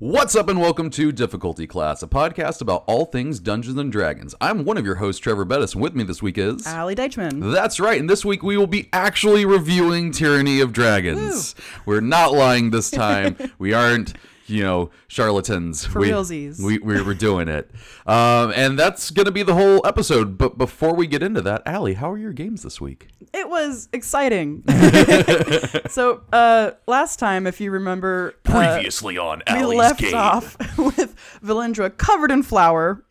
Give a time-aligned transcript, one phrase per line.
[0.00, 4.32] What's up, and welcome to Difficulty Class, a podcast about all things Dungeons and Dragons.
[4.40, 6.64] I'm one of your hosts, Trevor Bettis, and with me this week is.
[6.68, 7.52] Allie Deichman.
[7.52, 11.56] That's right, and this week we will be actually reviewing Tyranny of Dragons.
[11.84, 13.36] We're not lying this time.
[13.58, 14.14] we aren't,
[14.48, 15.84] you know, charlatans.
[15.84, 16.62] For we, realsies.
[16.62, 17.70] We, we, we're doing it.
[18.06, 20.38] Um, and that's going to be the whole episode.
[20.38, 23.08] But before we get into that, Allie, how are your games this week?
[23.32, 24.64] It was exciting.
[25.88, 30.14] so uh, last time, if you remember, uh, Previously on we Allie's left game.
[30.14, 33.04] off with Valindra covered in flour.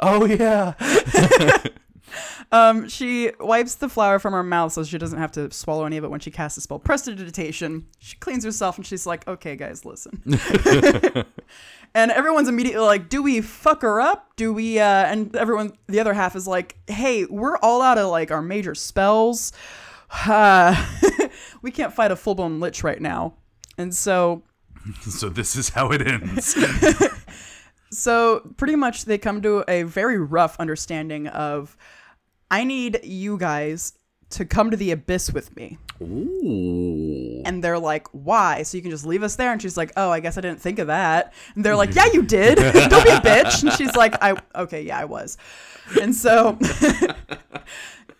[0.00, 0.74] Oh, yeah.
[2.52, 5.96] Um, she wipes the flour from her mouth so she doesn't have to swallow any
[5.98, 7.86] of it when she casts the spell Prestidigitation.
[8.00, 10.20] She cleans herself and she's like, okay, guys, listen.
[11.94, 14.34] and everyone's immediately like, do we fuck her up?
[14.34, 18.08] Do we, uh, and everyone, the other half is like, hey, we're all out of
[18.08, 19.52] like our major spells.
[20.26, 20.74] Uh,
[21.62, 23.34] we can't fight a full blown lich right now.
[23.78, 24.42] And so
[25.02, 26.56] So this is how it ends.
[27.90, 31.76] So pretty much they come to a very rough understanding of
[32.50, 33.94] I need you guys
[34.30, 35.78] to come to the abyss with me.
[36.02, 37.42] Ooh.
[37.44, 38.62] And they're like, why?
[38.62, 39.52] So you can just leave us there?
[39.52, 41.32] And she's like, oh, I guess I didn't think of that.
[41.54, 42.56] And they're like, yeah, you did.
[42.90, 43.62] Don't be a bitch.
[43.62, 45.36] And she's like, I, okay, yeah, I was.
[46.00, 46.50] And so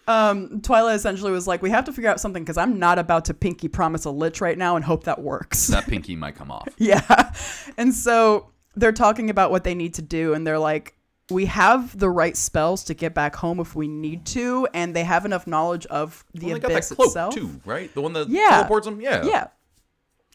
[0.08, 3.26] um, Twyla essentially was like, we have to figure out something because I'm not about
[3.26, 5.68] to pinky promise a lich right now and hope that works.
[5.68, 6.68] That pinky might come off.
[6.76, 7.32] Yeah.
[7.76, 10.96] And so they're talking about what they need to do, and they're like,
[11.30, 15.04] we have the right spells to get back home if we need to, and they
[15.04, 17.34] have enough knowledge of the Well, they got abyss that cloak itself.
[17.34, 17.92] too, right?
[17.94, 18.48] The one that Yeah.
[18.50, 19.00] teleports them.
[19.00, 19.24] Yeah.
[19.24, 19.46] Yeah.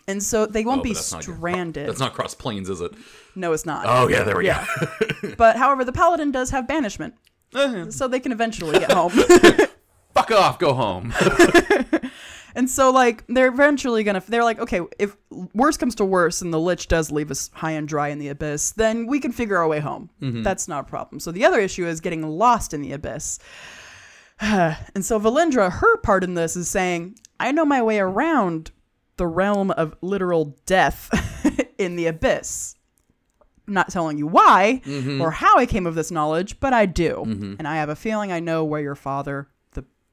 [0.07, 1.87] And so they won't Oh, be that's not stranded.
[1.89, 2.91] That's not cross planes, is it?
[3.35, 3.85] no, it's not.
[3.87, 4.65] Oh yeah, there we Yeah.
[5.37, 7.15] but however, the paladin does have banishment,
[7.53, 7.89] go.
[7.89, 9.11] so they can eventually get home.
[10.13, 11.11] Fuck off, go home.
[12.55, 14.23] And so, like, they're eventually gonna.
[14.25, 15.15] They're like, okay, if
[15.53, 18.29] worse comes to worse, and the lich does leave us high and dry in the
[18.29, 20.09] abyss, then we can figure our way home.
[20.21, 20.43] Mm-hmm.
[20.43, 21.19] That's not a problem.
[21.19, 23.39] So the other issue is getting lost in the abyss.
[24.39, 28.71] and so Valindra, her part in this is saying, I know my way around
[29.17, 31.09] the realm of literal death
[31.77, 32.75] in the abyss.
[33.67, 35.21] I'm not telling you why mm-hmm.
[35.21, 37.23] or how I came of this knowledge, but I do.
[37.25, 37.55] Mm-hmm.
[37.57, 39.54] And I have a feeling I know where your father, the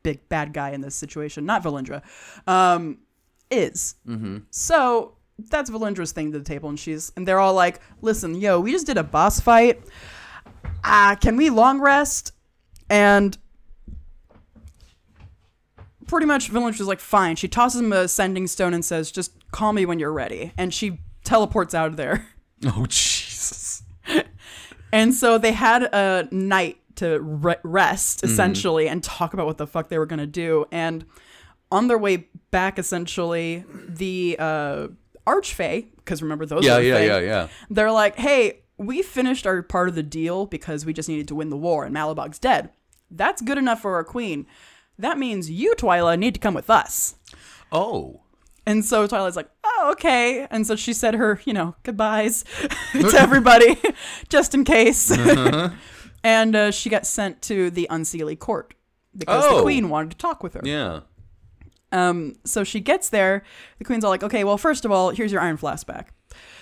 [0.03, 2.03] big bad guy in this situation, not Valindra,
[2.47, 2.99] um,
[3.51, 3.95] is.
[4.51, 8.61] So that's Valindra's thing to the table, and she's and they're all like, "Listen, yo,
[8.61, 9.83] we just did a boss fight.
[10.85, 12.33] Uh, can we long rest?"
[12.91, 13.37] And
[16.07, 19.73] pretty much Valindra's like, "Fine." She tosses him a sending stone and says, "Just call
[19.73, 22.27] me when you're ready." And she teleports out of there.
[22.65, 23.83] oh Jesus.
[24.95, 29.67] And so they had a night to re- rest essentially and talk about what the
[29.67, 30.67] fuck they were going to do.
[30.71, 31.05] And
[31.71, 34.89] on their way back, essentially, the uh,
[35.27, 37.49] Archfey, because remember those Yeah, yeah, yeah, yeah.
[37.71, 41.35] they're like, hey, we finished our part of the deal because we just needed to
[41.35, 42.71] win the war and Malabog's dead.
[43.11, 44.47] That's good enough for our queen.
[44.99, 47.17] That means you, Twyla, need to come with us.
[47.71, 48.21] Oh.
[48.67, 50.47] And so Twyla's like, oh, okay.
[50.51, 52.45] And so she said her, you know, goodbyes
[52.93, 53.77] to everybody,
[54.29, 55.11] just in case.
[56.25, 58.75] And uh, she got sent to the Unseelie court
[59.17, 59.57] because Oh.
[59.57, 60.61] the queen wanted to talk with her.
[60.65, 61.01] Yeah.
[61.91, 63.43] Um, so she gets there.
[63.79, 66.15] The queen's all like, okay, well, first of all, here's your iron flask back.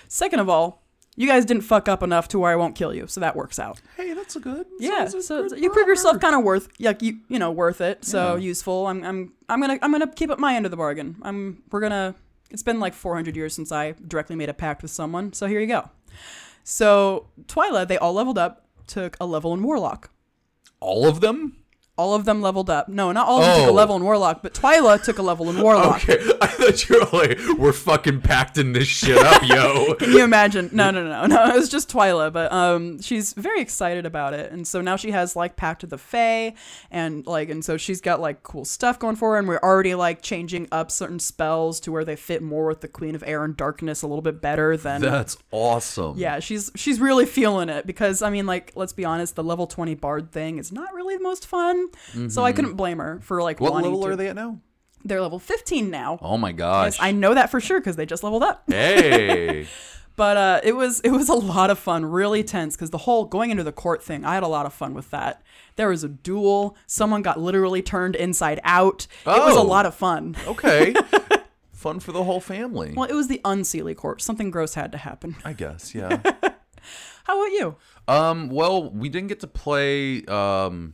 [0.07, 0.83] Second of all,
[1.15, 3.59] you guys didn't fuck up enough to where I won't kill you, so that works
[3.59, 3.79] out.
[3.95, 4.65] Hey, that's a good.
[4.79, 7.79] Yeah, a so, good you prove yourself kind of worth, like you, you know, worth
[7.81, 8.03] it.
[8.03, 8.87] So useful.
[8.87, 11.17] I'm, I'm, I'm gonna, I'm gonna keep up my end of the bargain.
[11.21, 12.15] I'm, we're gonna.
[12.49, 15.59] It's been like 400 years since I directly made a pact with someone, so here
[15.61, 15.89] you go.
[16.63, 18.60] So Twyla, they all leveled up,
[18.91, 20.11] took a level in Warlock.
[20.81, 21.60] All of them?
[21.97, 22.87] All of them leveled up.
[22.89, 23.71] No, not all of them took Oh.
[23.71, 25.97] a level in Warlock, but Twyla took a level in Warlock.
[26.09, 29.93] Okay, I thought you were like, we're fucking packing this shit up, yo.
[29.99, 30.69] Can you imagine?
[30.73, 31.45] No, no, no, no.
[31.47, 35.11] It was just Twyla, but um, she's very excited about it, and so now she
[35.11, 36.53] has like Pact of the Fae,
[36.89, 39.93] and like, and so she's got like cool stuff going for her, and we're already
[39.93, 43.43] like changing up certain spells to where they fit more with the Queen of Air
[43.43, 45.01] and Darkness a little bit better than.
[45.01, 46.17] That's awesome.
[46.17, 49.67] yeah, she's she's really feeling it because I mean, like, let's be honest, the level
[49.67, 51.80] twenty bard thing is not really the most fun.
[52.29, 53.63] So I couldn't blame her for like Mm-hmm.
[53.73, 54.07] What level to.
[54.09, 54.59] are they at now?
[55.03, 56.19] They're level fifteen now.
[56.21, 56.93] Oh my gosh.
[56.93, 58.63] Yes, I know that for sure because they just leveled up.
[58.67, 59.67] hey.
[60.17, 63.23] But uh, it was it was a lot of fun, really tense because the whole
[63.25, 65.41] going into the court thing, I had a lot of fun with that.
[65.77, 66.75] There was a duel.
[66.85, 69.07] Someone got literally turned inside out.
[69.25, 69.63] It was a Oh.
[69.63, 70.35] lot of fun.
[70.45, 70.93] Okay.
[71.71, 72.93] Fun for the whole family.
[72.95, 74.21] Well, it was the unseelie court.
[74.21, 75.37] Something gross had to happen.
[75.43, 76.19] I guess, yeah.
[77.23, 77.75] How about you?
[78.07, 80.93] um, well, we didn't get to play um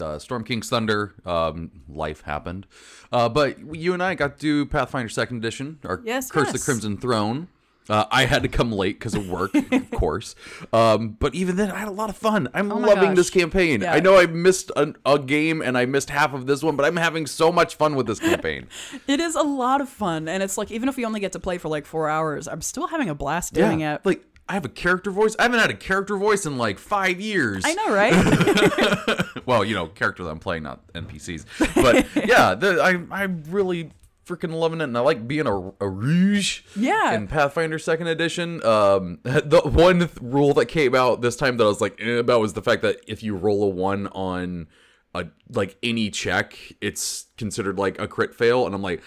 [0.00, 1.14] uh, Storm King's Thunder.
[1.24, 2.66] Um, life happened.
[3.12, 6.58] Uh, but you and I got to do Pathfinder Second Edition, or Yes, Curse the.
[6.58, 7.48] Crimson Throne.
[7.88, 10.34] Uh, I had to come late because of work, of course.
[10.72, 12.48] Um, but even then, I had a lot of fun.
[12.52, 13.16] I'm Oh loving gosh.
[13.16, 13.82] this campaign.
[13.82, 13.92] Yeah.
[13.92, 16.84] I know I missed a, a game and I missed half of this one, but
[16.84, 18.66] I'm having so much fun with this campaign.
[19.06, 21.38] It is a lot of fun, and it's like even if we only get to
[21.38, 24.04] play for like four hours, I'm still having a blast doing it.
[24.04, 25.34] Like I have a character voice.
[25.38, 27.64] I haven't had a character voice in like five years.
[27.66, 29.22] I know, right?
[29.46, 31.46] Well, you know, character that I'm playing, not NPCs.
[31.76, 33.92] But yeah, the, I I'm really
[34.26, 36.62] freaking loving it, and I like being a, a rouge.
[36.74, 37.14] Yeah.
[37.14, 41.64] In Pathfinder Second Edition, um, the one th- rule that came out this time that
[41.64, 44.66] I was like eh, about was the fact that if you roll a one on
[45.14, 49.00] a like any check, it's considered like a crit fail, and I'm like.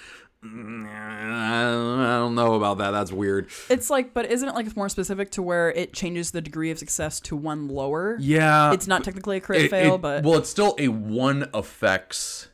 [0.43, 1.63] "Mm, I
[2.19, 2.91] don't know about that.
[2.91, 3.47] That's weird.
[3.69, 6.79] it's like, but isn't it like more specific to where it changes the degree of
[6.79, 8.17] success to one lower?
[8.19, 11.49] Yeah, It's not technically a crit it- fail, it- but well, it's still a one
[11.53, 12.47] affects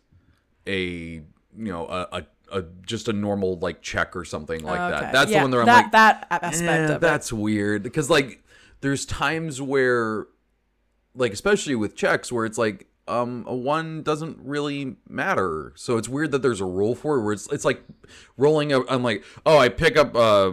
[0.67, 1.23] a you
[1.57, 2.07] know a,
[2.51, 5.01] a, a just a normal like check or something like Okay.
[5.01, 5.13] that.
[5.13, 7.01] That's Yeah, the one that I'm that, like, that aspect eh, of it.
[7.01, 8.43] that's weird because like
[8.81, 10.25] there's times where
[11.13, 16.09] like especially with checks where it's like um a one doesn't really matter so it's
[16.09, 17.83] weird that there's a rule for it where it's it's like
[18.35, 20.51] rolling up i'm like oh i pick up uh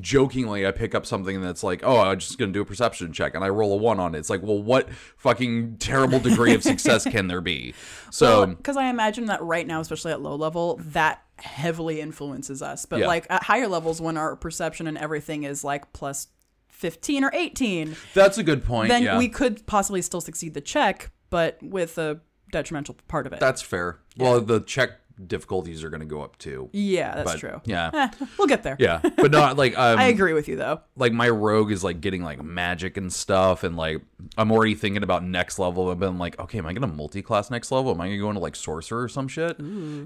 [0.00, 3.34] jokingly i pick up something that's like oh i'm just gonna do a perception check
[3.34, 6.62] and i roll a one on it it's like well what fucking terrible degree of
[6.62, 7.74] success can there be
[8.10, 12.84] so because I imagine that right now, especially at low level, that heavily influences us.
[12.84, 13.06] But Yeah.
[13.06, 16.28] like at higher levels, when our perception and everything is like plus
[16.68, 20.60] fifteen or eighteen, that's a good point then yeah we could possibly still succeed the
[20.60, 22.20] check, but with a
[22.52, 23.40] detrimental part of it.
[23.40, 24.90] that's fair well the check
[25.26, 27.60] difficulties are gonna go up too yeah, that's but, true.
[27.64, 28.76] yeah Eh, we'll get there.
[28.80, 30.80] yeah but not like um, I agree with you though.
[30.96, 34.02] like my rogue is like getting like magic and stuff and like
[34.38, 37.70] i'm already thinking about next level i've been like okay am i gonna multi-class next
[37.70, 39.56] level am i gonna go into like sorcerer or some shit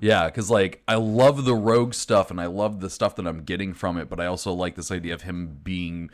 [0.02, 3.42] yeah because like i love the rogue stuff and i love the stuff that i'm
[3.42, 6.10] getting from it but i also like this idea of him being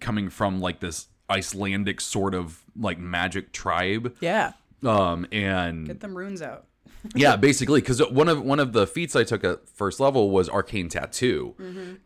[0.00, 4.52] coming from like this icelandic sort of like magic tribe Yeah,
[4.84, 6.66] um and get them runes out.
[7.16, 10.48] yeah, basically, because one of one of the feats I took at first level was
[10.48, 11.54] arcane tattoo,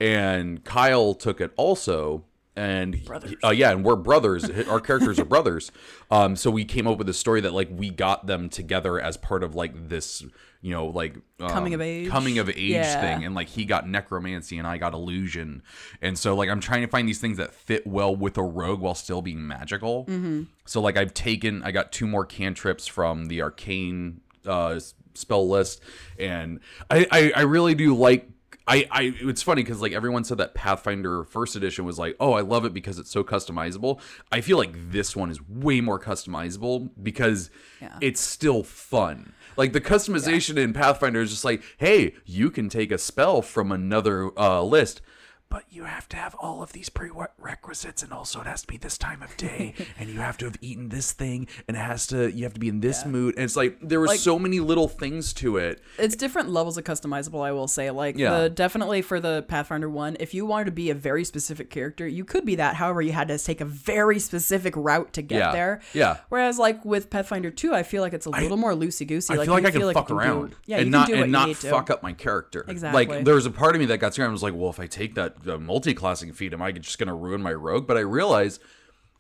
[0.01, 2.25] and Kyle took it also.
[2.57, 2.99] And
[3.45, 4.49] uh, yeah, and we're brothers.
[4.67, 5.71] Our characters are brothers.
[6.09, 9.17] Um, so we came up with a story that like we got them together as
[9.17, 10.25] part of like this,
[10.63, 12.09] you know, like um, Coming of age?
[12.09, 13.01] coming of age Yeah.
[13.01, 13.25] thing.
[13.25, 15.65] And like he got necromancy and I got illusion.
[16.01, 18.79] And so like I'm trying to find these things that fit well with a rogue
[18.79, 20.05] while still being magical.
[20.05, 20.45] Mm-hmm.
[20.65, 24.79] So like I've taken, I got two more cantrips from the arcane uh,
[25.15, 25.83] spell list,
[26.21, 28.29] and I, I I really do like.
[28.69, 32.33] I, I it's funny because like everyone said that Pathfinder first edition was like oh
[32.33, 34.01] I love it because it's so customizable.
[34.33, 37.97] I feel like this one is way more customizable because Yeah.
[38.01, 39.33] it's still fun.
[39.57, 43.71] Like the customization in Pathfinder is just like hey you can take a spell from
[43.71, 45.01] another uh, list.
[45.49, 48.77] But you have to have all of these prerequisites, and also it has to be
[48.77, 52.07] this time of day, and you have to have eaten this thing, and it has
[52.09, 53.35] to you have to be in this mood.
[53.37, 55.81] And it's like there were Like- so many little things to it.
[55.99, 57.91] It's different levels of customizable, I will say.
[57.91, 58.41] Like Yeah.
[58.41, 62.07] the definitely for the Pathfinder one, if you wanted to be a very specific character,
[62.07, 62.75] you could be that.
[62.77, 65.53] However, you had to take a very specific route to get Yeah.
[65.53, 65.81] there.
[65.95, 66.17] Yeah.
[66.29, 69.33] Whereas like with Pathfinder two, I feel like it's a little more loosey goosey.
[69.33, 71.19] I like, feel like I can feel fuck around Do, yeah, and not can do
[71.21, 71.71] what and not need to.
[71.71, 72.65] fuck up my character.
[72.67, 73.07] Exactly.
[73.07, 74.29] Like there was a part of me that got scared.
[74.29, 77.15] I was like, well, if I take that uh, multi-classing feat, am I just gonna
[77.15, 77.87] ruin my rogue?
[77.87, 78.59] But I realize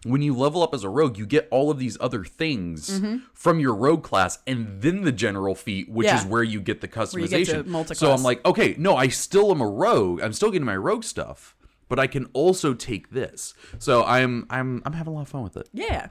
[0.04, 3.00] when you level up as a rogue, you get all of these other things
[3.34, 6.16] from your rogue class, and then the general feat, which Mm-hmm.
[6.16, 6.20] Yeah.
[6.20, 7.96] is where you get the you get to customization.
[7.96, 8.12] so.
[8.12, 10.20] I'm like, okay, no, I still am a rogue.
[10.20, 11.56] I'm still getting my rogue stuff,
[11.88, 13.54] but I can also take this.
[13.78, 15.68] So I'm I'm I'm having a lot of fun with it.
[15.72, 16.08] yeah.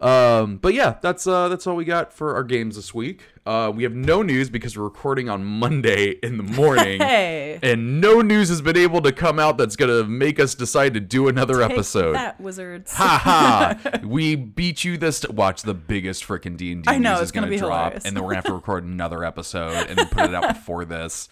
[0.00, 3.22] Um, but yeah, that's uh, that's all we got for our games this week.
[3.44, 7.58] Uh, we have no news because we're recording on Monday in the morning, Hey.
[7.62, 11.00] and no news has been able to come out that's gonna make us decide to
[11.00, 12.12] do another Take episode.
[12.14, 12.94] that wizards.
[12.94, 13.98] Ha ha!
[14.06, 15.28] we beat you this.
[15.28, 18.04] watch the biggest freaking D and D news it's is gonna gonna, drop, hilarious.
[18.06, 20.86] and then we're gonna have to record another episode and then put it out before
[20.86, 21.28] this.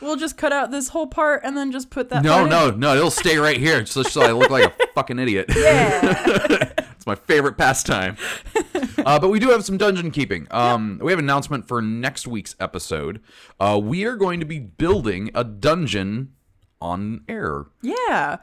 [0.00, 2.22] We'll just cut out this whole part and then just put that.
[2.22, 2.50] No, part in.
[2.50, 2.96] no, no!
[2.96, 5.46] It'll stay right here, just so I look like a fucking idiot.
[5.56, 6.70] Yeah.
[7.06, 8.16] It's my favorite pastime.
[8.98, 10.48] uh, but we do have some dungeon keeping.
[10.50, 13.20] Um, We have an announcement for next week's episode.
[13.60, 16.32] Uh, we are going to be building a dungeon
[16.80, 17.66] on air.
[17.80, 18.38] Yeah.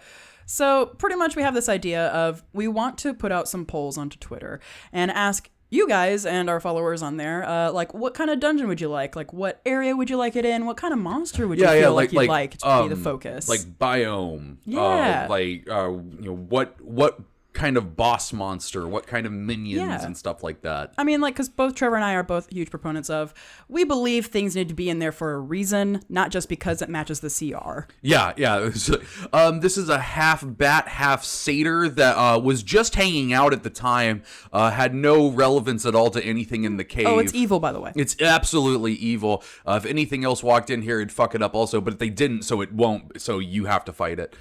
[0.45, 3.97] So pretty much we have this idea of we want to put out some polls
[3.97, 4.61] onto Twitter
[4.93, 8.69] and ask you guys and our followers on there, uh, like what kind of dungeon
[8.69, 9.15] would you like?
[9.15, 10.65] Like what area would you like it in?
[10.65, 13.49] What kind of monster would you feel like, you'd like, to be the um, focus?
[13.49, 14.57] Like biome.
[14.65, 15.25] Yeah.
[15.25, 17.19] Uh, like uh, you know what what
[17.53, 20.03] kind of boss monster, what kind of minions Yeah.
[20.05, 20.93] and stuff like that.
[20.97, 23.33] I mean, like, because both Trevor and I are both huge proponents of
[23.69, 26.89] we believe things need to be in there for a reason, not just because it
[26.89, 27.87] matches the CR.
[28.01, 28.71] Yeah, yeah.
[29.33, 33.63] um, this is a half bat, half satyr that uh, was just hanging out at
[33.63, 37.05] the time, uh, had no relevance at all to anything in the cave.
[37.07, 37.91] Oh, it's evil, by the way.
[37.95, 39.43] It's absolutely evil.
[39.65, 42.43] Uh, if anything else walked in here, it'd fuck it up also, but they didn't,
[42.43, 43.21] so it won't.
[43.21, 44.35] So you have to fight it.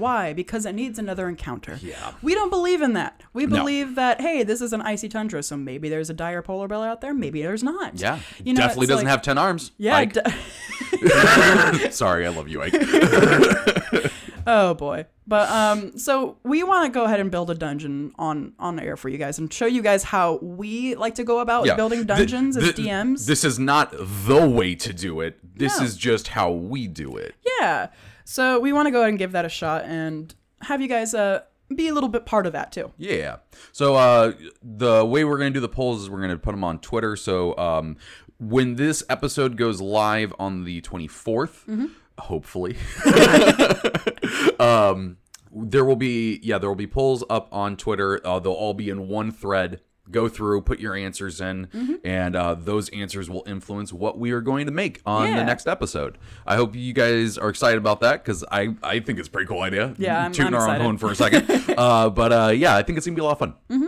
[0.00, 0.32] Why?
[0.32, 1.78] Because it needs another encounter.
[1.82, 2.12] Yeah.
[2.22, 3.22] We don't believe in that.
[3.32, 3.58] We No.
[3.58, 6.78] believe that, hey, this is an icy tundra, so maybe there's a dire polar bear
[6.88, 8.00] out there, maybe there's not.
[8.00, 9.70] Yeah, You know, definitely doesn't like- have ten arms.
[9.78, 10.04] Yeah.
[11.90, 12.74] Sorry, I love you, Ike.
[14.46, 15.06] oh boy.
[15.26, 18.96] But um, so we want to go ahead and build a dungeon on on air
[18.96, 21.76] for you guys and show you guys how we like to go about Yeah.
[21.76, 23.26] building dungeons as DMs.
[23.26, 25.38] This is not the way to do it.
[25.56, 25.84] This No.
[25.84, 27.34] is just how we do it.
[27.60, 27.88] yeah.
[28.24, 31.14] So we want to go ahead and give that a shot and have you guys
[31.14, 31.40] uh
[31.74, 32.92] be a little bit part of that too.
[32.98, 33.36] Yeah.
[33.72, 36.80] So uh, the way we're gonna do the polls is we're gonna put them on
[36.80, 37.14] Twitter.
[37.14, 37.96] So um,
[38.40, 41.86] when this episode goes live on the 24th, Mm-hmm.
[42.18, 42.76] hopefully,
[44.60, 45.18] um,
[45.52, 48.20] there will be yeah there will be polls up on Twitter.
[48.26, 49.80] Uh, they'll all be in one thread.
[50.10, 51.94] Go through, put your answers in, Mm-hmm.
[52.04, 55.66] and uh, those answers will influence what we are going to make on the next
[55.68, 56.18] episode.
[56.46, 59.46] I hope you guys are excited about that because I, I think it's a pretty
[59.46, 59.94] cool idea.
[59.98, 60.82] Yeah, I'm- tooting I'm our own excited.
[60.82, 61.74] horn for a second.
[61.78, 63.54] uh, but uh, yeah, I think it's gonna be a lot of fun.
[63.70, 63.86] Mm-hmm.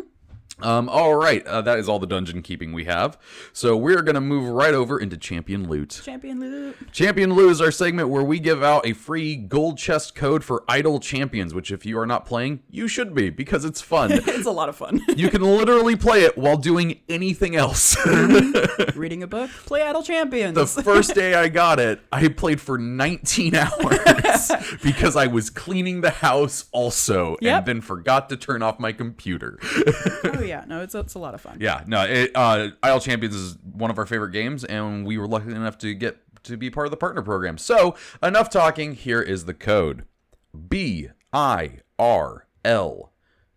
[0.62, 3.18] Um, all right, uh, that is all the dungeon keeping we have.
[3.52, 6.00] So we're gonna move right over into champion loot.
[6.04, 6.76] Champion loot.
[6.92, 10.64] Champion loot is our segment where we give out a free gold chest code for
[10.68, 11.54] idle champions.
[11.54, 14.12] Which, if you are not playing, you should be because it's fun.
[14.32, 15.00] It's a lot of fun.
[15.16, 17.96] you can literally play it while doing anything else.
[18.96, 20.54] Reading a book, play Idle Champions.
[20.74, 24.50] the first day I got it, I played for 19 hours
[24.82, 27.58] because I was cleaning the house also Yep.
[27.58, 29.58] and then forgot to turn off my computer.
[30.24, 31.58] oh yeah, no, it's it's a lot of fun.
[31.60, 35.26] yeah, no, it, uh, Idle Champions is one of our favorite games, and we were
[35.26, 37.58] lucky enough to get to be part of the partner program.
[37.58, 38.94] So, enough talking.
[38.94, 40.04] Here is the code
[40.68, 43.12] B I R L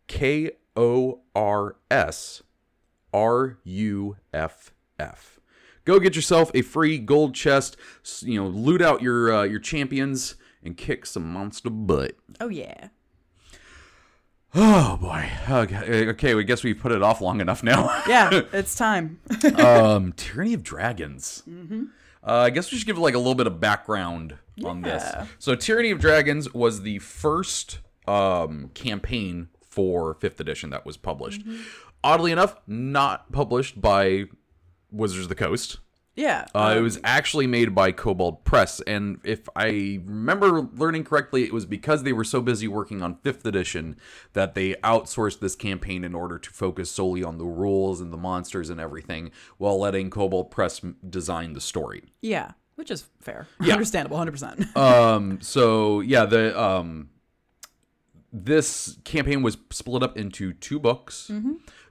[0.08, 2.44] K O R S
[3.14, 5.40] R U F F.
[5.86, 7.78] Go get yourself a free gold chest.
[8.22, 12.16] You know, loot out your uh, your champions and kick some monster butt.
[12.40, 12.90] Oh yeah.
[14.58, 15.30] Oh boy.
[15.50, 16.34] Okay, okay.
[16.34, 18.04] We guess we put it off long enough now.
[18.08, 19.20] Yeah, it's time.
[19.58, 21.44] um, Tyranny of Dragons.
[21.48, 21.82] Uh,
[22.24, 25.04] I guess we should give like a little bit of background on this.
[25.40, 31.42] So, Tyranny of Dragons was the first um, campaign for Fifth Edition that was published.
[32.04, 34.26] Oddly enough, not published by
[34.92, 35.80] Wizards of the Coast.
[36.16, 36.46] Yeah.
[36.56, 41.44] Uh, it um, was actually made by Kobold Press, and if I remember learning correctly,
[41.44, 43.98] it was because they were so busy working on Fifth Edition
[44.34, 48.18] that they outsourced this campaign in order to focus solely on the rules and the
[48.18, 52.04] monsters and everything, while letting Kobold Press m- design the story.
[52.22, 53.48] yeah, which is fair.
[53.62, 54.76] Understandable, 100%.
[54.78, 57.10] Um, so yeah, the um,
[58.32, 61.32] this campaign was split up into two books.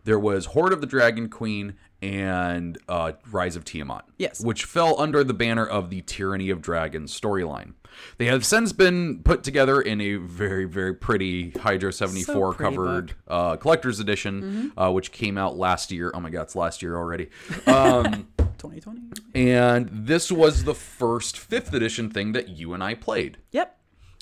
[0.04, 4.04] There was Horde of the Dragon Queen and uh, Rise of Tiamat.
[4.18, 4.40] Yes.
[4.44, 7.74] which fell under the banner of the Tyranny of Dragons storyline.
[8.18, 12.76] They have since been put together in a very, very pretty Hydro 74 So pretty
[12.76, 16.10] covered uh, collector's edition, uh, which came out last year.
[16.12, 17.28] Oh my god, it's last year already.
[17.66, 19.00] Um, 2020.
[19.34, 23.38] and this was the first fifth edition thing that you and I played.
[23.52, 23.78] Yep.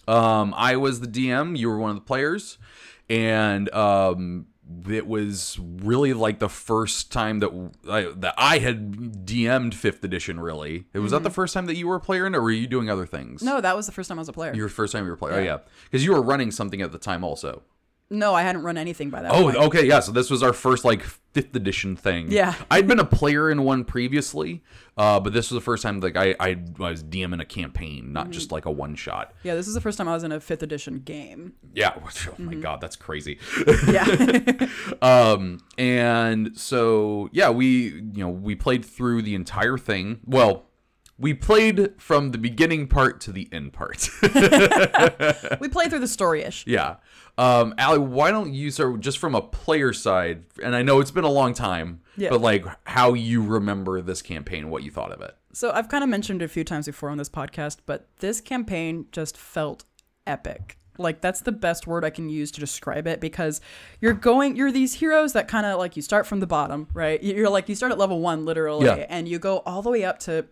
[0.08, 2.58] Um, I was the DM, you were one of the players,
[3.08, 4.46] and um,
[4.88, 10.40] it was really like the first time that I, that I had DM'd fifth edition.
[10.40, 11.34] Really, it was that the mm-hmm.
[11.34, 13.42] first time that you were a player in, it, or were you doing other things?
[13.42, 14.54] No, that was the first time I was a player.
[14.54, 15.34] your first time you were a player.
[15.34, 17.62] Oh yeah, because you were running something at the time also.
[18.12, 19.56] No, I hadn't run anything by that Oh, point.
[19.56, 20.00] okay, yeah.
[20.00, 22.30] So this was our first like fifth edition thing.
[22.30, 22.54] Yeah.
[22.70, 24.62] I'd been a player in one previously,
[24.96, 28.30] uh, but this was the first time like I I was DMing a campaign, not
[28.30, 29.32] just like a one shot.
[29.42, 31.54] Yeah, this is the first time I was in a 5th edition game.
[31.74, 31.94] Yeah.
[32.28, 33.38] Oh my god, that's crazy.
[33.88, 34.68] Yeah.
[35.02, 40.20] um, and so yeah, we you know we played through the entire thing.
[40.26, 40.64] Well.
[41.18, 44.08] We played from the beginning part to the end part.
[45.60, 46.66] we played through the story-ish.
[46.66, 46.96] yeah.
[47.38, 50.44] Um, Allie, why don't you start just from a player side?
[50.62, 52.28] And I know it's been a long time, Yeah.
[52.30, 55.34] but like how you remember this campaign, what you thought of it.
[55.54, 58.40] So I've kind of mentioned it a few times before on this podcast, but this
[58.40, 59.84] campaign just felt
[60.26, 60.76] epic.
[60.98, 63.62] Like that's the best word I can use to describe it because
[64.02, 67.22] you're going you're these heroes that kind of like you start from the bottom, right?
[67.22, 69.06] You're like you start at level 1 literally Yeah.
[69.08, 70.44] and you go all the way up to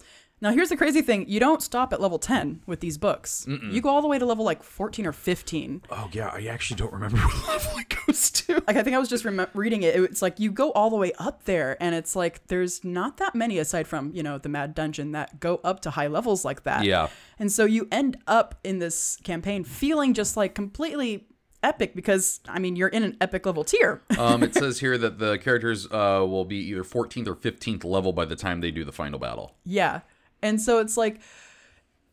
[0.42, 3.46] Now, here's the crazy thing you don't stop at level 10 with these books.
[3.46, 5.82] You go all the way to level like 14 or 15.
[5.90, 8.54] Oh yeah, I actually don't remember what level it goes to.
[8.66, 9.94] Like, I think I was just rem- reading it.
[9.96, 13.34] It's like you go all the way up there, and it's like there's not that
[13.34, 16.62] many aside from, you know, the Mad Dungeon that go up to high levels like
[16.64, 16.84] that.
[16.84, 17.08] Yeah.
[17.38, 21.26] And so you end up in this campaign feeling just like completely
[21.62, 24.02] epic because, I mean, you're in an epic level tier.
[24.18, 28.12] um, it says here that the characters uh, will be either 14th or 15th level
[28.12, 29.56] by the time they do the final battle.
[29.64, 30.00] Yeah.
[30.42, 31.20] And so it's like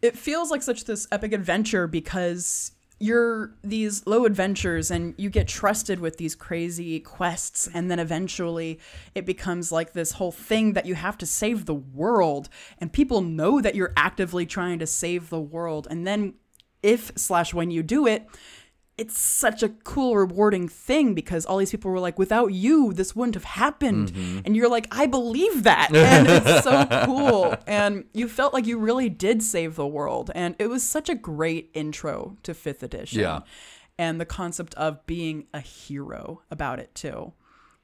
[0.02, 5.48] it feels like such this epic adventure because you're these low adventures and you get
[5.48, 7.70] trusted with these crazy quests.
[7.74, 8.80] And then eventually
[9.14, 12.50] it becomes like this whole thing that you have to save the world.
[12.80, 15.88] And people know that you're actively trying to save the world.
[15.90, 16.36] And then
[16.82, 18.28] if slash when you do it
[18.98, 23.16] it's such a cool rewarding thing because all these people were like without you this
[23.16, 24.12] wouldn't have happened.
[24.12, 24.40] Mm-hmm.
[24.46, 25.94] And you're like i believe that.
[25.94, 27.56] And it's so cool.
[27.68, 30.32] And you felt like you really did save the world.
[30.34, 33.42] And it was such a great intro to fifth edition Yeah.
[34.00, 37.34] and the concept of being a hero about it too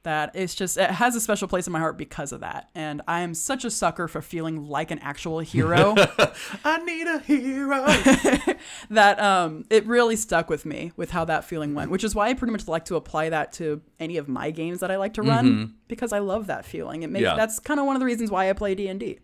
[0.04, 3.02] that it's just it has a special place in my heart because of that and
[3.08, 5.96] i am such a sucker for feeling like an actual hero
[6.66, 7.86] I need a hero.
[8.90, 12.30] that um it really stuck with me with how that feeling went which is why
[12.30, 15.14] i pretty much like to apply that to any of my games that i like
[15.16, 17.36] to run because i love that feeling it makes Yeah.
[17.36, 19.20] that's kind of one of the reasons why i play d&d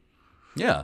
[0.55, 0.83] Yeah.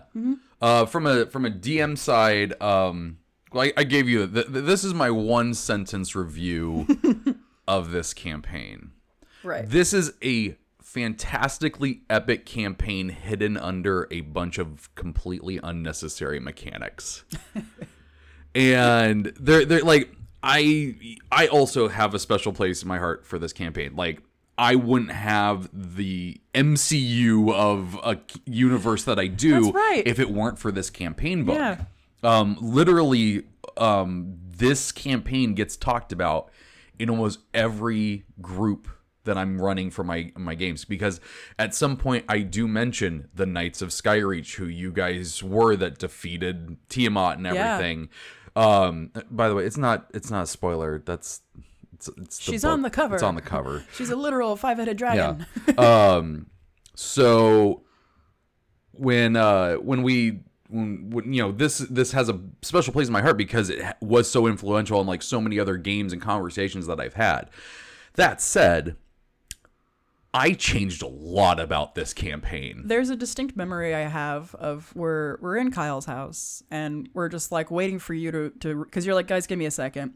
[0.61, 3.17] Uh, from a from a DM side, um,
[3.53, 6.87] I, I gave you th- th- this is my one sentence review
[7.67, 8.91] of this campaign.
[9.45, 17.25] Right This is a fantastically epic campaign hidden under a bunch of completely unnecessary mechanics.
[18.55, 23.37] and they're they're like I I also have a special place in my heart for
[23.37, 23.95] this campaign.
[23.95, 24.21] Like
[24.57, 30.03] I wouldn't have the MCU of a universe that I do right.
[30.05, 31.57] if it weren't for this campaign book.
[31.57, 31.81] Yeah.
[32.23, 33.43] Um, literally,
[33.75, 36.51] um, this campaign gets talked about
[36.97, 38.87] in almost every group
[39.25, 41.19] that I'm running for my my games because
[41.59, 45.97] at some point I do mention the Knights of Skyreach, who you guys were that
[45.99, 47.73] defeated Tiamat and Yeah.
[47.75, 48.09] everything.
[48.55, 51.01] Um, by the way, it's not it's not a spoiler.
[51.05, 51.41] That's
[51.93, 53.15] it's, it's She's on the cover.
[53.15, 53.83] It's on the cover.
[53.93, 55.73] she's a literal five-headed dragon Yeah.
[56.17, 56.47] um
[56.95, 57.83] so
[58.91, 63.13] when uh when we when, when you know this this has a special place in
[63.13, 66.87] my heart because it was so influential in like so many other games and conversations
[66.87, 67.49] that I've had.
[68.15, 68.95] That said,
[70.37, 72.83] I changed a lot about this campaign.
[72.85, 77.53] there's a distinct memory I have of we're we're in Kyle's house and we're just
[77.53, 80.13] like waiting for you to to because you're like guys give me a second.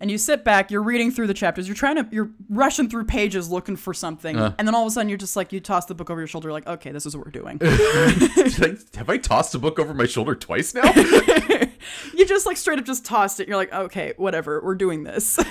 [0.00, 3.04] And you sit back you're reading through the chapters you're trying to you're rushing through
[3.04, 4.36] pages looking for something.
[4.36, 4.54] Uh.
[4.58, 6.26] And then all of a sudden you're just like you toss the book over your
[6.26, 7.58] shoulder like okay this is what we're doing.
[7.62, 10.90] I- have I tossed a book over my shoulder twice now?
[12.14, 15.38] you just like straight up just tossed it you're like okay whatever we're doing this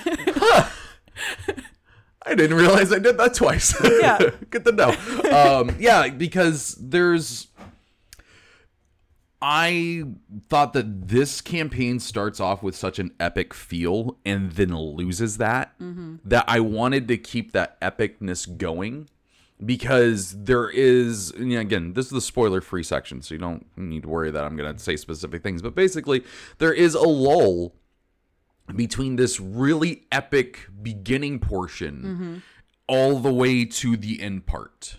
[2.25, 3.73] I didn't realize I did that twice.
[4.01, 4.17] Yeah.
[4.49, 4.89] Good to know.
[5.31, 7.47] Um, yeah, because there's.
[9.41, 10.03] I
[10.49, 15.73] thought that this campaign starts off with such an epic feel and then loses that.
[16.25, 19.07] That I wanted to keep that epicness going
[19.65, 23.65] because there is, and yeah, again, this is the spoiler free section, so you don't
[23.77, 25.61] need to worry that I'm going to say specific things.
[25.61, 26.23] But basically,
[26.57, 27.73] there is a lull
[28.75, 32.37] between this really epic beginning portion mm-hmm.
[32.87, 34.97] all the way to the end part.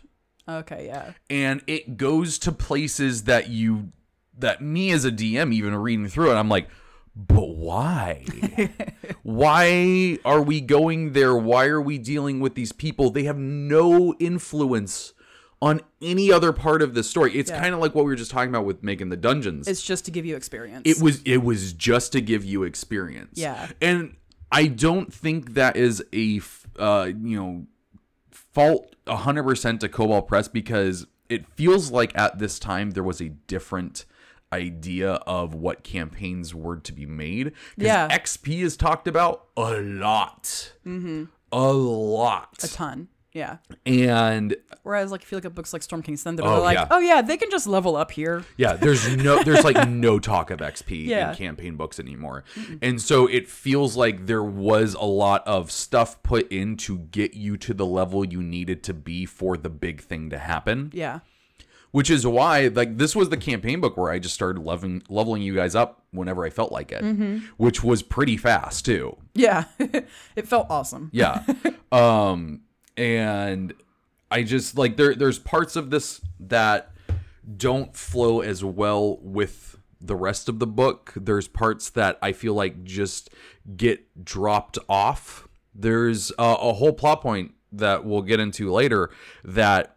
[0.49, 1.13] Okay yeah.
[1.29, 3.93] And it goes to places that you
[4.39, 6.67] that me as a dm even reading through it i'm like
[7.15, 8.25] but why?
[9.23, 11.37] Why are we going there?
[11.37, 13.11] Why are we dealing with these people?
[13.11, 15.13] They have no influence
[15.63, 17.61] on any other part of the story it's Yeah.
[17.61, 20.05] kind of like what we were just talking about with making the dungeons it's just
[20.07, 23.33] to give you experience it was it was just to give you experience.
[23.39, 23.69] Yeah.
[23.81, 24.17] And
[24.51, 27.67] I don't think that is a f- uh you know
[28.31, 33.29] fault 100% to Kobold Press because it feels like at this time there was a
[33.29, 34.05] different
[34.53, 37.53] idea of what campaigns were to be made.
[37.77, 38.09] Yeah.
[38.09, 40.73] XP is talked about a lot.
[40.87, 41.25] Mm-hmm.
[41.53, 42.59] A lot.
[42.65, 46.43] a ton yeah and whereas like if you look at books like Storm King's Thunder
[46.45, 46.89] Oh, they're like yeah.
[46.91, 50.51] oh yeah they can just level up here Yeah, there's no there's like no talk
[50.51, 51.31] of XP Yeah.
[51.31, 52.45] in campaign books anymore.
[52.83, 57.35] And so it feels like there was a lot of stuff put in to get
[57.35, 60.91] you to the level you needed to be for the big thing to happen.
[60.95, 61.21] yeah
[61.91, 65.43] Which is why like this was the campaign book where I just started leveling leveling
[65.43, 67.03] you guys up whenever I felt like it.
[67.57, 69.17] Which was pretty fast too.
[69.35, 69.65] Yeah.
[69.79, 71.11] it felt awesome.
[71.13, 71.45] Yeah.
[71.93, 72.61] um
[72.97, 73.73] and
[74.31, 76.93] I just like there there's parts of this that
[77.57, 81.13] don't flow as well with the rest of the book.
[81.17, 83.31] There's parts that I feel like just
[83.77, 85.49] get dropped off.
[85.75, 89.11] There's a, a whole plot point that we'll get into later
[89.45, 89.97] that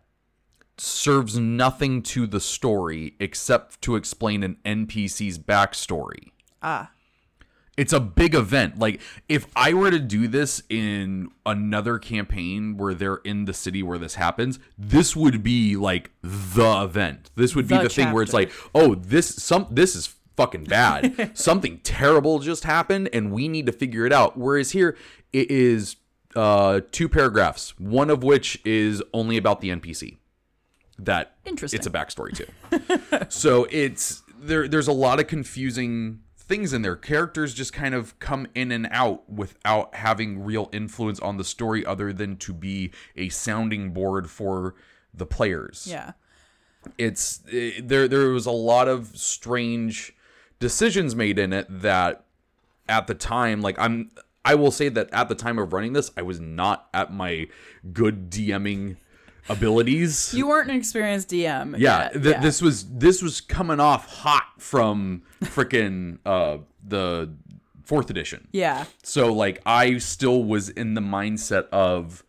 [0.77, 6.31] serves nothing to the story except to explain an NPC's backstory.
[6.61, 6.91] Ah.
[7.75, 8.77] It's a big event.
[8.77, 13.81] Like if I were to do this in another campaign where they're in the city
[13.81, 17.31] where this happens, this would be like the event.
[17.35, 20.65] This would be The the thing where it's like, "Oh, this some this is fucking
[20.65, 21.31] bad.
[21.37, 24.95] Something terrible just happened and we need to figure it out." Whereas here
[25.31, 25.95] it is
[26.35, 30.17] uh two paragraphs, one of which is only about the NPC
[30.99, 31.79] that Interesting.
[31.79, 33.25] it's a backstory too.
[33.29, 36.95] so it's there there's a lot of confusing things in there.
[36.95, 41.85] Characters just kind of come in and out without having real influence on the story
[41.85, 44.75] other than to be a sounding board for
[45.13, 46.13] the players Yeah.
[46.97, 50.15] it's eh, there there was a lot of strange
[50.59, 52.25] decisions made in it that
[52.89, 54.09] at the time like I'm
[54.43, 57.47] I will say that at the time of running this I was not at my
[57.93, 58.97] good DMing
[59.49, 60.33] abilities.
[60.33, 61.77] You weren't an experienced DM.
[61.77, 67.33] yeah, th- this was this was coming off hot from freaking uh the
[67.87, 68.47] 4th edition.
[68.51, 68.85] Yeah.
[69.03, 72.23] So like I still was in the mindset of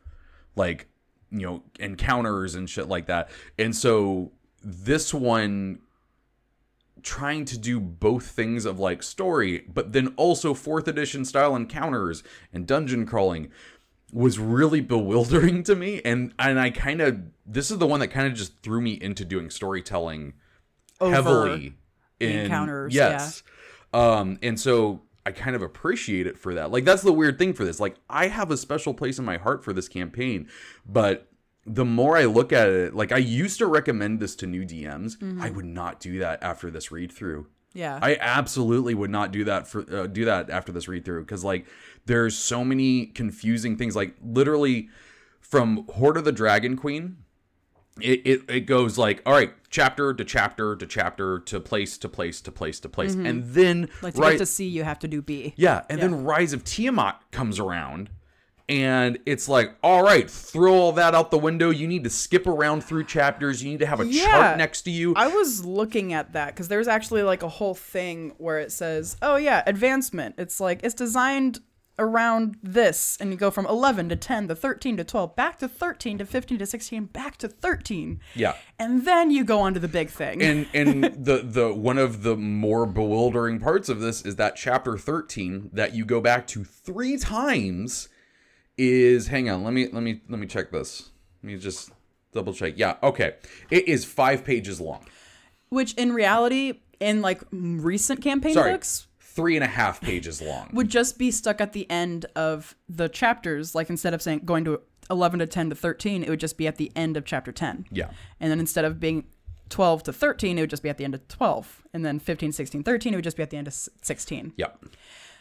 [0.57, 0.89] like
[1.31, 3.31] you know encounters and shit like that.
[3.59, 5.81] And so this one
[7.03, 12.23] trying to do both things of like story but then also 4th edition style encounters
[12.51, 13.51] and dungeon crawling
[14.15, 18.09] was really bewildering to me and and I kind of this is the one that
[18.09, 20.35] kind of just threw me into doing storytelling
[21.01, 21.75] Over heavily
[22.21, 23.43] in encounters, Yes.
[23.93, 26.71] Um, and so I kind of appreciate it for that.
[26.71, 27.81] Like that's the weird thing for this.
[27.81, 30.49] Like I have a special place in my heart for this campaign,
[30.87, 31.29] but
[31.67, 35.17] the more I look at it, like I used to recommend this to new DMs.
[35.43, 37.47] I would not do that after this read through.
[37.73, 37.99] Yeah.
[38.01, 41.43] I absolutely would not do that for uh, do that after this read through because
[41.43, 41.67] like
[42.07, 43.97] there's so many confusing things.
[43.97, 44.89] Like literally
[45.41, 47.19] from Horde of the Dragon Queen,
[48.01, 52.09] it, it it goes like all right, chapter to chapter to chapter to place to
[52.09, 53.27] place to place to place, mm-hmm.
[53.27, 55.55] and then like to right, get to C, you have to do B.
[55.57, 58.11] yeah, and then Rise of Tiamat comes around.
[58.67, 61.69] And it's like, all right, throw all that out the window.
[61.69, 63.63] You need to skip around through chapters.
[63.63, 64.25] You need to have a Yeah.
[64.25, 65.13] chart next to you.
[65.17, 69.19] I was looking at that because there's actually like a whole thing where it says,
[69.21, 71.61] "Oh yeah, advancement." It's like it's designed
[71.99, 75.69] around this, and you go from 11 to 10 to 13 to 12, back to
[75.69, 78.55] 13 to 15 to 16, back to 13, yeah.
[78.79, 80.43] and then you go on to the big thing.
[80.43, 84.99] and and the the one of the more bewildering parts of this is that chapter
[84.99, 88.09] 13 that you go back to three times
[88.77, 91.11] is hang on let me let me let me check this.
[91.43, 91.91] Let me just
[92.33, 92.75] double check.
[92.77, 93.35] Yeah okay.
[93.71, 95.07] It is five pages long.
[95.69, 98.73] Which in reality, in like recent campaign sorry.
[98.73, 102.75] books, three and a half pages long would just be stuck at the end of
[102.89, 103.75] the chapters.
[103.75, 106.67] Like instead of saying going to 11 to 10 to 13, it would just be
[106.67, 107.87] at the end of chapter 10.
[107.91, 109.25] yeah And then instead of being
[109.71, 111.83] 12 to 13, it would just be at the end of 12.
[111.93, 114.53] And then 15, 16, 13, it would just be at the end of 16.
[114.57, 114.69] yeah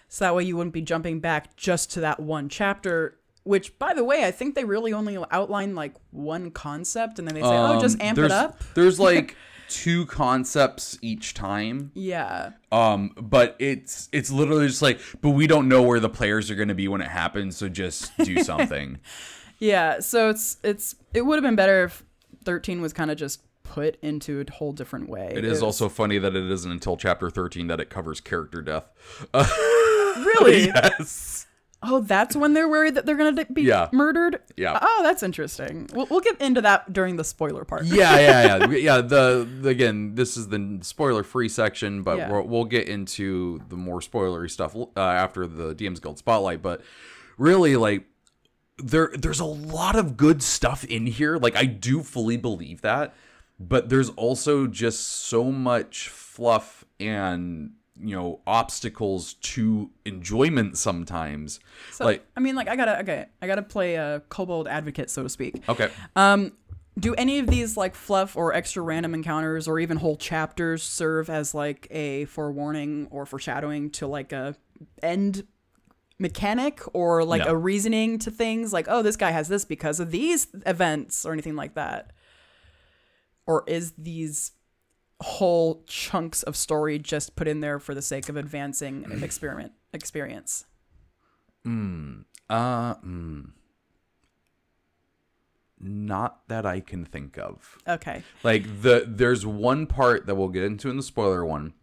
[0.10, 3.20] So that way you wouldn't be jumping back just to that one chapter.
[3.44, 7.36] Which, by the way, I think they really only outline like one concept and then
[7.36, 8.58] they say, oh, just Um, amp it up.
[8.74, 9.36] there's like
[9.74, 12.52] two concepts each time Yeah.
[12.72, 16.56] um but it's it's literally just like but we don't know where the players are
[16.56, 19.00] going to be when it happens so just do something
[19.60, 20.00] Yeah.
[20.02, 22.04] So it's, it's, it would have been better if
[22.44, 25.32] 13 was kind of just put into a whole different way.
[25.34, 28.62] It is was- also funny that it isn't until chapter 13 that it covers character
[28.62, 28.90] death.
[30.16, 30.66] Really?
[30.68, 31.48] yes.
[31.86, 33.90] Oh, that's when they're worried that they're going to be Yeah.
[33.92, 34.40] murdered?
[34.56, 34.80] Yeah.
[34.82, 35.90] Oh, that's interesting.
[35.94, 37.84] We'll, we'll get into that during the spoiler part.
[37.86, 38.66] Yeah, yeah, yeah.
[38.78, 42.32] yeah, the, the again, this is the spoiler free section, but Yeah.
[42.32, 46.82] we'll, we'll get into the more spoilery stuff uh, after the DM's Guild spotlight, but
[47.38, 48.06] really like
[48.78, 51.38] there there's a lot of good stuff in here.
[51.38, 53.14] Like I do fully believe that,
[53.60, 57.72] but there's also just so much fluff and
[58.04, 61.60] you know obstacles to enjoyment sometimes.
[61.92, 65.24] So, like I mean, like, I gotta, okay, I gotta play a kobold advocate, so
[65.24, 65.62] to speak.
[65.70, 65.90] okay.
[66.16, 66.54] Um,
[67.00, 71.28] do any of these like fluff or extra random encounters or even whole chapters serve
[71.30, 74.56] as like a forewarning or foreshadowing to like a
[75.02, 75.48] end
[76.20, 77.52] mechanic or like No.
[77.54, 81.34] a reasoning to things like oh this guy has this because of these events or
[81.34, 82.12] anything like that
[83.48, 84.52] or is these
[85.22, 89.72] whole chunks of story just put in there for the sake of advancing an experiment
[89.94, 90.66] experience
[92.50, 93.52] Uh, mm.
[95.80, 97.78] Not that I can think of.
[97.88, 98.24] Okay.
[98.44, 101.74] Like the there's one part that we'll get into in the spoiler one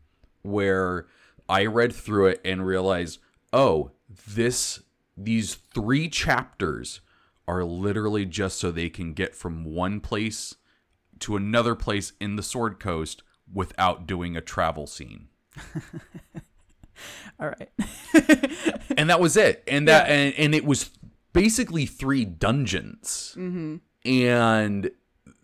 [0.43, 1.07] where
[1.49, 3.21] I read through it and realized,
[3.53, 4.83] "Oh, this
[5.17, 7.01] these 3 chapters
[7.47, 10.57] are literally just so they can get from one place
[11.21, 15.29] to another place in the Sword Coast without doing a travel scene."
[17.39, 17.71] All right.
[18.97, 20.15] and that was it and that Yeah.
[20.15, 20.91] and, and it was
[21.33, 23.77] basically three dungeons mm-hmm.
[24.05, 24.91] and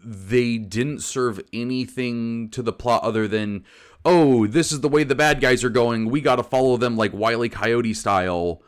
[0.05, 3.65] they didn't serve anything to the plot other than
[4.05, 6.97] oh this is the way the bad guys are going we got to follow them
[6.97, 8.63] like wily coyote style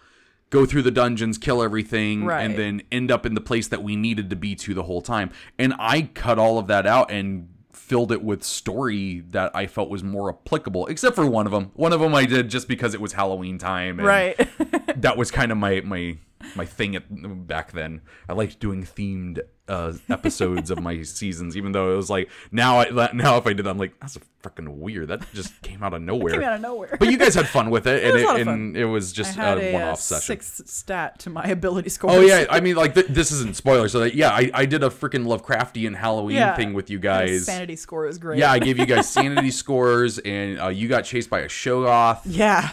[0.50, 2.42] go through the dungeons kill everything Right.
[2.42, 5.02] and then end up in the place that we needed to be to the whole
[5.02, 9.66] time and i cut all of that out and filled it with story that i
[9.66, 12.68] felt was more applicable except for one of them one of them i did just
[12.68, 14.48] because it was halloween time and Right.
[15.00, 16.18] that was kind of my my
[16.54, 17.04] my thing at,
[17.46, 18.00] back then.
[18.28, 22.80] I liked doing themed uh, episodes of my seasons, even though it was like now
[22.80, 25.08] I now if I did that, I'm like that's a freaking weird.
[25.08, 26.34] That just came out of nowhere.
[26.34, 26.96] Came out of nowhere.
[26.98, 29.72] but you guys had fun with it, and it, and it was just a a,
[29.72, 30.22] one-off uh, session.
[30.26, 32.10] sixth stat to my ability score.
[32.12, 34.82] Oh yeah, I mean like th- this isn't spoiler, so that, yeah, I, I did
[34.82, 36.56] a freaking Lovecraftian Halloween Yeah.
[36.56, 37.44] thing with you guys.
[37.44, 38.38] sanity score is great.
[38.38, 42.20] Yeah, I gave you guys sanity scores, and uh, you got chased by a Shoggoth.
[42.24, 42.70] Yeah.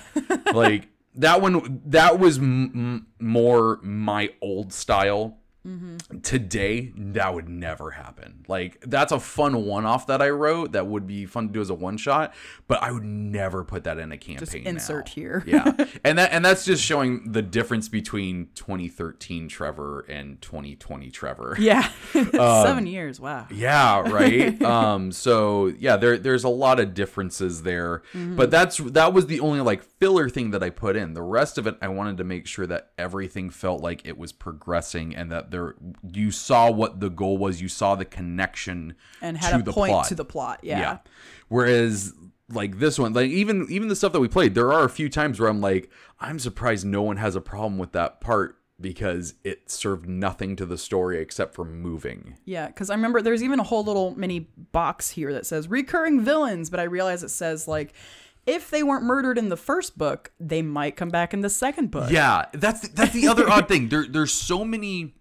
[0.53, 5.37] like that one that was m- more my old style
[6.21, 11.07] today that would never happen like that's a fun one-off that i wrote that would
[11.07, 12.33] be fun to do as a one-shot
[12.67, 14.69] but i would never put that in a campaign Just now.
[14.69, 15.43] insert here.
[15.47, 15.71] yeah
[16.03, 21.89] and that and that's just showing the difference between 2013 trevor and 2020 trevor yeah.
[22.15, 23.19] Um, Seven years.
[23.19, 23.47] Wow.
[23.51, 24.61] yeah, right.
[24.61, 28.35] um, so yeah, there there's a lot of differences there, Mm-hmm.
[28.35, 31.13] but that's that was the only like filler thing that I put in.
[31.13, 34.31] The rest of it, I wanted to make sure that everything felt like it was
[34.33, 35.75] progressing and that there
[36.11, 39.71] you saw what the goal was, you saw the connection And had to a the
[39.73, 40.07] point plot.
[40.07, 40.59] to the plot.
[40.63, 40.97] Yeah.
[41.47, 42.13] Whereas
[42.49, 45.09] like this one, like even even the stuff that we played, there are a few
[45.09, 45.89] times where I'm like,
[46.19, 50.65] I'm surprised no one has a problem with that part because it served nothing to
[50.65, 52.35] the story except for moving.
[52.43, 56.21] Yeah, because I remember there's even a whole little mini box here that says recurring
[56.21, 57.93] villains, but I realize it says like
[58.45, 61.89] if they weren't murdered in the first book, they might come back in the second
[61.89, 62.11] book.
[62.11, 63.89] Yeah, that's that's the other odd thing.
[63.89, 65.15] There there's so many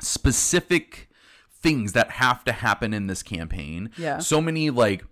[0.00, 1.08] specific
[1.52, 3.90] things that have to happen in this campaign.
[3.96, 4.18] Yeah.
[4.18, 5.04] So many like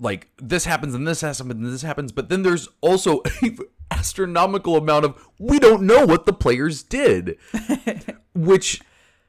[0.00, 3.22] like this happens and this happens and this happens, but then there's also
[3.90, 7.38] astronomical amount of we don't know what the players did.
[8.34, 8.80] which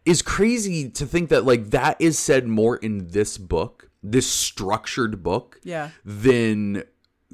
[0.06, 5.22] is crazy to think that like that is said more in this book, this structured
[5.24, 5.90] book Yeah.
[6.04, 6.84] than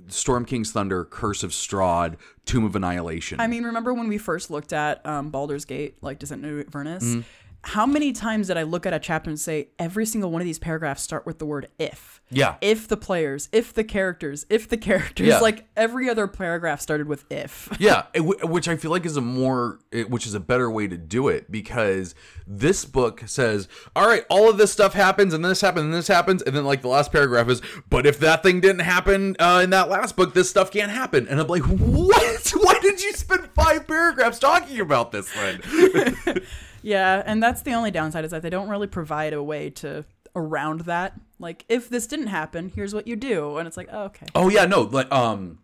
[0.07, 2.15] Storm King's Thunder, Curse of Strahd,
[2.45, 3.39] Tomb of Annihilation.
[3.39, 7.03] I mean, remember when we first looked at um, Baldur's Gate, like Descent into Avernus?
[7.03, 7.21] Mm-hmm.
[7.63, 10.45] How many times did I look at a chapter and say every single one of
[10.45, 12.21] these paragraphs start with the word if?
[12.31, 12.55] Yeah.
[12.61, 15.27] If the players, if the characters, if the characters.
[15.27, 15.39] Yeah.
[15.39, 17.67] Like every other paragraph started with if.
[17.79, 20.97] yeah, which I feel like is a more, it- which is a better way to
[20.97, 22.15] do it because
[22.47, 26.07] this book says, all right, all of this stuff happens and this happens and this
[26.07, 29.61] happens, and then like the last paragraph is, but if that thing didn't happen uh,
[29.63, 32.53] in that last book, this stuff can't happen, and I'm like, what?
[32.57, 36.41] Why did you spend five paragraphs talking about this then?
[36.81, 40.05] Yeah, and that's the only downside is that they don't really provide a way to
[40.35, 41.19] around that.
[41.39, 44.27] Like, if this didn't happen, here's what you do, and it's like, oh, okay.
[44.35, 45.59] Oh yeah, no, like um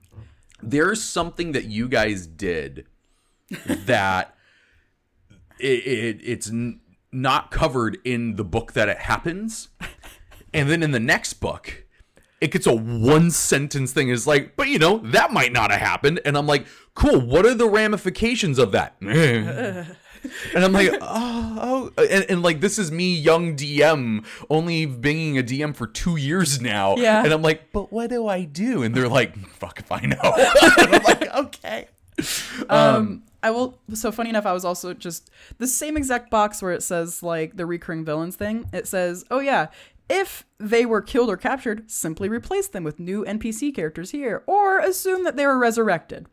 [0.62, 2.86] there's something that you guys did
[3.66, 4.36] that
[5.60, 6.80] it, it it's n-
[7.12, 9.70] not covered in the book that it happens.
[10.54, 11.86] And then in the next book,
[12.40, 15.82] it gets a one sentence thing is like, but you know, that might not have
[15.82, 16.22] happened.
[16.24, 18.96] And I'm like, cool, what are the ramifications of that?
[20.54, 22.04] And I'm like, oh, oh.
[22.04, 26.62] And, and like, this is me, young DM, only being a DM for two years
[26.62, 26.96] now.
[26.96, 27.24] Yeah.
[27.24, 28.84] And I'm like, but what do I do?
[28.84, 30.18] And they're like, fuck if I know.
[30.78, 31.88] and I'm like, okay.
[32.70, 33.78] Um, I will.
[33.94, 37.58] So funny enough, I was also just the same exact box where it says like
[37.58, 38.70] the recurring villains thing.
[38.74, 39.68] It says, oh yeah,
[40.10, 44.80] if they were killed or captured, simply replace them with new NPC characters here, or
[44.80, 46.28] assume that they were resurrected.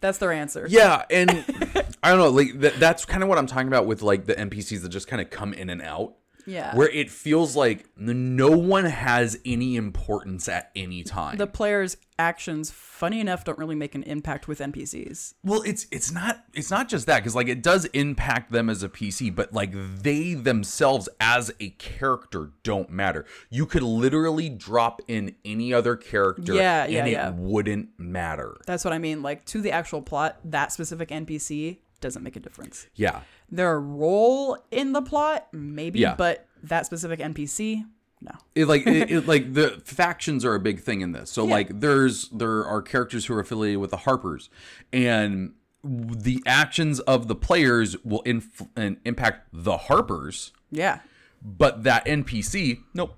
[0.00, 0.66] That's their answer.
[0.68, 1.04] Yeah.
[1.10, 1.30] And
[2.02, 4.34] I don't know, like, that, that's kind of what I'm talking about with like the
[4.34, 6.14] NPCs that just kind of come in and out.
[6.46, 6.74] Yeah.
[6.76, 11.36] Where it feels like no one has any importance at any time.
[11.38, 15.34] the player's actions, funny enough, don't really make an impact with NPCs.
[15.44, 18.82] Well, it's it's not it's not just that because like it does impact them as
[18.82, 23.26] a PC, but like they themselves as a character don't matter.
[23.50, 27.30] You could literally drop in any other character, Yeah, and yeah, it yeah.
[27.36, 28.56] wouldn't matter.
[28.66, 29.22] That's what I mean.
[29.22, 32.86] Like to the actual plot, that specific NPC doesn't make a difference.
[32.94, 33.20] Yeah.
[33.50, 36.14] Their role in the plot, maybe, Yeah.
[36.14, 37.84] but that specific NPC,
[38.20, 38.32] no.
[38.54, 41.30] It like it, it, like the factions are a big thing in this.
[41.30, 41.52] So Yeah.
[41.54, 44.48] like there's there are characters who are affiliated with the Harpers,
[44.92, 45.54] and
[45.84, 51.00] the actions of the players will inf- and impact the Harpers, Yeah.
[51.42, 53.16] but that NPC, nope,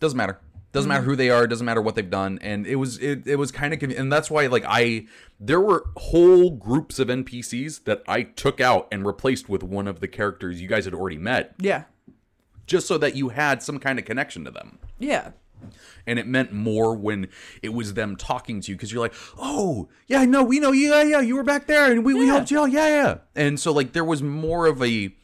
[0.00, 0.38] doesn't matter.
[0.72, 1.10] Doesn't matter mm-hmm.
[1.10, 1.46] who they are.
[1.46, 2.38] Doesn't matter what they've done.
[2.40, 5.06] And it was it, it was kind of and that's why like I
[5.38, 10.00] there were whole groups of NPCs that I took out and replaced with one of
[10.00, 11.84] the characters you guys had already met, Yeah.
[12.66, 15.32] just so that you had some kind of connection to them Yeah.
[16.06, 17.28] and it meant more when
[17.62, 21.02] it was them talking to you because you're like, oh yeah, no, we know yeah,
[21.02, 23.18] yeah, you were back there and we, we helped you out, yeah, yeah.
[23.36, 25.14] And so like there was more of a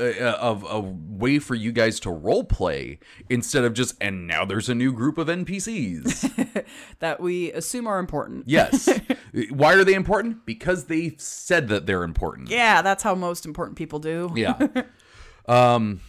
[0.00, 4.68] of a way for you guys to role play instead of just and now there's
[4.68, 6.64] a new group of NPCs.
[7.00, 8.44] That we assume are important.
[8.46, 8.88] yes.
[9.50, 10.44] Why are they important?
[10.44, 12.48] Because they said that they're important.
[12.50, 14.30] Yeah, that's how most important people do.
[14.36, 14.58] Yeah.
[15.48, 16.00] um,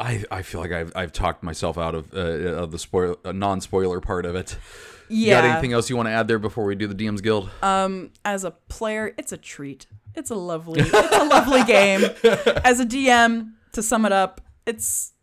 [0.00, 3.32] I I feel like I've I've talked myself out of uh, of the spoil uh,
[3.32, 4.56] non spoiler part of it.
[5.08, 5.40] You Yeah.
[5.42, 7.50] got anything else you want to add there before we do the DM's Guild?
[7.62, 9.86] Um As a player, it's a treat.
[10.14, 12.02] It's a lovely, it's a lovely game.
[12.64, 15.14] As a DM, to sum it up, it's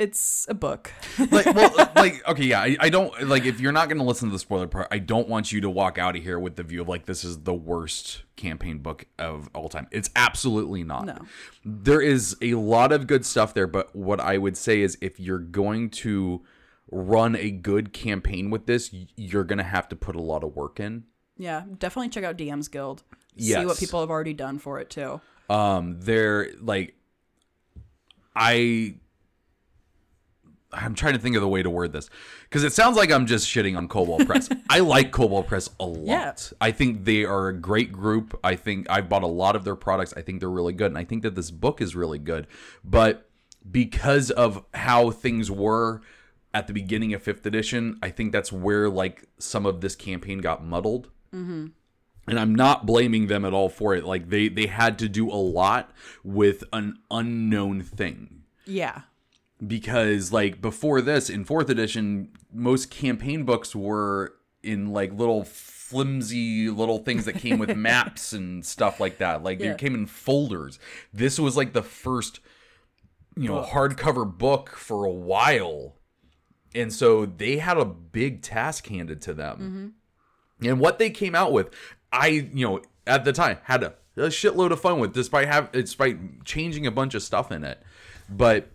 [0.00, 0.90] it's a book.
[1.30, 4.30] like, well, like, okay, yeah, I, I don't like if you're not going to listen
[4.30, 4.88] to the spoiler part.
[4.90, 7.22] I don't want you to walk out of here with the view of like this
[7.22, 9.88] is the worst campaign book of all time.
[9.90, 11.04] It's absolutely not.
[11.04, 11.18] No.
[11.66, 15.20] There is a lot of good stuff there, but what I would say is if
[15.20, 16.40] you're going to
[16.90, 20.56] run a good campaign with this, you're going to have to put a lot of
[20.56, 21.04] work in.
[21.40, 23.02] Yeah, definitely check out DM's Guild.
[23.38, 25.20] See what people have already done for it too.
[25.48, 26.94] um they're like
[28.36, 28.94] i
[30.72, 32.08] i'm trying to think of the way to word this
[32.44, 34.48] because it sounds like i'm just shitting on Kobold Press.
[34.70, 36.06] I like Kobold Press a lot.
[36.06, 36.56] Yeah.
[36.60, 38.38] i think they are a great group.
[38.44, 40.14] I think i've bought a lot of their products.
[40.16, 42.46] I think they're really good and i think that this book is really good.
[42.84, 43.28] But
[43.68, 46.02] because of how things were
[46.54, 50.38] at the beginning of fifth edition i think that's where like some of this campaign
[50.38, 51.72] got muddled and
[52.38, 54.04] I'm not blaming them at all for it.
[54.04, 55.90] Like they they had to do a lot
[56.24, 59.02] with an unknown thing Yeah.
[59.64, 66.68] because like before this in 4th edition most campaign books were in like little flimsy
[66.68, 69.42] little things that came with maps and stuff like that.
[69.42, 69.72] Like Yeah.
[69.72, 70.78] they came in folders.
[71.12, 72.40] This was like the first
[73.36, 75.96] you know hardcover book for a while.
[76.74, 79.56] And so they had a big task handed to them.
[79.58, 79.86] Mm-hmm.
[80.64, 81.70] And what they came out with,
[82.12, 85.72] I, you know, at the time had a, a shitload of fun with, despite have,
[85.72, 87.82] despite changing a bunch of stuff in it.
[88.28, 88.70] But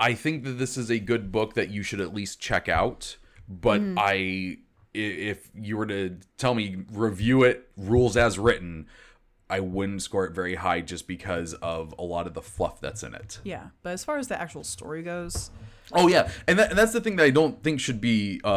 [0.00, 3.16] I think that this is a good book that you should at least check out.
[3.48, 3.94] But mm.
[3.98, 4.58] I,
[4.94, 8.86] i- if you were to tell me review it rules as written,
[9.50, 13.02] I wouldn't score it very high just because of a lot of the fluff that's
[13.02, 13.40] in it.
[13.44, 13.68] Yeah.
[13.82, 15.50] But as far as the actual story goes,
[15.92, 18.48] Oh yeah, and, that, and that's the thing that I don't think should be uh,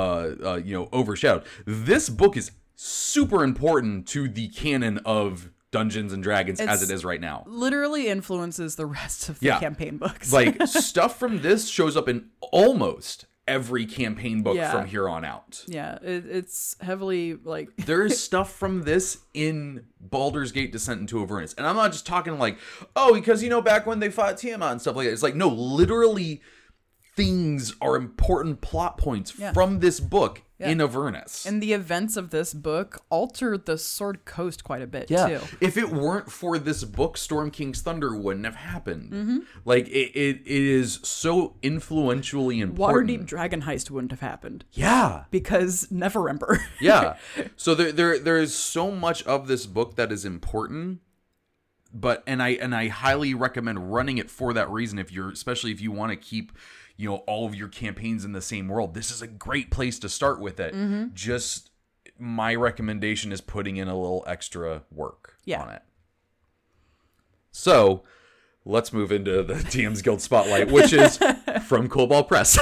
[0.43, 1.43] uh you know overshadowed.
[1.65, 6.93] This book is super important to the canon of Dungeons and Dragons as It's- it
[6.93, 7.43] is right now.
[7.47, 9.59] literally influences the rest of the Yeah.
[9.59, 10.31] campaign books.
[10.31, 14.71] Like stuff from this shows up in almost every campaign book Yeah.
[14.71, 15.63] from here on out.
[15.67, 21.53] yeah, it, it's heavily like There's stuff from this in Baldur's Gate Descent into Avernus.
[21.57, 22.57] And I'm not just talking like,
[22.95, 25.13] oh, because you know back when they fought Tiamat and stuff like that.
[25.13, 26.41] It's like no, literally
[27.17, 29.51] things are important plot points Yeah.
[29.51, 31.45] from this book in Avernus.
[31.45, 35.27] and the events of this book altered the Sword Coast quite a bit yeah.
[35.27, 35.39] too.
[35.61, 39.11] If it weren't for this book, Storm King's Thunder wouldn't have happened.
[39.11, 39.37] Mm-hmm.
[39.65, 43.09] Like it, it, it is so influentially important.
[43.09, 45.25] Waterdeep Dragon Heist wouldn't have happened Yeah.
[45.31, 46.59] because Neverember.
[46.81, 47.17] yeah
[47.55, 51.01] so there there there is so much of this book that is important
[51.93, 55.71] but and i and i highly recommend running it for that reason if you're especially
[55.71, 56.51] if you want to keep
[56.97, 59.99] you know all of your campaigns in the same world this is a great place
[59.99, 60.73] to start with it
[61.13, 61.69] just
[62.19, 65.61] my recommendation is putting in a little extra work Yeah.
[65.61, 65.83] on it
[67.51, 68.03] so
[68.65, 71.17] let's move into the DM's Guild Spotlight, which is
[71.65, 72.57] from Kobold Press.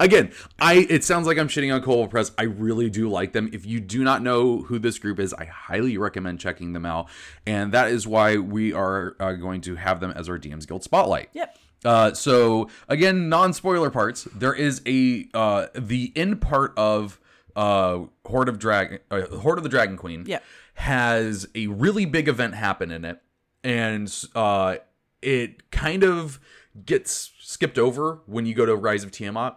[0.00, 2.30] Again, I it sounds like I'm shitting on Kobold Press.
[2.38, 3.50] I really do like them.
[3.52, 7.08] If you do not know who this group is, I highly recommend checking them out,
[7.46, 10.82] and that is why we are uh, going to have them as our DM's Guild
[10.84, 11.28] Spotlight.
[11.32, 11.56] Yep.
[11.84, 14.24] Uh, so again, non-spoiler parts.
[14.34, 17.18] There is a uh, the end part of
[17.56, 20.24] uh, Hoard of Dragon, uh, Hoard of the Dragon Queen.
[20.26, 20.38] Yeah.
[20.74, 23.20] has a really big event happen in it,
[23.62, 24.76] and uh,
[25.20, 26.40] it kind of
[26.86, 29.56] gets skipped over when you go to Rise of Tiamat.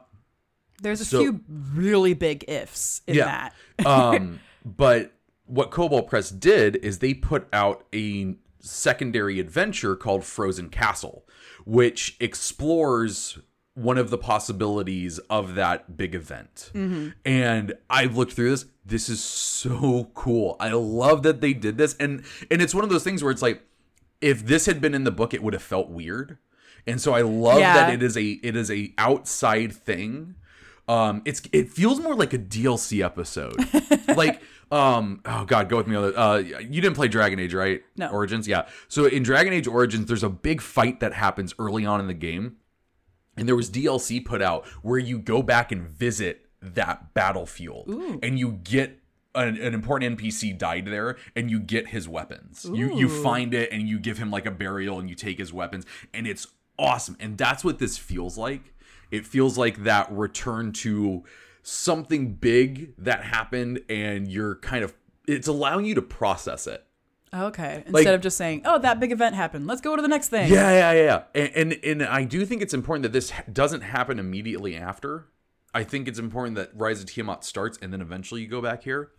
[0.82, 1.39] There's a So- few
[1.73, 3.49] really big ifs in Yeah.
[3.78, 3.86] that.
[3.88, 5.13] um, but
[5.45, 11.26] what Kobold Press did is they put out a secondary adventure called Frozen Castle,
[11.66, 13.38] which explores
[13.74, 16.72] one of the possibilities of that big event.
[17.26, 18.66] And I've looked through this.
[18.86, 20.55] This is so cool.
[20.59, 21.95] I love that they did this.
[21.99, 23.61] And and it's one of those things where it's like
[24.22, 26.38] if this had been in the book, it would have felt weird.
[26.88, 27.74] And so I love Yeah.
[27.74, 30.36] that it is a it is a outside thing.
[30.88, 33.55] Um, it's it feels more like a DLC episode.
[34.16, 34.39] like
[34.72, 36.16] um oh god, go with me on that.
[36.16, 37.84] Uh, you didn't play Dragon Age, right?
[37.95, 38.07] No.
[38.09, 38.68] Origins, yeah.
[38.88, 42.13] So in Dragon Age Origins, there's a big fight that happens early on in the
[42.13, 42.57] game,
[43.38, 47.88] and there was DLC put out where you go back and visit that battlefield,
[48.24, 48.99] and you get
[49.36, 52.66] an, an important NPC died there, and you get his weapons.
[52.72, 55.53] You you find it, and you give him like a burial, and you take his
[55.53, 56.47] weapons, and it's
[56.80, 57.18] awesome.
[57.20, 58.74] And that's what this feels like.
[59.11, 61.24] It feels like that return to
[61.68, 64.93] something big that happened, and you're kind of
[65.28, 66.86] it's allowing you to process it.
[67.34, 67.78] Okay.
[67.88, 69.68] Instead Like- of just saying, "Oh, that big event happened.
[69.68, 71.24] Let's go to the next thing." Yeah, yeah, yeah, yeah.
[71.55, 75.28] And, and and I do think it's important that this doesn't happen immediately after.
[75.74, 78.84] I think it's important that Rise of Tiamat starts and then eventually you go back
[78.84, 79.11] here.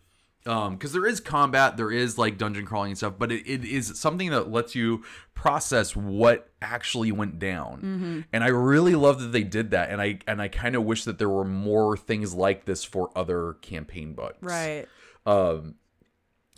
[0.46, 3.64] Um, because there is combat, there is like dungeon crawling and stuff, but it, it
[3.64, 5.02] is something that lets you
[5.34, 8.24] process what actually went down.
[8.32, 9.90] And I really love that they did that.
[9.90, 13.10] And I and I kind of wish that there were more things like this for
[13.16, 14.86] other campaign books Right.
[15.26, 15.74] um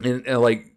[0.02, 0.72] and, and like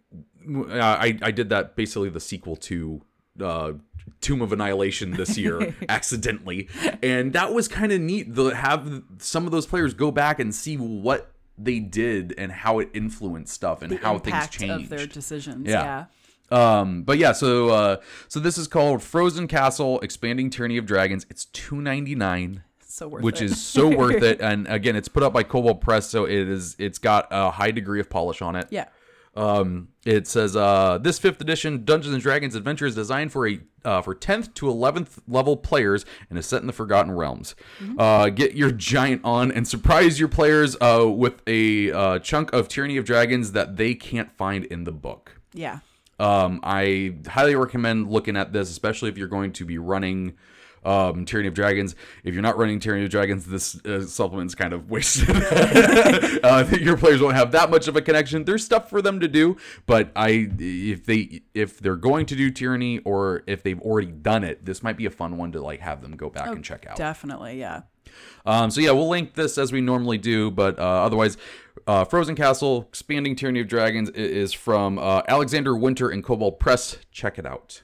[0.70, 3.02] i i did that basically the sequel to
[3.40, 3.72] uh
[4.20, 6.68] tomb of annihilation this year accidentally
[7.02, 10.54] and that was kind of neat to have some of those players go back and
[10.54, 15.06] see what they did and how it influenced stuff and how things changed of their
[15.06, 15.68] decisions.
[15.68, 16.06] Yeah.
[16.50, 16.78] Yeah.
[16.78, 17.96] um but yeah so uh
[18.28, 23.40] so this is called frozen castle expanding tyranny of dragons it's 299 So worth which
[23.40, 23.46] it.
[23.46, 26.76] is so worth it and again it's put up by Kobold Press so it is
[26.78, 28.86] it's got a high degree of polish on it yeah.
[29.34, 33.60] Um, it says uh, this fifth edition Dungeons and Dragons adventure is designed for a
[33.84, 37.54] uh, for 10th to 11th level players and is set in the Forgotten Realms.
[37.98, 42.68] Uh, get your giant on and surprise your players uh, with a uh, chunk of
[42.68, 45.40] Tyranny of Dragons that they can't find in the book.
[45.52, 45.80] Yeah.
[46.20, 50.34] Um, I highly recommend looking at this, especially if you're going to be running
[50.84, 51.94] um, Tyranny of Dragons.
[52.24, 55.28] If you're not running Tyranny of Dragons, this uh, supplement's kind of wasted.
[56.42, 58.44] uh, your players won't have that much of a connection.
[58.44, 59.56] There's stuff for them to do,
[59.86, 64.44] but I, if they, if they're going to do Tyranny or if they've already done
[64.44, 66.86] it, this might be a fun one to like have them go back and check
[66.88, 66.96] out.
[66.96, 67.58] Definitely.
[67.58, 67.82] Yeah.
[68.44, 71.36] Um, so yeah, we'll link this as we normally do, but uh, otherwise,
[71.86, 76.98] uh, Frozen Castle, Expanding Tyranny of Dragons is from uh, Alexander Winter and Kobold Press.
[77.10, 77.82] Check it out.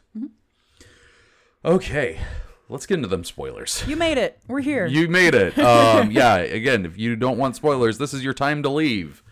[1.64, 2.20] Okay,
[2.68, 3.84] let's get into them spoilers.
[3.86, 4.38] You made it.
[4.46, 4.86] We're here.
[4.86, 5.58] You made it.
[5.58, 9.22] Um, yeah, again, if you don't want spoilers, this is your time to leave.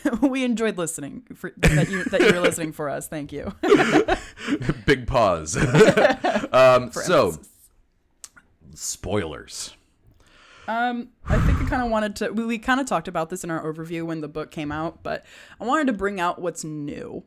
[0.22, 3.08] we enjoyed listening for that you that you were listening for us.
[3.08, 3.54] Thank you.
[4.86, 5.56] Big pause.
[6.52, 7.48] um, so, emphasis.
[8.74, 9.74] spoilers.
[10.68, 12.30] Um, I think I kind of wanted to.
[12.30, 15.02] We, we kind of talked about this in our overview when the book came out,
[15.02, 15.24] but
[15.60, 17.24] I wanted to bring out what's new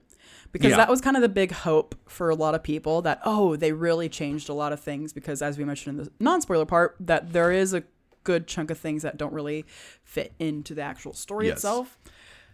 [0.55, 0.77] because Yeah.
[0.77, 3.73] that was kind of the big hope for a lot of people that oh they
[3.73, 7.33] really changed a lot of things because as we mentioned in the non-spoiler part that
[7.33, 7.83] there is a
[8.23, 9.65] good chunk of things that don't really
[10.05, 11.57] fit into the actual story Yes.
[11.57, 11.97] itself.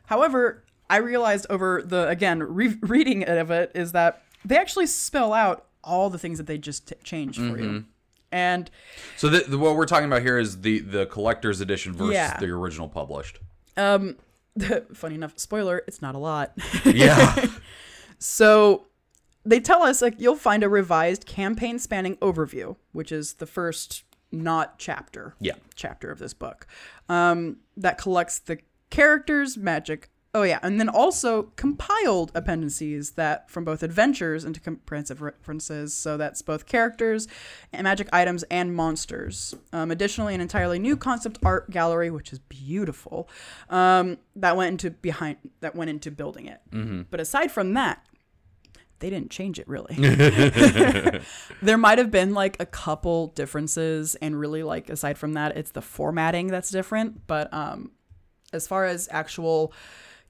[0.07, 5.31] However, I realized over the again re- reading of it is that they actually spell
[5.31, 7.63] out all the things that they just t- changed for Mm-hmm.
[7.63, 7.85] you,
[8.31, 8.71] and
[9.17, 12.37] So, the, the, what we're talking about here is the the collector's edition versus Yeah.
[12.39, 13.37] the original published.
[13.77, 14.15] Um,
[14.93, 16.51] funny enough, spoiler, it's not a lot.
[16.83, 17.45] Yeah.
[18.21, 18.85] so
[19.43, 24.03] they tell us like you'll find a revised campaign spanning overview, which is the first
[24.31, 25.35] not chapter.
[25.39, 25.55] Yeah.
[25.75, 26.67] Chapter of this book.
[27.09, 28.59] Um, that collects the
[28.89, 30.09] characters, magic.
[30.33, 35.93] Oh yeah, and then also compiled appendices that from both adventures into comprehensive references.
[35.93, 37.27] So that's both characters,
[37.73, 39.53] and magic items, and monsters.
[39.73, 43.27] Um, additionally, an entirely new concept art gallery, which is beautiful,
[43.69, 46.61] um, that went into behind that went into building it.
[47.11, 48.05] But aside from that,
[49.01, 49.95] they didn't change it really.
[51.61, 55.71] there might have been like a couple differences, and really like aside from that, it's
[55.71, 57.27] the formatting that's different.
[57.27, 57.91] But um,
[58.53, 59.73] as far as actual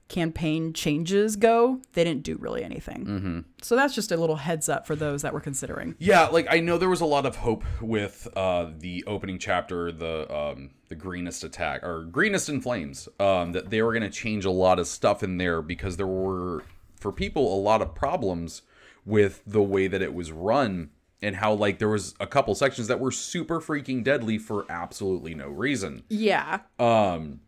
[0.08, 3.44] campaign changes go, they didn't do really anything.
[3.62, 5.94] So that's just a little heads up for those that were considering.
[5.98, 9.90] Yeah, like I know there was a lot of hope with uh, the opening chapter,
[9.90, 14.10] the um, the greenest attack or greenest in flames, um, that they were going to
[14.10, 16.62] change a lot of stuff in there because there were
[17.02, 18.62] for people a lot of problems
[19.04, 20.90] with the way that it was run
[21.20, 25.34] and how like there was a couple sections that were super freaking deadly for absolutely
[25.34, 26.02] no reason.
[26.08, 26.60] Yeah.
[26.78, 27.40] Um,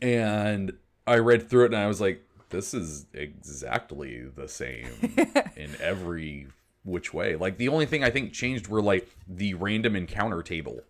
[0.00, 0.74] and
[1.06, 4.88] I read through it and I was like, this is exactly the same
[5.56, 6.48] in every
[6.84, 7.36] which way.
[7.36, 10.80] Like the only thing I think changed were like the random encounter table.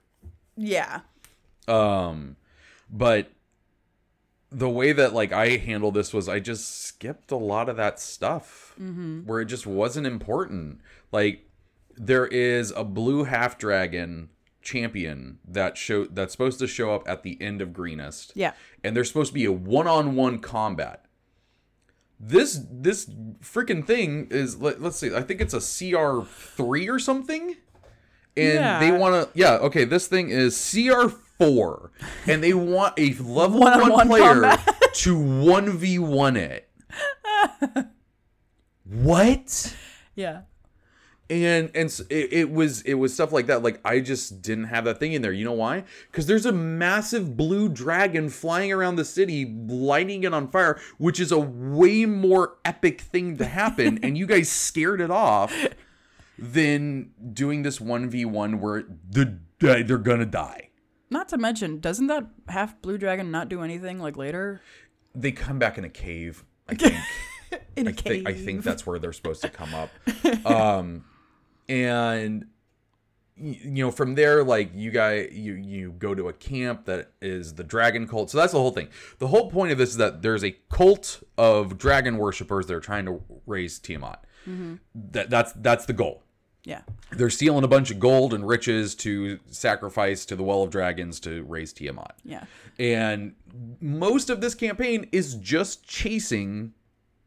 [0.56, 1.00] Yeah.
[1.68, 2.36] Um,
[2.90, 3.30] but
[4.52, 7.98] the way that like I handled this was I just skipped a lot of that
[7.98, 9.20] stuff mm-hmm.
[9.20, 10.80] where it just wasn't important.
[11.10, 11.48] Like
[11.96, 14.30] there is a blue half dragon
[14.62, 18.32] champion that show that's supposed to show up at the end of Greenest.
[18.34, 18.52] Yeah.
[18.84, 21.04] And there's supposed to be a one-on-one combat.
[22.20, 23.10] This this
[23.42, 25.14] freaking thing is let, let's see.
[25.14, 27.56] I think it's a CR3 or something.
[28.36, 28.78] And Yeah.
[28.80, 30.56] they want to yeah, okay, this thing is
[31.40, 31.90] CR4
[32.26, 34.60] and they want a level 1 One-on-one player combat.
[34.94, 36.68] to 1v1 it.
[38.84, 39.76] what?
[40.14, 40.42] Yeah.
[41.30, 44.84] and and it, it was it was stuff like that like i just didn't have
[44.84, 48.96] that thing in there you know why because there's a massive blue dragon flying around
[48.96, 53.98] the city lighting it on fire which is a way more epic thing to happen
[54.02, 55.54] and you guys scared it off
[56.38, 60.68] than doing this 1v1 where the they're gonna die
[61.12, 64.60] Not to mention, doesn't that half blue dragon not do anything like later?
[65.14, 66.96] they come back in a cave i think.
[67.76, 69.90] In a I think I think that's where they're supposed to come up.
[70.46, 71.04] Um,
[71.68, 72.46] and
[73.36, 77.54] you know from there like you guys you you go to a camp that is
[77.54, 78.30] the dragon cult.
[78.30, 78.88] So that's the whole thing.
[79.18, 82.80] The whole point of this is that there's a cult of dragon worshippers that are
[82.80, 84.24] trying to raise tiamat.
[84.94, 86.21] That that's that's the goal
[86.64, 86.82] Yeah.
[87.10, 91.18] they're stealing a bunch of gold and riches to sacrifice to the well of dragons
[91.20, 92.44] to raise tiamat Yeah.
[92.78, 93.34] and
[93.80, 96.72] most of this campaign is just chasing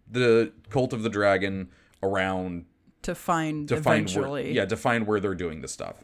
[0.10, 1.70] the cult of the dragon
[2.02, 2.66] around
[3.04, 5.96] To find to find where, yeah to find where they're doing the stuff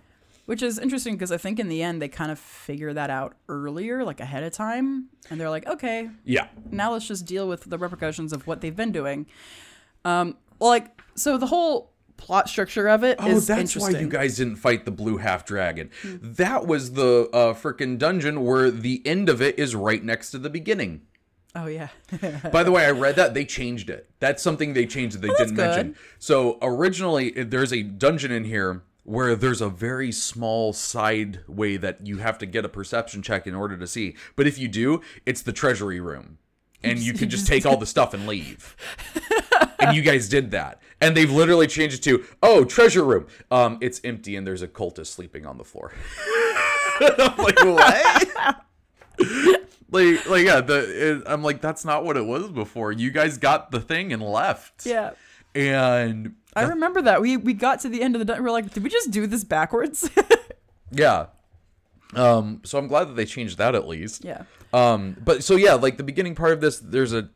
[0.46, 3.36] Which is interesting because I think in the end they kind of figure that out
[3.48, 5.08] earlier, like ahead of time.
[5.30, 8.76] And they're like, okay, yeah now let's just deal with the repercussions of what they've
[8.76, 9.28] been doing.
[10.04, 11.91] Um, like, so the whole
[12.22, 13.17] plot structure of it.
[13.19, 17.53] oh that's why you guys didn't fight the blue half dragon that was the uh
[17.53, 21.01] freaking dungeon where the end of it is right next to the beginning
[21.55, 21.89] oh, yeah.
[22.51, 24.09] By the way, I read that they changed it.
[24.19, 25.67] That's something they changed that they didn't good.
[25.67, 25.95] mention.
[26.17, 32.05] So originally, there's a dungeon in here where there's a very small side way that
[32.05, 34.15] you have to get a perception check in order to see.
[34.36, 36.38] But if you do, it's the treasury room,
[36.84, 38.76] and you can just take all the stuff and leave.
[39.82, 43.28] and you guys did that, and they've literally changed it to oh treasure room.
[43.50, 45.92] Um, it's empty and there's a cultist sleeping on the floor.
[47.02, 48.66] I'm like what?
[49.90, 53.38] like like yeah the it, i'm like that's not what it was before you guys
[53.38, 55.12] got the thing and left yeah.
[55.54, 57.22] and I remember that.
[57.22, 59.26] We we got to the end of the we we're like, did we just do
[59.26, 60.10] this backwards?
[60.92, 61.28] yeah
[62.16, 64.44] um so i'm glad that they changed that at least yeah.
[64.74, 67.30] um but so yeah like the beginning part of this there's a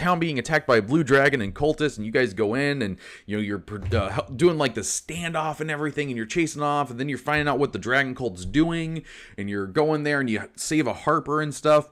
[0.00, 2.96] town being attacked by a blue dragon and cultists and you guys go in and
[3.26, 6.98] you know you're uh, doing like the standoff and everything and you're chasing off and
[6.98, 9.02] then you're finding out what the dragon cult's doing
[9.38, 11.90] and you're going there and you save a harper and stuff.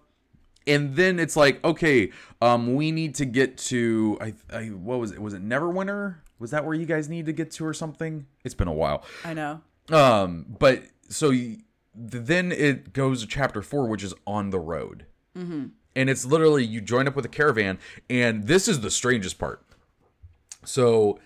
[0.67, 2.11] And then it's like okay
[2.43, 5.21] um we need to get to i, I what was it?
[5.21, 6.17] Was it neverwinter?
[6.39, 8.27] Was that where you guys need to get to or something?
[8.45, 9.05] It's been a while.
[9.25, 9.61] I know.
[9.91, 11.59] um but so y-
[11.95, 15.07] then it goes to chapter four which is on the road
[15.99, 17.79] and it's literally you join up with a caravan
[18.09, 19.63] and this is the strangest part
[20.65, 21.19] so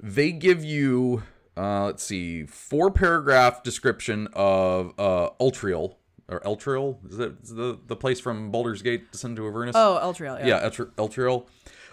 [0.00, 1.22] they give you
[1.56, 5.96] uh let's see four paragraph description of uh ultriel
[6.26, 10.38] or Elturel is that the the place from Baldur's Gate Descent to Avernus Oh, Elturel.
[10.40, 10.46] Yeah.
[10.62, 11.46] yeah, Eltr- Elturel.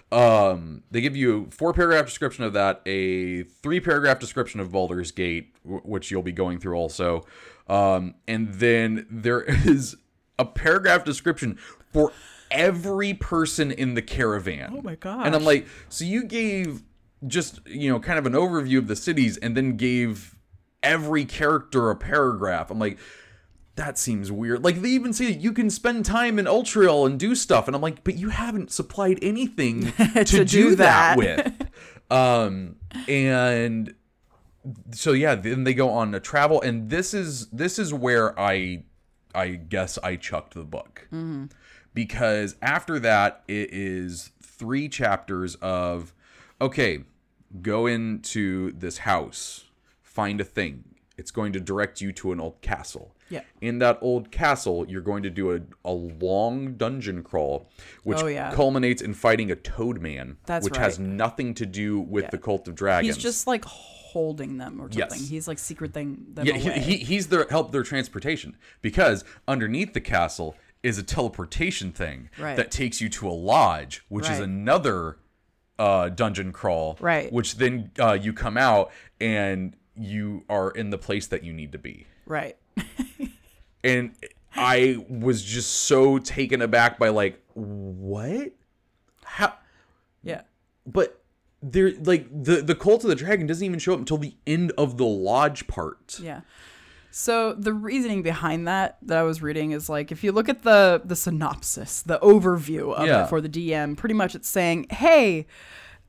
[0.09, 5.11] Um, they give you four paragraph description of that, a three paragraph description of Baldur's
[5.11, 7.25] Gate, which you'll be going through also,
[7.67, 9.97] um, and then there is
[10.42, 11.58] a paragraph description
[11.94, 12.12] for
[12.50, 14.74] every person in the caravan.
[14.78, 15.26] Oh my god!
[15.26, 16.84] And I'm like, so you gave
[17.28, 20.36] just you know kind of an overview of the cities, and then gave
[20.84, 22.72] every character a paragraph.
[22.72, 22.98] I'm like,
[23.76, 24.64] that seems weird.
[24.64, 27.82] Like they even say you can spend time in Ultrail and do stuff, and I'm
[27.82, 31.18] like, but you haven't supplied anything to, To do, do that, that.
[31.18, 31.70] with.
[32.12, 32.76] um,
[33.08, 33.94] and
[34.92, 38.84] so yeah, then they go on a travel, and this is this is where I,
[39.34, 41.07] I guess I chucked the book.
[41.93, 46.13] Because after that it is three chapters of
[46.61, 47.03] okay
[47.61, 49.65] go into this house
[50.01, 50.84] find a thing.
[51.17, 53.15] It's going to direct you to an old castle.
[53.29, 53.43] Yeah.
[53.61, 57.69] in that old castle you're going to do a, a long dungeon crawl
[58.03, 58.53] which Oh, yeah.
[58.53, 62.67] culminates in fighting a toad man That's which has nothing to do with the cult
[62.67, 63.15] of dragons.
[63.15, 63.63] He's just like
[64.12, 65.20] holding them or something.
[65.20, 65.30] Yes.
[65.30, 66.80] He's like secret thing them yeah, he, away.
[66.80, 72.57] he, he's their help their transportation because underneath the castle is a teleportation thing Right.
[72.57, 75.18] that takes you to a lodge, which is another
[75.78, 76.97] uh, dungeon crawl.
[76.99, 77.32] Right.
[77.32, 81.72] Which then uh, you come out and you are in the place that you need
[81.74, 82.07] to be.
[82.26, 82.57] Right.
[83.84, 84.12] And
[84.55, 88.51] I was just so taken aback by like, what?
[89.24, 89.53] How?
[90.24, 90.41] Yeah.
[90.86, 91.20] But
[91.62, 94.72] there, like the the cult of the dragon doesn't even show up until the end
[94.78, 96.20] of the lodge part.
[96.22, 96.41] Yeah.
[97.14, 100.64] So the reasoning behind that that I was reading is like if you look at
[100.64, 103.24] the the synopsis, the overview of Yeah.
[103.26, 105.45] it for the DM, pretty much it's saying, "Hey,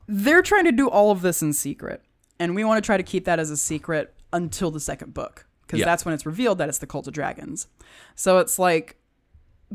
[0.07, 2.01] they're trying to do all of this in secret,
[2.39, 5.45] and we want to try to keep that as a secret until the second book
[5.67, 5.85] because Yeah.
[5.85, 7.67] that's when it's revealed that it's the cult of dragons."
[8.15, 8.95] So it's like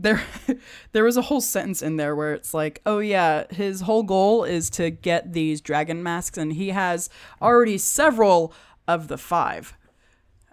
[0.03, 0.22] there
[0.92, 4.44] there was a whole sentence in there where it's like, "Oh yeah, his whole goal
[4.44, 7.11] is to get these dragon masks and he has
[7.42, 8.53] already several
[8.86, 9.76] of the five.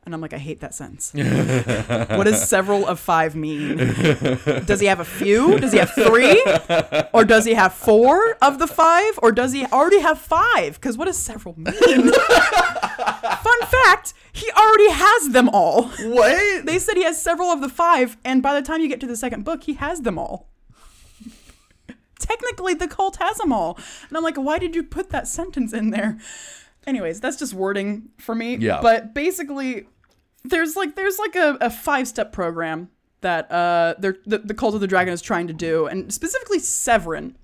[0.06, 1.12] And I'm like, I hate that sentence.
[1.16, 3.78] what does several of five mean?
[4.66, 5.60] Does he have a few?
[5.60, 6.43] Does he have three?
[7.12, 9.18] Or does he have four of the five?
[9.24, 10.76] Or does he already have five?
[10.76, 12.12] Because what does several mean?
[13.45, 15.86] Fun fact, he already has them all.
[15.88, 16.66] What?
[16.66, 19.08] They said he has several of the five, and by the time you get to
[19.08, 20.49] the second book, he has them all.
[22.20, 23.78] Technically, the cult has them all.
[24.08, 26.18] And I'm like, why did you put that sentence in there?
[26.88, 28.56] Anyways, that's just wording for me.
[28.58, 28.80] Yeah.
[28.82, 29.88] But basically,
[30.49, 32.89] there's like there's like a, a five step program
[33.21, 36.59] that uh they're, the, the cult of the dragon is trying to do, and specifically
[36.59, 37.37] Severin.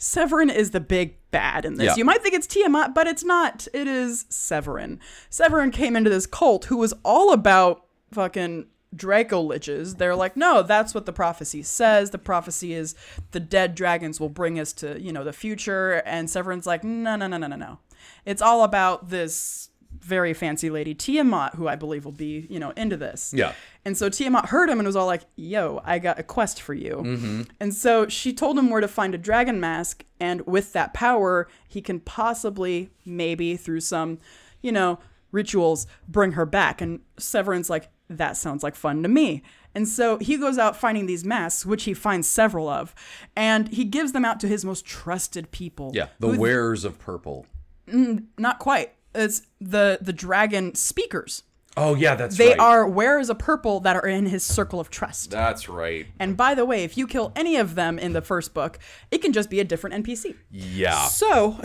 [0.00, 1.86] Severin is the big bad in this.
[1.86, 1.96] Yeah.
[1.96, 3.66] You might think it's Tiamat, but it's not.
[3.72, 5.00] It is Severin.
[5.28, 9.98] Severin came into this cult who was all about fucking Draco liches.
[9.98, 12.10] They're like, no, that's what the prophecy says.
[12.10, 12.94] The prophecy is
[13.32, 16.02] the dead dragons will bring us to, you know, the future.
[16.06, 17.78] And Severin's like, no, no, no, no, no, no.
[18.24, 19.67] It's all about this
[20.00, 23.32] very fancy lady Tiamat, who I believe will be, you know, into this.
[23.34, 23.52] Yeah.
[23.84, 26.74] And so Tiamat heard him and was all like, yo, I got a quest for
[26.74, 27.02] you.
[27.04, 27.42] Mm-hmm.
[27.60, 30.04] And so she told him where to find a dragon mask.
[30.20, 34.18] And with that power, he can possibly, maybe through some,
[34.62, 34.98] you know,
[35.32, 36.80] rituals, bring her back.
[36.80, 39.42] And Severin's like, that sounds like fun to me.
[39.74, 42.94] And so he goes out finding these masks, which he finds several of,
[43.36, 45.92] and he gives them out to his most trusted people.
[45.94, 46.08] Yeah.
[46.18, 47.46] The wearers of purple.
[47.86, 48.92] Mm, not quite.
[49.18, 51.42] It's the the dragon speakers.
[51.76, 52.44] Oh yeah, that's right.
[52.44, 52.58] They right.
[52.58, 55.30] are wearers of purple that are in his circle of trust.
[55.30, 56.06] That's right.
[56.18, 58.80] And by the way, if you kill any of them in the first book,
[59.12, 60.34] it can just be a different NPC.
[60.50, 61.06] Yeah.
[61.06, 61.60] So,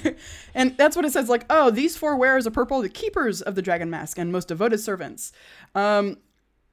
[0.54, 3.54] and that's what it says like, oh, these four wearers of purple, the keepers of
[3.54, 5.32] the dragon mask and most devoted servants.
[5.76, 6.18] Um,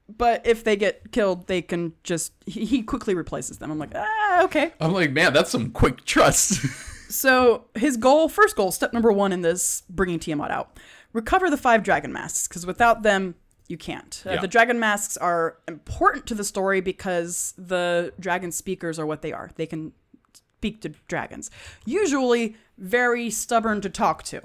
[0.08, 3.70] but if they get killed, they can just, he, he quickly replaces them.
[3.70, 4.72] I'm like, ah, okay.
[4.80, 6.64] I'm like, man, that's some quick trust.
[7.10, 10.78] So his goal, first goal, step number one in this bringing Tiamat out,
[11.12, 13.34] recover the five dragon masks because without them
[13.68, 14.22] you can't.
[14.26, 19.22] Uh, the dragon masks are important to the story because the dragon speakers are what
[19.22, 19.50] they are.
[19.56, 19.92] They can
[20.56, 21.50] speak to dragons.
[21.84, 24.42] Usually very stubborn to talk to,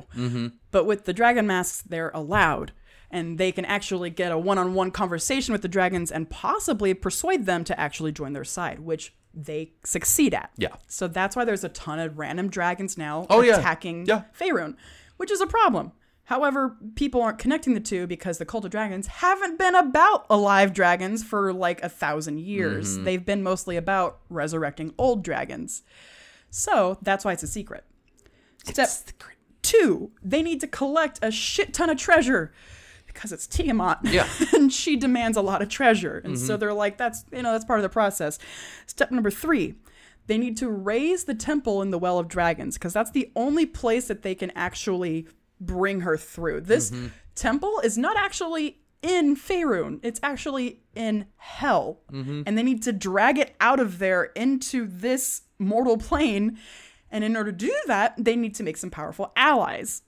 [0.72, 2.72] but with the dragon masks they're allowed.
[3.16, 6.94] And they can actually get a one on one conversation with the dragons and possibly
[6.94, 10.52] persuade them to actually join their side, which they succeed at.
[10.58, 10.76] Yeah.
[10.88, 14.24] So that's why there's a ton of random dragons now Oh, attacking Yeah.
[14.38, 14.76] Faerun,
[15.16, 15.94] which is a problem.
[16.26, 20.74] However, people aren't connecting the two because the cult of dragons haven't been about alive
[20.74, 22.96] dragons for like a thousand years.
[22.96, 23.04] Mm-hmm.
[23.04, 25.84] They've been mostly about resurrecting old dragons.
[26.50, 27.84] So that's why it's a secret.
[28.66, 28.90] Step
[29.62, 32.52] two, they need to collect a shit ton of treasure
[33.16, 34.00] because it's Tiamat.
[34.04, 34.28] Yeah.
[34.54, 36.22] and she demands a lot of treasure.
[36.24, 36.60] And so mm-hmm.
[36.60, 38.38] they're like, that's, you know, that's part of the process.
[38.86, 39.74] Step number three,
[40.28, 43.66] they need to raise the temple in the Well of Dragons because that's the only
[43.66, 45.28] place that they can actually
[45.60, 46.62] bring her through.
[46.62, 47.08] This mm-hmm.
[47.34, 50.00] temple is not actually in Faerun.
[50.04, 52.00] It's actually in hell.
[52.12, 52.44] Mm-hmm.
[52.46, 56.58] And they need to drag it out of there into this mortal plane.
[57.12, 60.02] And in order to do that, they need to make some powerful allies.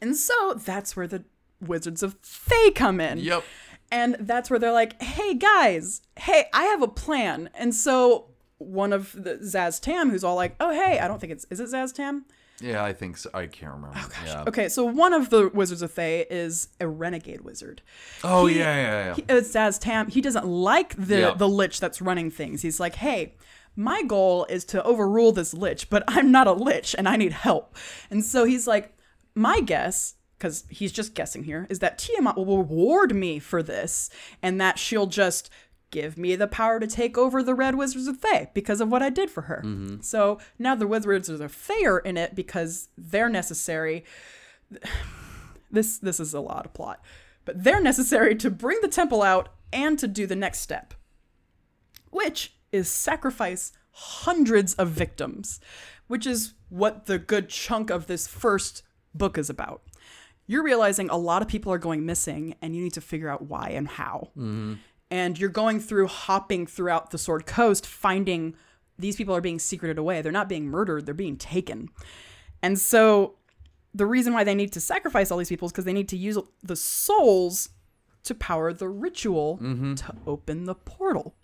[0.00, 1.24] And so that's where the
[1.62, 3.18] Wizards of Thay come in.
[3.18, 3.44] Yep.
[3.90, 7.50] And that's where they're like, hey guys, hey, I have a plan.
[7.54, 11.32] And so one of the Szass Tam, who's all like, oh hey, I don't think
[11.32, 12.24] it's is it Szass Tam?
[12.60, 13.28] Yeah, I think so.
[13.34, 13.96] I can't remember.
[13.98, 14.44] Oh, yeah.
[14.46, 17.82] Okay, so one of the Wizards of Thay is a renegade wizard.
[18.22, 19.14] Oh He- yeah, yeah, yeah.
[19.14, 20.08] He, it's Szass Tam.
[20.08, 21.34] He doesn't like the Yeah.
[21.34, 22.62] the lich that's running things.
[22.62, 23.34] He's like, hey,
[23.74, 27.32] my goal is to overrule this lich, but I'm not a lich and I need
[27.32, 27.74] help.
[28.10, 28.94] And so he's like,
[29.34, 34.10] my guess, because he's just guessing here, is that Tiamat will reward me for this,
[34.42, 35.48] and that she'll just
[35.92, 39.04] give me the power to take over the Red Wizards of Thay because of what
[39.04, 39.62] I did for her.
[39.64, 40.00] Mm-hmm.
[40.00, 44.04] So now the Wizards of Thay are in it because they're necessary
[45.70, 47.00] this this is a lot of plot
[47.44, 50.94] but they're necessary to bring the temple out and to do the next step
[52.10, 55.60] which is sacrifice hundreds of victims,
[56.08, 58.82] which is what the good chunk of this first
[59.14, 59.82] book is about.
[60.52, 63.40] You're realizing a lot of people are going missing, and you need to figure out
[63.40, 64.28] why and how.
[64.36, 64.74] Mm-hmm.
[65.10, 68.54] And you're going through, hopping throughout the Sword Coast, finding
[68.98, 70.20] these people are being secreted away.
[70.20, 71.88] They're not being murdered, they're being taken.
[72.62, 73.36] And so
[73.94, 76.18] the reason why they need to sacrifice all these people is because they need to
[76.18, 77.70] use the souls
[78.24, 79.94] to power the ritual mm-hmm.
[79.94, 81.34] to open the portal.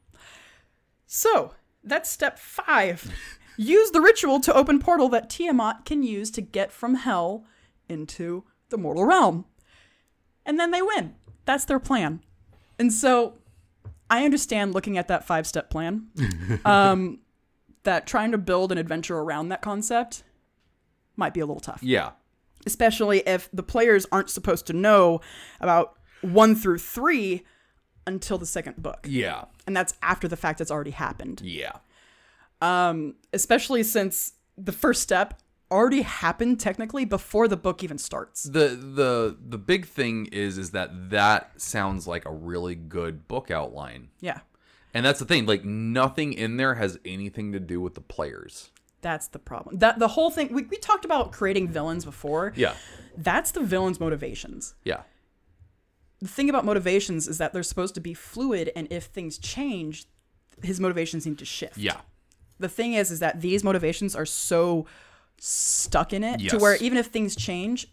[1.07, 3.11] So that's step five.
[3.57, 7.47] use the ritual to open portal that Tiamat can use to get from hell
[7.89, 9.45] into the mortal realm.
[10.47, 11.15] And then they win.
[11.45, 12.21] That's their plan.
[12.79, 13.35] And so
[14.11, 16.09] I understand looking at that five step plan,
[16.65, 17.19] um,
[17.85, 20.23] that trying to build an adventure around that concept
[21.17, 22.11] might be a little tough Yeah.
[22.67, 25.21] especially if the players aren't supposed to know
[25.61, 27.45] about one through three
[28.07, 29.07] until the second book.
[29.09, 29.45] Yeah.
[29.67, 31.41] And that's after the fact it's already happened.
[31.45, 31.73] Yeah.
[32.61, 35.41] Um, especially since the first step
[35.71, 38.45] already happened technically before the book even starts.
[38.45, 43.51] The the the big thing is is that that sounds like a really good book
[43.51, 44.09] outline.
[44.21, 44.41] Yeah.
[44.95, 48.71] And that's the thing, like nothing in there has anything to do with the players.
[49.01, 49.79] That's the problem.
[49.79, 52.53] That the whole thing we, we talked about creating villains before.
[52.57, 52.75] Yeah.
[53.17, 54.75] That's the villain's motivations.
[54.85, 55.03] Yeah.
[56.21, 60.07] The thing about motivations is that they're supposed to be fluid and if things change,
[60.63, 61.77] his motivations need to shift.
[61.79, 61.99] Yeah.
[62.59, 64.87] the thing is is that these motivations are so
[65.39, 67.89] stuck in it to where even if things change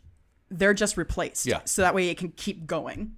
[0.51, 1.61] they're just replaced Yeah.
[1.65, 3.15] so that way it can keep going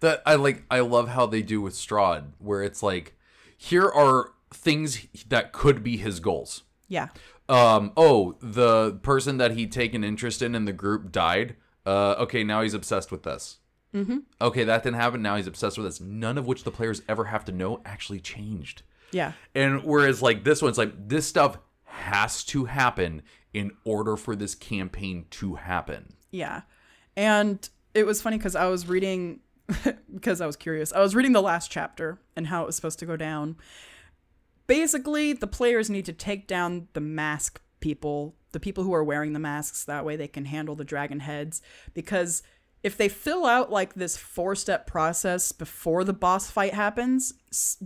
[0.00, 3.16] That I like I love how they do with Strahd, where it's like,
[3.56, 6.62] here are things that could be his goals.
[6.88, 7.08] yeah
[7.48, 11.56] Um, oh, the person that he'd taken interest in in the group died.
[11.86, 13.58] Uh, okay, now he's obsessed with this.
[13.94, 14.18] Mm-hmm.
[14.40, 15.20] Okay, that didn't happen.
[15.22, 16.00] Now he's obsessed with this.
[16.00, 18.82] None of which the players ever have to know actually changed.
[19.12, 23.22] yeah And whereas like this one's like this stuff has to happen
[23.52, 26.14] in order for this campaign to happen.
[26.30, 26.62] yeah.
[27.16, 29.40] And it was funny because i was reading
[30.14, 32.98] because i was curious i was reading the last chapter and how it was supposed
[33.00, 33.56] to go down.
[34.66, 39.32] Basically the players need to take down the mask people the people who are wearing
[39.32, 39.84] the masks.
[39.84, 41.62] That way they can handle the dragon heads.
[41.94, 42.42] Because
[42.82, 47.34] if they fill out like this four step process before the boss fight happens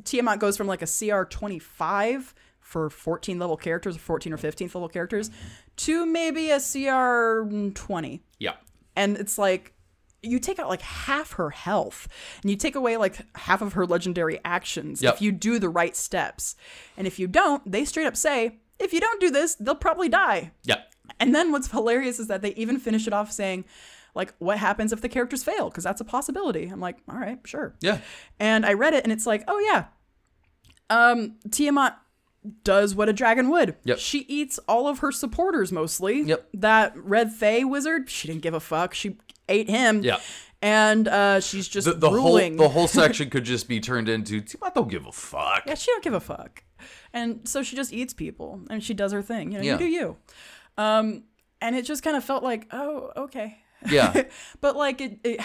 [0.05, 2.35] tiamat goes from like a cr 25
[2.65, 5.31] for 14 level characters 14 or 15 level characters
[5.77, 8.55] to maybe a cr 20 Yeah.
[8.97, 9.75] and it's like
[10.23, 12.09] you take out like half her health
[12.41, 15.15] and you take away like half of her legendary actions Yep.
[15.17, 16.57] if you do the right steps
[16.97, 20.09] and if you don't they straight up say if you don't do this they'll probably
[20.09, 20.81] die Yeah.
[21.21, 23.67] and then what's hilarious is that they even finish it off saying
[24.15, 27.41] like what happens if the characters fail because that's a possibility i'm like all right
[27.45, 27.99] sure Yeah.
[28.41, 29.85] and i read it and it's like oh yeah
[30.91, 31.99] um tiamat
[32.63, 33.99] does what a dragon would Yep.
[33.99, 36.49] she eats all of her supporters mostly Yep.
[36.55, 39.17] that red Fae wizard she didn't give a fuck she
[39.49, 40.19] ate him Yeah.
[40.61, 44.09] and uh she's just The, the whole ruling the whole section could just be turned
[44.09, 45.63] into Tiamat don't give a fuck.
[45.67, 46.63] yeah she don't give a fuck
[47.13, 49.73] and so she just eats people and she does her thing you know Yeah.
[49.73, 50.17] you do you
[50.77, 51.25] um
[51.63, 53.59] and it just kind of felt like oh okay
[53.91, 54.25] Yeah.
[54.61, 55.41] but like it, it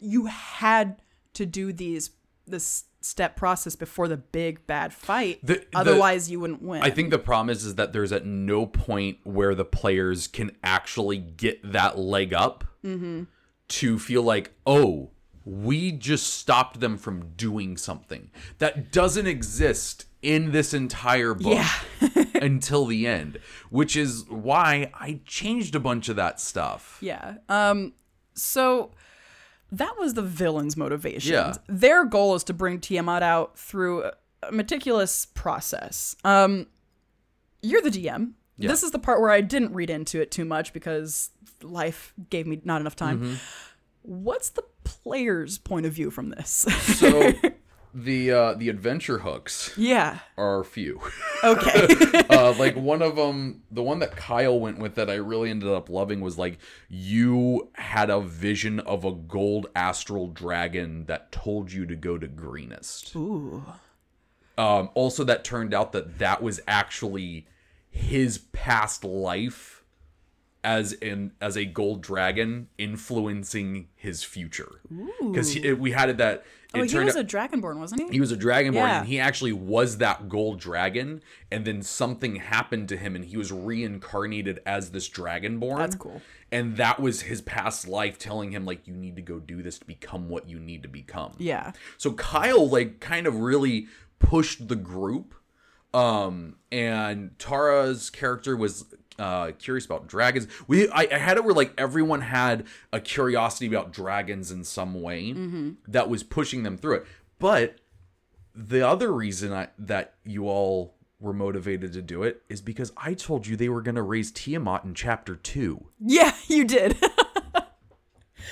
[0.00, 1.02] you had
[1.34, 2.10] to do these
[2.46, 5.38] this step process before the big bad fight.
[5.44, 6.82] The- the- otherwise you wouldn't win.
[6.82, 10.52] I think the problem is, is that there's at no point where the players can
[10.62, 12.64] actually get that leg up
[13.68, 15.10] to feel like, oh,
[15.44, 18.30] we just stopped them from doing something.
[18.58, 21.62] That doesn't exist in this entire book
[22.00, 22.24] Yeah.
[22.40, 23.38] until the end,
[23.70, 26.98] which is why I changed a bunch of that stuff.
[27.02, 27.36] yeah.
[27.48, 27.92] Um
[28.34, 28.90] so
[29.72, 31.54] that was the villain's motivation Yeah.
[31.68, 34.12] their goal is to bring tiamat out through a-
[34.52, 36.66] meticulous process um
[37.62, 38.68] you're the dm Yeah.
[38.68, 41.30] this is the part where i didn't read into it too much because
[41.62, 43.34] life gave me not enough time Mm-hmm.
[44.02, 47.32] what's the player's point of view from this So
[47.94, 51.00] the uh, the adventure hooks yeah are few.
[51.44, 51.86] okay
[52.30, 55.68] uh, like one of them, the one that Kyle went with that I really ended
[55.68, 61.72] up loving was like you had a vision of a gold astral dragon that told
[61.72, 63.14] you to go to greenest.
[63.14, 63.64] Ooh.
[64.56, 67.46] Um, also, that turned out that that was actually
[67.90, 69.73] his past life
[70.64, 74.80] as in as a gold dragon influencing his future
[75.20, 76.44] because we had it that it
[76.76, 78.08] Oh, he was out, a dragonborn, wasn't he?
[78.08, 78.98] he was a dragonborn Yeah.
[79.00, 83.36] and he actually was that gold dragon and then something happened to him and he
[83.36, 86.20] was reincarnated as this dragonborn That's cool.
[86.50, 89.78] and that was his past life telling him like you need to go do this
[89.78, 91.72] to become what you need to become Yeah.
[91.98, 93.86] so kyle like kind of really
[94.18, 95.34] pushed the group.
[95.92, 98.86] Um, and Tara's character was
[99.18, 100.46] uh curious about dragons.
[100.66, 105.00] We I, I had it where like everyone had a curiosity about dragons in some
[105.00, 105.32] way
[105.88, 107.06] that was pushing them through it.
[107.38, 107.76] But
[108.54, 113.14] the other reason I, that you all were motivated to do it is because I
[113.14, 115.86] told you they were going to raise Tiamat in chapter 2.
[116.00, 116.96] Yeah, you did.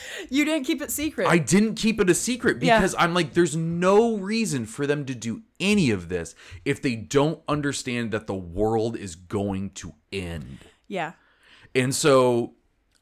[0.30, 1.26] you didn't keep it secret.
[1.28, 2.78] I didn't keep it a secret Yeah.
[2.78, 6.34] because I'm like, there's no reason for them to do any of this
[6.64, 10.59] if they don't understand that the world is going to end.
[10.88, 11.12] yeah.
[11.74, 12.53] And so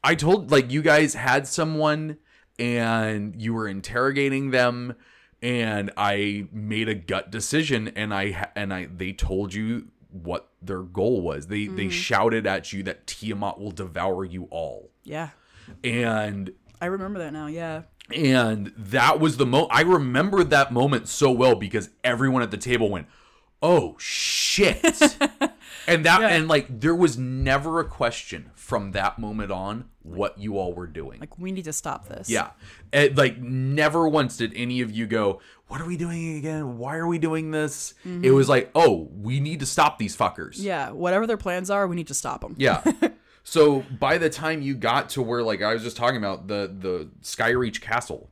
[0.03, 2.17] I told, like, you guys had someone
[2.57, 4.95] and you were interrogating them.
[5.43, 10.83] And I made a gut decision, and I and I they told you what their
[10.83, 11.47] goal was.
[11.47, 11.91] They they mm.
[11.91, 15.29] shouted at you that Tiamat will devour you all, Yeah.
[15.83, 16.51] and
[16.81, 17.47] I remember that now.
[17.47, 17.83] Yeah.
[18.13, 22.57] and that was the mo I remember that moment so well because everyone at the
[22.57, 23.07] table went,
[23.61, 24.83] "Oh shit."
[25.87, 30.57] and that and like there was never a question from that moment on what you
[30.57, 31.19] all were doing.
[31.19, 32.29] Like we need to stop this.
[32.29, 32.51] yeah.
[32.91, 36.77] And, like never once did any of you go, "What are we doing again?
[36.79, 38.25] Why are we doing this?" Mm-hmm.
[38.25, 40.89] It was like, "Oh, we need to stop these fuckers." Yeah.
[40.89, 42.55] Whatever their plans are, we need to stop them.
[42.57, 42.81] Yeah.
[43.43, 46.73] so by the time you got to where, like I was just talking about, the
[46.79, 48.29] the Skyreach Castle,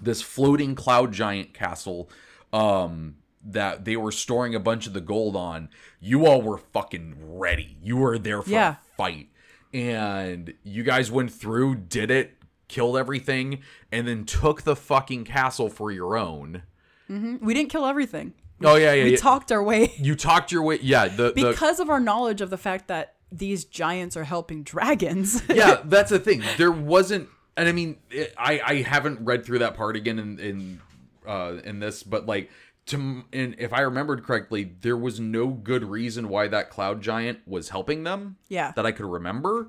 [0.00, 2.10] this floating cloud giant castle,
[2.52, 5.68] um, that they were storing a bunch of the gold on,
[6.00, 7.76] you all were fucking ready.
[7.82, 8.70] You were there for Yeah.
[8.72, 9.28] a fight,
[9.72, 12.36] and you guys went through, did it,
[12.68, 13.60] killed everything,
[13.90, 16.62] and then took the fucking castle for your own.
[17.08, 18.32] We didn't kill everything.
[18.64, 19.04] Oh yeah, yeah.
[19.04, 19.16] We yeah.
[19.16, 20.78] talked our way you talked your way.
[20.80, 24.62] Yeah, the the because of our knowledge of the fact that these giants are helping
[24.62, 25.42] dragons.
[25.48, 26.42] yeah, that's the thing.
[26.58, 30.38] There wasn't, and I mean, it, I I haven't read through that part again in
[30.38, 30.80] in
[31.26, 32.50] uh in this, but like
[32.86, 37.40] to and if I remembered correctly, there was no good reason why that cloud giant
[37.46, 38.36] was helping them.
[38.48, 38.72] Yeah.
[38.76, 39.68] that I could remember,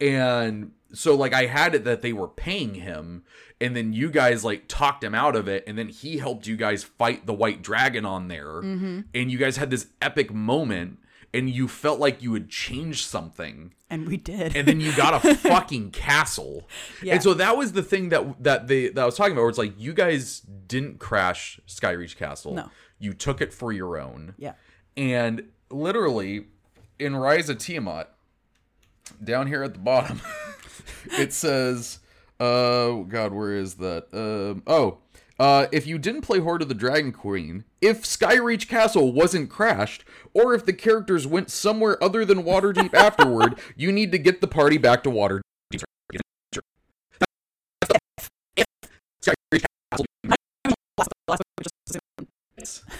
[0.00, 3.24] and so like I had it that they were paying him,
[3.60, 6.56] and then you guys like talked him out of it, and then he helped you
[6.56, 10.98] guys fight the white dragon on there, and you guys had this epic moment.
[11.34, 14.54] And you felt like you had changed something, and we did.
[14.56, 16.68] and then you got a fucking castle.
[17.02, 17.14] Yeah.
[17.14, 19.42] And so that was the thing that that they that I was talking about.
[19.42, 22.54] Where it's like you guys didn't crash Skyreach Castle.
[22.54, 22.70] No.
[22.98, 24.34] you took it for your own.
[24.38, 24.52] yeah.
[24.96, 26.46] And literally,
[27.00, 28.14] in Rise of Tiamat,
[29.22, 30.20] down here at the bottom,
[31.18, 31.98] it says,
[32.38, 34.06] "Uh, God, where is that?
[34.12, 34.98] Um, oh."
[35.38, 40.04] Uh, if you didn't play Hoard of the Dragon Queen, if Skyreach Castle wasn't crashed,
[40.32, 44.46] or if the characters went somewhere other than Waterdeep afterward, you need to get the
[44.46, 45.40] party back to Waterdeep.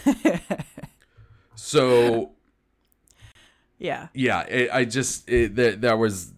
[1.64, 2.32] So
[3.78, 4.08] yeah.
[4.14, 6.32] yeah, it, I just it, that that was.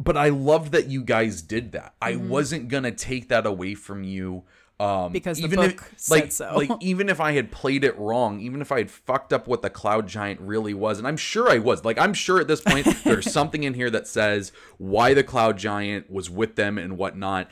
[0.00, 1.94] But I love that you guys did that.
[2.00, 4.44] I wasn't gonna take that away from you.
[4.80, 5.12] Um, Mm-hmm.
[5.12, 6.52] Because the even book if, said like, so.
[6.54, 9.60] like even if I had played it wrong, even if I had fucked up what
[9.60, 11.84] the cloud giant really was, and I'm sure I was.
[11.84, 15.58] Like I'm sure at this point there's something in here that says why the cloud
[15.58, 17.48] giant was with them and whatnot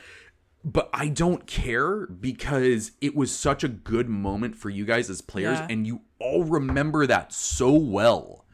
[0.63, 5.21] but I don't care because it was such a good moment for you guys as
[5.21, 5.67] players, Yeah.
[5.69, 8.45] and you all remember that so well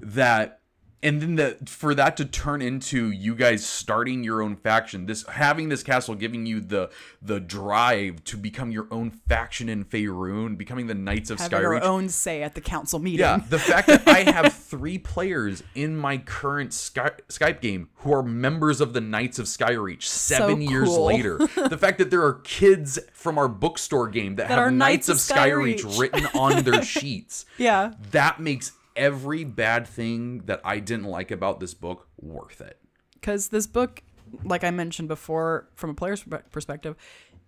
[0.00, 0.60] that.
[1.04, 5.24] And then the for that to turn into you guys starting your own faction, this
[5.28, 6.90] having this castle giving you the
[7.20, 11.80] the drive to become your own faction in Faerun, becoming the Knights of Having our
[11.80, 11.82] Skyreach.
[11.82, 13.20] own say at the council meeting.
[13.20, 18.12] Yeah, the fact that I have three players in my current Sky- Skype game who
[18.14, 21.04] are members of the Knights of Skyreach seven years cool.
[21.04, 21.36] later.
[21.68, 25.14] the fact that there are kids from our bookstore game that, have Knights, Knights of
[25.16, 26.00] of Skyreach, Skyreach.
[26.00, 27.44] written on their sheets.
[27.58, 27.92] Yeah.
[28.10, 32.78] That makes every bad thing that I didn't like about this book worth it.
[33.14, 34.02] Because this book,
[34.44, 36.96] like I mentioned before, from a player's perspective,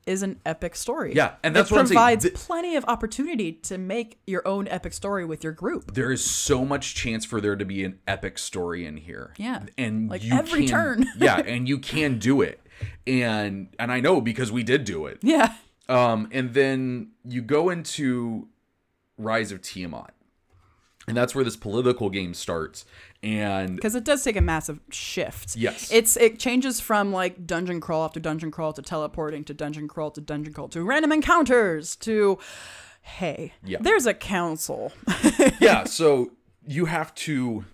[0.06, 1.12] is an epic story.
[1.14, 4.92] Yeah, and that's it what provides Th- plenty of opportunity to make your own epic
[4.92, 5.94] story with your group.
[5.94, 9.34] There is so much chance for there to be an epic story in here.
[9.36, 9.62] Yeah.
[9.76, 11.06] And Like every can, turn.
[11.18, 12.60] yeah, and you can do it.
[13.06, 15.18] And and I know because we did do it.
[15.22, 15.54] Yeah.
[15.88, 18.48] Um, and then you go into
[19.18, 20.12] Rise of Tiamat.
[21.08, 22.84] And that's where this political game starts.
[23.22, 25.54] And because it does take a massive shift.
[25.56, 25.90] Yes.
[25.92, 30.10] it's it changes from like dungeon crawl after dungeon crawl to teleporting to dungeon crawl
[30.12, 32.38] to dungeon crawl to random encounters to
[33.02, 33.78] hey, Yeah.
[33.80, 34.92] there's a council.
[35.60, 36.32] yeah, so
[36.66, 37.64] you have to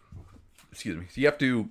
[0.71, 1.07] excuse me.
[1.09, 1.71] so You have to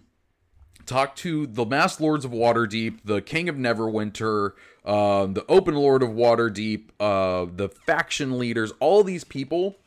[0.87, 4.53] talk to the mass Lords of Waterdeep, the King of Neverwinter,
[4.83, 9.77] um, the Open Lord of Waterdeep, uh, the faction leaders, all these people,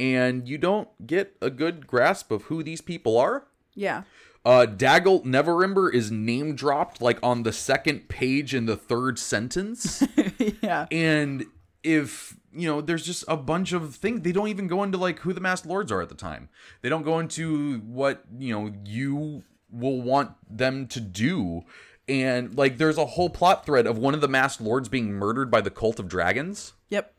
[0.00, 3.46] and you don't get a good grasp of who these people are.
[3.74, 4.02] Yeah.
[4.44, 10.02] Uh, Dagult Neverember is name dropped like on the second page in the third sentence.
[10.62, 10.86] Yeah.
[10.90, 11.44] and
[11.82, 15.18] if you know there's just a bunch of things they don't even go into like
[15.20, 16.48] who the masked lords are at the time
[16.82, 21.62] they don't go into what you know you will want them to do
[22.08, 25.50] and like there's a whole plot thread of one of the masked lords being murdered
[25.50, 27.12] by the cult of dragons Yep.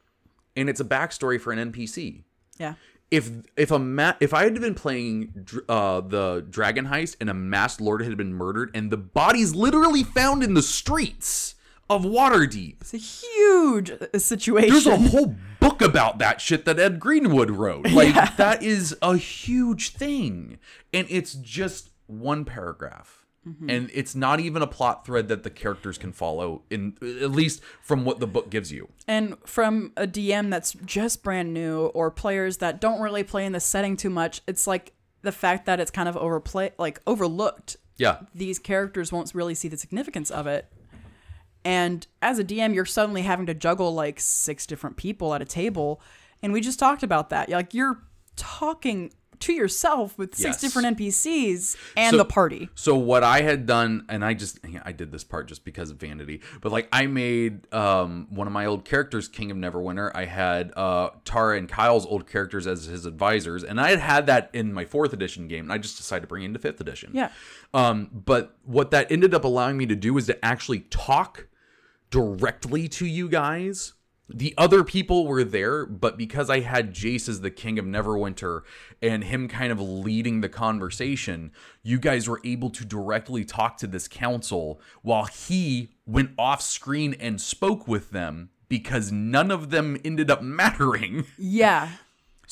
[0.56, 2.24] and it's a backstory for an npc
[2.62, 2.74] Yeah.
[3.10, 7.34] if if a ma- if I had been playing uh, the dragon heist and a
[7.34, 11.56] masked lord had been murdered and the bodies literally found in the streets
[11.90, 14.70] of Waterdeep, It's a huge uh, situation.
[14.70, 17.92] there's a whole book about that shit that Ed Greenwood wrote.
[17.92, 20.58] Like that is a huge thing,
[20.94, 23.21] and it's just one paragraph.
[23.48, 23.70] Mm-hmm.
[23.70, 27.62] And it's not even a plot thread that the characters can follow in at least
[27.82, 28.90] from what the book gives you.
[29.08, 33.52] And from a DM that's just brand new or players that don't really play in
[33.52, 37.78] the setting too much, it's like the fact that it's kind of overplay like overlooked.
[37.98, 38.22] Yeah.
[38.36, 40.72] These characters won't really see the significance of it.
[41.64, 45.46] And as a DM, you're suddenly having to juggle like six different people at a
[45.46, 46.00] table.
[46.44, 47.50] And we just talked about that.
[47.50, 48.04] Like you're
[48.36, 49.12] talking
[49.42, 50.62] to yourself with six Yes.
[50.62, 52.70] different NPCs and So- the party.
[52.76, 55.98] So what I had done, and I just I did this part just because of
[55.98, 60.12] vanity, but like I made um, one of my old characters King of Neverwinter.
[60.16, 64.26] I had uh, Tara and Kyle's old characters as his advisors, and I had had
[64.28, 66.80] that in my fourth edition game, and I just decided to bring it into fifth
[66.82, 67.12] edition.
[67.14, 67.30] Yeah.
[67.74, 71.48] Um, but what that ended up allowing me to do was to actually talk
[72.10, 73.94] directly to you guys.
[74.34, 78.62] The other people were there, but because I had Jace as the king of Neverwinter
[79.02, 81.52] and him kind of leading the conversation,
[81.84, 87.16] you guys were able to directly talk to this council while he went off screen
[87.20, 91.26] and spoke with them because none of them ended up mattering.
[91.38, 91.90] Yeah.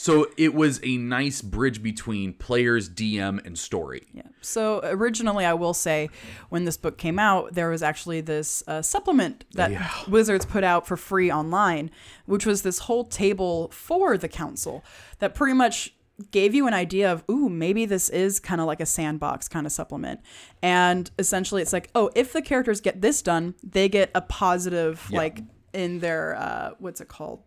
[0.01, 4.07] So it was a nice bridge between players, DM, and story.
[4.13, 4.21] Yeah.
[4.39, 6.09] So originally, I will say,
[6.47, 9.91] when this book came out, there was actually this uh, supplement that Yeah.
[10.07, 11.91] Wizards put out for free online,
[12.27, 14.85] which was this whole table for the council
[15.19, 15.93] that pretty much
[16.31, 19.65] gave you an idea of, ooh, maybe this is kind of like a sandbox kind
[19.65, 20.21] of supplement.
[20.61, 25.11] And essentially, it's like, oh, if the characters get this done, they get a positive,
[25.11, 25.41] like
[25.73, 27.43] in their, uh, what's it called?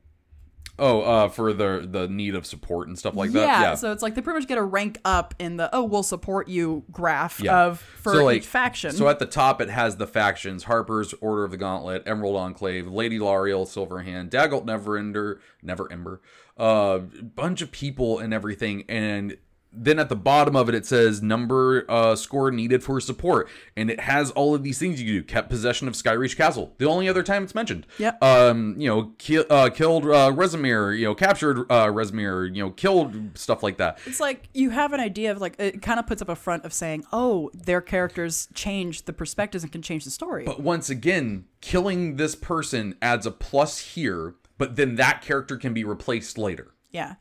[0.79, 3.61] Oh, uh, for the the need of support and stuff like yeah, that.
[3.61, 3.75] Yeah.
[3.75, 6.49] So it's like they pretty much get a rank up in the, oh, we'll support
[6.49, 7.67] you graph Yeah.
[7.67, 8.93] of for So, like, each faction.
[8.93, 12.89] So at the top, it has the factions: Harper's Order of the Gauntlet, Emerald Enclave,
[12.89, 16.23] Lady Laeral, Silverhand, Dagult Neverember, Never Ember,
[16.57, 18.85] a uh, bunch of people and everything.
[18.89, 19.37] And
[19.73, 23.91] then at the bottom of it, it says number uh, score needed for support, and
[23.91, 25.23] it has all of these things you can do.
[25.23, 26.75] Kept possession of Skyreach Castle.
[26.79, 27.87] The only other time it's mentioned.
[27.99, 30.97] yeah Um, you know, ki- uh, killed uh, Resimir.
[30.99, 32.55] You know, captured uh, Resimir.
[32.55, 33.99] You know, killed stuff like that.
[34.07, 36.65] It's like you have an idea of like it kind of puts up a front
[36.65, 40.91] of saying, "Oh, their characters change the perspectives and can change the story." But once
[40.91, 46.37] again, killing this person adds a plus here, but then that character can be replaced
[46.37, 46.75] later.
[46.91, 47.15] yeah,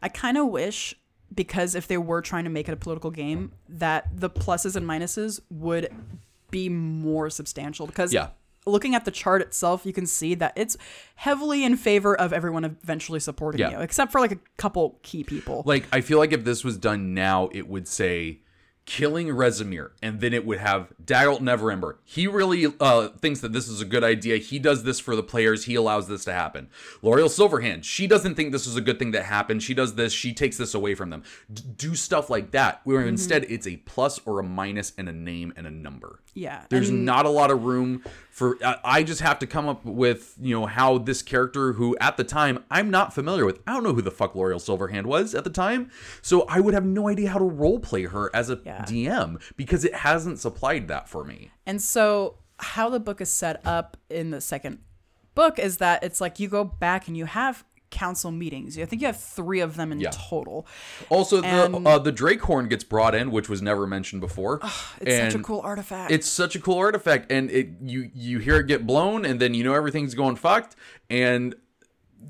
[0.00, 0.94] I kind of wish
[1.34, 4.86] because if they were trying to make it a political game, that the pluses and
[4.86, 5.88] minuses would
[6.50, 7.86] be more substantial.
[7.86, 8.28] Because Yeah.
[8.66, 10.76] looking at the chart itself, you can see that it's
[11.16, 13.70] heavily in favor of everyone eventually supporting Yeah.
[13.70, 15.62] you, except for like a couple key people.
[15.66, 18.40] Like, I feel like if this was done now, it would say
[18.88, 21.96] killing Resimir, and then it would have Dagult Neverember.
[22.04, 24.38] He really uh, thinks that this is a good idea.
[24.38, 25.66] He does this for the players.
[25.66, 26.70] He allows this to happen.
[27.02, 29.62] Laeral Silverhand, she doesn't think this is a good thing that happened.
[29.62, 30.14] She does this.
[30.14, 31.22] She takes this away from them.
[31.52, 35.12] D- do stuff like that, where instead it's a plus or a minus and a
[35.12, 36.20] name and a number.
[36.34, 38.02] yeah, There's and- not a lot of room
[38.38, 38.56] for.
[38.84, 42.24] I just have to come up with you know how this character, who at the
[42.24, 45.44] time I'm not familiar with, I don't know who the fuck Laeral Silverhand was at
[45.44, 45.90] the time,
[46.22, 48.84] so I would have no idea how to role play her as a Yeah.
[48.84, 51.50] DM because it hasn't supplied that for me.
[51.66, 54.78] And so, how the book is set up in the second
[55.34, 58.78] book is that it's like you go back and you have council meetings.
[58.78, 60.10] I think you have three of them in Yeah.
[60.12, 60.66] total.
[61.08, 64.60] Also, the And- uh, the Drakehorn gets brought in, which was never mentioned before.
[65.00, 66.10] It's such a cool artifact.
[66.12, 69.54] It's such a cool artifact, and it you you hear it get blown, and then
[69.54, 70.76] you know everything's going fucked,
[71.08, 71.54] and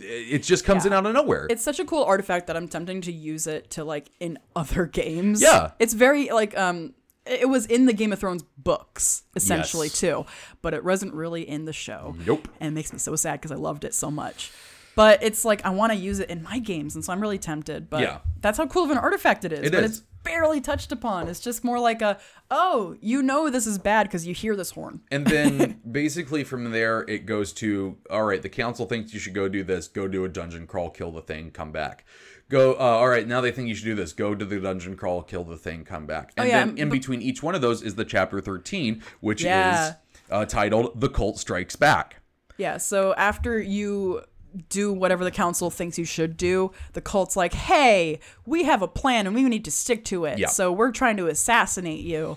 [0.01, 1.47] it just comes in out of nowhere.
[1.51, 4.85] it's such a cool artifact that I'm tempting to use it to like in other
[4.87, 5.41] games.
[5.43, 5.71] Yeah.
[5.79, 6.95] It's very like um
[7.27, 10.01] it was in the Game of Thrones books essentially Yes.
[10.01, 10.25] too,
[10.63, 12.15] but it wasn't really in the show.
[12.27, 12.49] Nope.
[12.61, 14.51] And it makes me so sad because I loved it so much.
[14.99, 17.39] But it's like I want to use it in my games, and so I'm really
[17.39, 17.89] tempted.
[17.89, 18.19] But Yeah.
[18.41, 19.61] that's how cool of an artifact it is.
[19.67, 19.91] It but is.
[19.99, 21.29] it's barely touched upon.
[21.29, 22.19] It's just more like a,
[22.51, 25.01] oh, you know this is bad because you hear this horn.
[25.13, 29.35] And then basically from there, it goes to all right, the council thinks you should
[29.35, 32.05] go do this, go do a dungeon crawl, kill the thing, come back.
[32.49, 34.97] Go, uh, all right, now they think you should do this, go to the dungeon
[34.97, 36.33] crawl, kill the thing, come back.
[36.37, 39.01] And Oh, yeah, then in but- between each one of those is the chapter 13,
[39.21, 39.91] which Yeah.
[39.91, 39.95] is
[40.29, 42.17] uh, titled The Cult Strikes Back.
[42.57, 44.23] Yeah, so after you
[44.69, 48.89] do whatever the council thinks you should do, the cult's like, hey, we have a
[48.89, 50.39] plan and we need to stick to it.
[50.39, 50.49] Yeah.
[50.49, 52.37] So we're trying to assassinate you.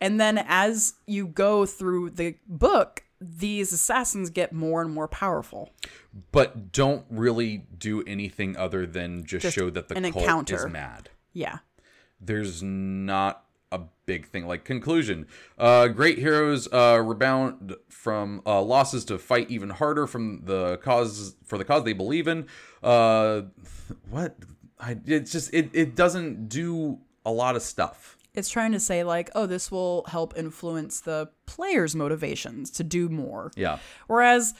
[0.00, 5.70] And then as you go through the book, these assassins get more and more powerful.
[6.32, 10.66] But don't really do anything other than just, Just show that the cult encounter.
[10.66, 11.10] is mad.
[11.32, 11.58] Yeah.
[12.20, 13.44] there's not
[13.74, 14.46] a big thing.
[14.46, 15.26] Like conclusion
[15.58, 21.36] uh great heroes uh rebound from uh losses to fight even harder from the cause
[21.44, 22.46] for the cause they believe in.
[22.82, 23.42] Uh
[24.10, 24.36] what?
[24.78, 28.16] I it's just it it doesn't do a lot of stuff.
[28.34, 33.08] It's trying to say, like, oh, this will help influence the player's motivations to do
[33.08, 33.52] more.
[33.54, 33.78] yeah.
[34.08, 34.54] Whereas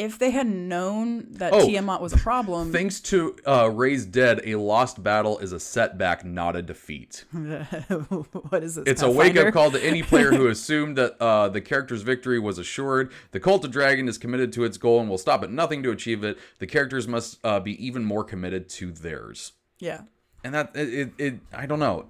[0.00, 4.40] if they had known that Oh, Tiamat was a problem, thanks to uh raised dead
[4.44, 8.84] a lost battle is a setback not a defeat what is this?
[8.86, 12.38] It's a wake up call to any player who assumed that uh, the character's victory
[12.38, 13.12] was assured.
[13.32, 15.90] The Cult of Dragon is committed to its goal and will stop at nothing to
[15.90, 16.38] achieve it.
[16.58, 19.52] The characters must uh, be even more committed to theirs.
[19.78, 20.02] Yeah.
[20.42, 22.06] And that it, it, it, I don't know.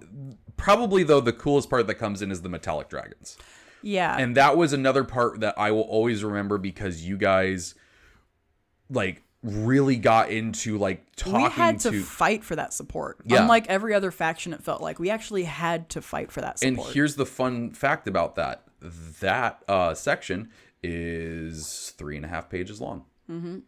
[0.57, 3.37] Probably though, the coolest part that comes in is the metallic dragons,
[3.83, 4.17] Yeah.
[4.17, 7.75] and that was another part that I will always remember because you guys,
[8.91, 13.19] like, really got into like talking we had to, to fight for that support.
[13.25, 13.43] Yeah.
[13.43, 16.87] Unlike every other faction, it felt like we actually had to fight for that support.
[16.89, 18.65] And here's the fun fact about that:
[19.21, 20.51] that uh, section
[20.83, 23.05] is three and a half pages long.
[23.31, 23.59] Mm-hmm.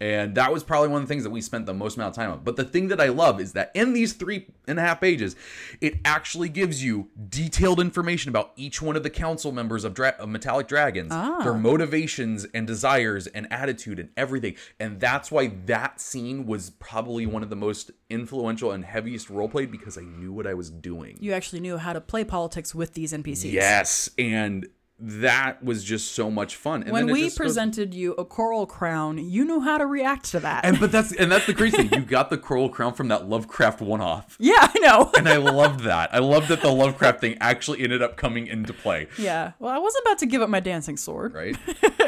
[0.00, 2.16] And that was probably one of the things that we spent the most amount of
[2.16, 2.40] time on.
[2.42, 5.36] But the thing that I love is that in these three and a half pages,
[5.82, 10.16] it actually gives you detailed information about each one of the council members of, Dra-
[10.18, 11.42] of Metallic Dragons, ah.
[11.42, 14.56] their motivations and desires and attitude and everything.
[14.78, 19.70] And that's why that scene was probably one of the most influential and heaviest roleplayed
[19.70, 21.18] because I knew what I was doing.
[21.20, 23.52] you actually knew how to play politics with these NPCs.
[23.52, 24.66] Yes, and
[25.02, 26.82] that was just so much fun.
[26.82, 30.26] And When we just goes- presented you a coral crown, you knew how to react
[30.32, 30.64] to that.
[30.64, 32.00] and but that's and that's the crazy thing.
[32.00, 35.10] You got the coral crown from that Lovecraft one-off, yeah, I know.
[35.16, 36.14] and I loved that.
[36.14, 39.08] I loved that the Lovecraft thing actually ended up coming into play.
[39.18, 39.52] yeah.
[39.58, 41.32] Well, I wasn't about to give up my dancing sword.
[41.34, 41.56] Right.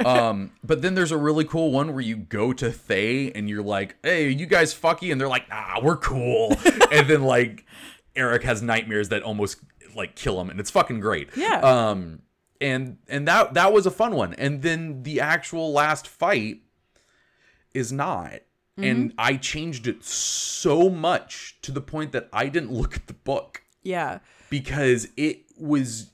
[0.06, 3.62] um, but then there's a really cool one where you go to Thay and you're
[3.62, 6.56] like, "Hey, you guys fucky," and they're like, "Ah, we're cool."
[6.92, 7.64] and then like
[8.16, 9.58] Eric has nightmares that almost
[9.94, 11.28] like kill him, and it's fucking great.
[11.36, 11.60] Yeah.
[11.60, 12.20] Um,
[12.62, 14.34] and and that that was a fun one.
[14.34, 16.62] And then the actual last fight
[17.74, 18.40] is not.
[18.78, 19.20] And mm-hmm.
[19.20, 23.62] I changed it so much to the point that I didn't look at the book
[23.82, 24.20] Yeah.
[24.48, 26.10] because it was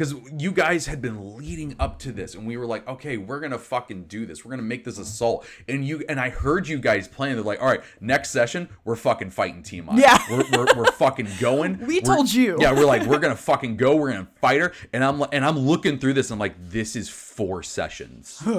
[0.00, 3.38] because you guys had been leading up to this and we were like okay we're
[3.38, 4.44] gonna fucking do this.
[4.46, 5.46] We're gonna make this assault.
[5.68, 7.34] And you and i heard you guys playing.
[7.34, 10.18] They're like all right next session we're fucking fighting Tiamat Yeah.
[10.30, 11.78] we're, we're, we're fucking going.
[11.90, 12.56] We We're- told you.
[12.60, 13.94] yeah we're like we're gonna fucking go.
[13.96, 14.72] We're gonna fight her.
[14.94, 18.42] And i'm like and i'm looking through this and i'm like this is four sessions.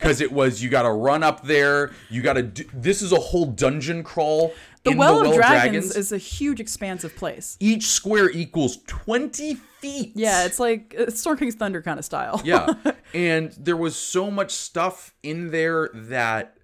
[0.00, 1.90] Because it was you gotta run up there.
[2.08, 4.52] You gotta do this is a whole dungeon crawl
[4.82, 7.56] The Well, the of Dragons, is a huge, expansive place.
[7.60, 10.12] each square equals 20 feet.
[10.14, 12.40] Yeah, it's like it's Storm King's Thunder kind of style.
[12.44, 12.66] yeah.
[13.12, 16.56] And there was so much stuff in there that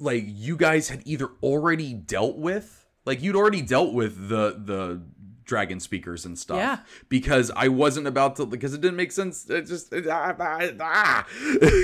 [0.00, 5.02] like you guys had either already dealt with, like you'd already dealt with the the
[5.44, 6.58] dragon speakers and stuff.
[6.58, 6.78] Yeah.
[7.08, 9.48] Because I wasn't about to because it didn't make sense.
[9.50, 11.26] It just it, ah, ah, ah.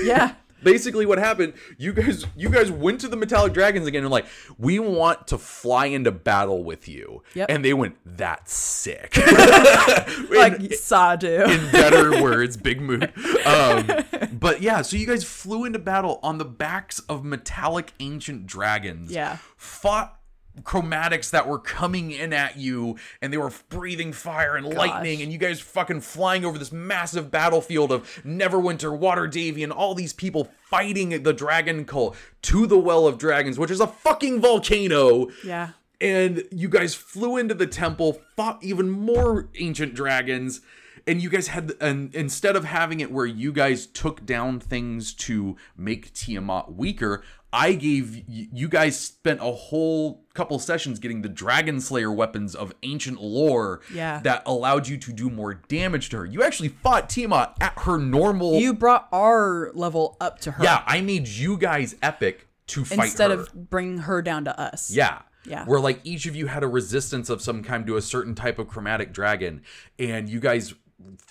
[0.05, 0.35] yeah.
[0.65, 4.27] basically what happened you guys you guys went to the metallic dragons again and like
[4.59, 7.51] we want to fly into battle with you Yep.
[7.51, 9.17] and they went that's sick
[10.31, 11.43] Like in, Sadu.
[11.45, 13.13] in better words big mood
[13.47, 13.87] um,
[14.33, 19.11] but yeah so you guys flew into battle on the backs of metallic ancient dragons
[19.13, 19.39] Yeah.
[19.57, 20.19] fought
[20.63, 25.33] chromatics that were coming in at you and they were breathing fire and lightning and
[25.33, 30.51] you guys fucking flying over this massive battlefield of Neverwinter, Waterdeep, and all these people
[30.69, 35.29] fighting the dragon cult to the Well of Dragons, which is a fucking volcano.
[35.45, 35.71] yeah.
[36.01, 40.61] And you guys flew into the temple, fought even more ancient dragons,
[41.07, 45.15] and you guys had and instead of having it where you guys took down things
[45.15, 47.23] to make Tiamat weaker,
[47.55, 52.73] I gave you guys spent a whole couple sessions getting the dragon slayer weapons of
[52.83, 54.21] ancient lore Yeah.
[54.25, 56.27] that allowed you to do more damage to her.
[56.27, 60.83] You actually fought Tiamat at her normal You brought our level up to her Yeah,
[60.85, 64.91] I made you guys epic to fight instead of bringing her down to us.
[64.91, 65.21] Yeah.
[65.47, 65.65] Yeah.
[65.67, 68.59] Where like each of you had a resistance of some kind to a certain type
[68.59, 69.63] of chromatic dragon,
[69.99, 70.75] and you guys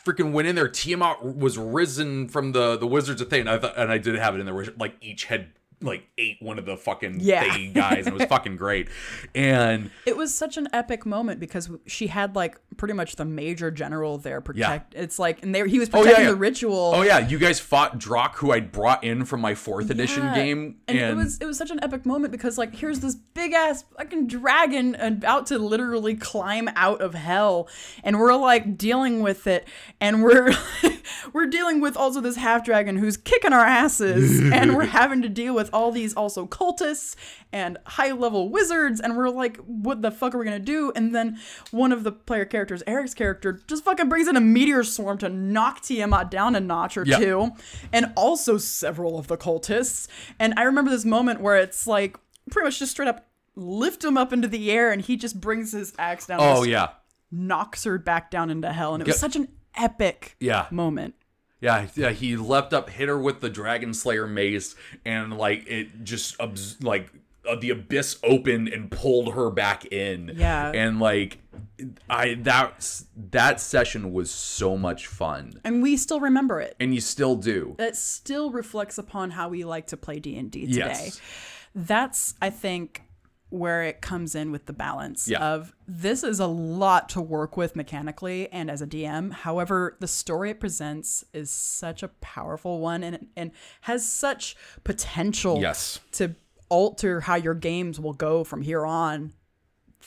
[0.05, 0.67] freaking went in there.
[0.67, 4.15] Tiamat was risen from the the wizards of Thay, and I thought, and I did
[4.15, 5.49] have it in there where like each had
[5.83, 7.57] like ate one of the fucking Yeah.
[7.73, 8.87] Guys, and it was fucking great.
[9.35, 13.71] And It was such an epic moment because she had like pretty much the major
[13.71, 14.93] general there protect.
[14.95, 16.31] It's like, and they, he was Oh, yeah, protecting yeah.
[16.31, 16.91] the ritual.
[16.95, 20.35] oh yeah, you guys fought Drock, who I'd brought in from my fourth edition Yeah.
[20.35, 23.53] game, And, it was it was such an epic moment because like here's this big
[23.53, 27.67] ass fucking dragon about to literally climb out of hell,
[28.03, 29.67] and we're like dealing with it,
[30.01, 30.53] and we're
[31.33, 35.29] we're dealing with also this half dragon who's kicking our asses, and we're having to
[35.29, 37.15] deal with all these also cultists
[37.51, 40.91] and high level wizards, and we're like, what the fuck are we gonna do?
[40.95, 41.37] And then
[41.71, 45.29] one of the player characters, Eric's character, just fucking brings in a meteor swarm to
[45.29, 47.17] knock Tiamat down a notch or Yeah.
[47.19, 47.51] two
[47.91, 50.07] and also several of the cultists.
[50.39, 52.17] And I remember this moment where it's like
[52.49, 55.71] pretty much just straight up lift him up into the air and he just brings
[55.73, 56.89] his axe down oh yeah,
[57.31, 58.93] knocks her back down into hell.
[58.95, 59.19] And it was Yep.
[59.19, 60.67] such an epic yeah.
[60.71, 61.15] moment.
[61.61, 64.75] Yeah, yeah, he leapt up, hit her with the Dragon Slayer mace,
[65.05, 66.35] and like it just
[66.83, 67.09] like
[67.49, 70.33] uh, the abyss opened and pulled her back in.
[70.35, 70.71] Yeah.
[70.73, 71.39] and like
[72.09, 73.01] I that
[73.31, 76.75] that session was so much fun, And we still remember it.
[76.79, 77.75] and you still do.
[77.79, 80.77] It still reflects upon how we like to play D&D today.
[80.77, 81.21] Yes.
[81.75, 83.03] That's I think
[83.49, 85.37] where it comes in with the balance Yeah.
[85.53, 89.31] of this is a lot to work with mechanically and as a DM.
[89.31, 93.51] However, the story it presents is such a powerful one and and
[93.81, 95.99] has such potential Yes.
[96.13, 96.33] to
[96.73, 99.31] alter how your games will go from here on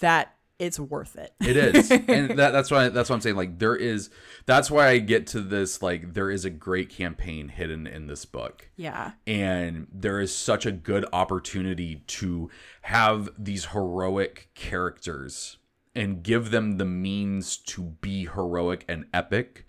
[0.01, 1.35] that it's worth it.
[1.41, 3.37] It is, and that, that's why that's what I'm saying.
[3.37, 4.11] Like there is,
[4.47, 5.83] that's why I get to this.
[5.83, 8.69] Like there is a great campaign hidden in this book.
[8.77, 9.13] yeah.
[9.27, 12.51] and there is such a good opportunity to
[12.83, 15.59] have these heroic characters
[15.95, 19.67] and give them the means to be heroic and epic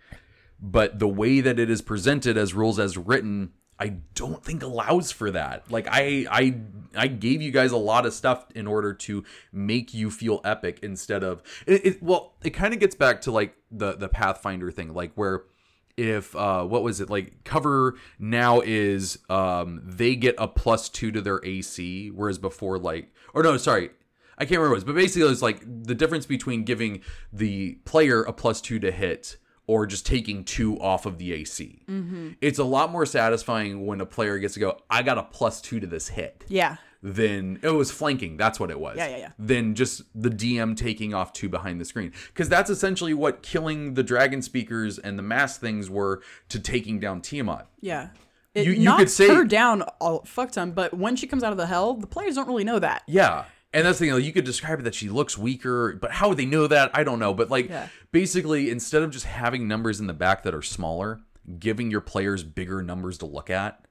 [0.60, 5.12] but the way that it is presented as rules as written I don't think allows
[5.12, 5.70] for that.
[5.72, 6.56] Like I I
[6.95, 10.80] I gave you guys a lot of stuff in order to make you feel epic
[10.82, 14.72] instead of it, it well it kind of gets back to like the the Pathfinder
[14.72, 15.44] thing like where
[15.95, 21.12] if uh what was it like cover now is um they get a plus 2
[21.12, 23.90] to their AC whereas before like or no sorry
[24.38, 27.02] I can't remember what it was but basically it's like the difference between giving
[27.34, 29.38] the player a plus 2 to hit
[29.68, 31.81] or just taking 2 off of the AC.
[31.89, 32.30] Mm-hmm.
[32.41, 35.61] It's a lot more satisfying when a player gets to go I got a plus
[35.61, 36.77] 2 to this hit Yeah.
[37.03, 38.38] than it was flanking.
[38.38, 38.98] That's what it was.
[38.98, 39.30] Yeah, yeah, yeah.
[39.38, 42.14] Than just the DM taking off two behind the screen.
[42.27, 46.99] Because that's essentially what killing the dragon speakers and the mass things were to taking
[46.99, 47.68] down Tiamat.
[47.81, 48.10] Yeah.
[48.56, 51.44] It You- you knocks could say- her down a fuck ton, but when she comes
[51.44, 53.03] out of the hell, the players don't really know that.
[53.06, 53.45] Yeah.
[53.78, 56.30] And that's the thing, like, you could describe it that she looks weaker, but how
[56.30, 56.90] would they know that?
[56.95, 57.34] I don't know.
[57.34, 57.90] But like Yeah.
[58.12, 61.20] basically, instead of just having numbers in the back that are smaller,
[61.60, 63.86] giving your players bigger numbers to look at,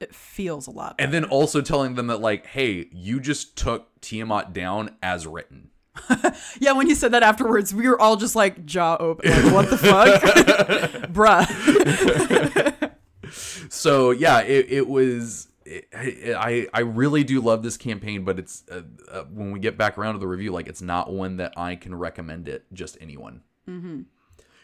[0.00, 0.94] It feels a lot.
[1.00, 5.70] and then also telling them that, like, hey, you just took Tiamat down as written.
[6.60, 9.28] yeah, when he said that afterwards, we were all just like jaw open.
[9.28, 10.22] Like, what the fuck?
[11.12, 12.90] Bruh.
[13.70, 15.47] so yeah it, it was
[15.92, 19.76] it, I, I really do love this campaign but it's uh, uh, when we get
[19.76, 22.96] back around to the review like it's not one that i can recommend it just
[23.00, 23.42] anyone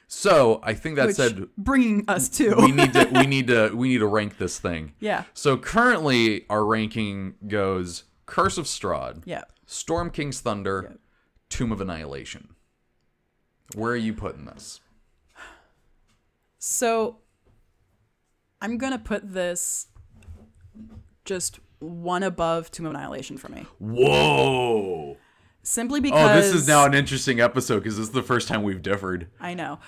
[0.06, 2.54] so i think that Which, said bringing us to.
[2.56, 5.24] we need to we need to we need to rank this thing yeah.
[5.34, 9.42] so currently our ranking goes curse of strahd Yeah.
[9.66, 10.96] storm king's thunder
[11.50, 12.54] tomb of annihilation
[13.74, 14.80] where are you putting this
[16.58, 17.18] So
[18.62, 19.88] I'm going to put this
[21.24, 23.66] just one above Tomb of Annihilation for me.
[23.78, 25.16] whoa
[25.62, 26.30] Simply because.
[26.30, 29.28] oh this is now an interesting episode because this is the first time we've differed
[29.40, 29.78] I know.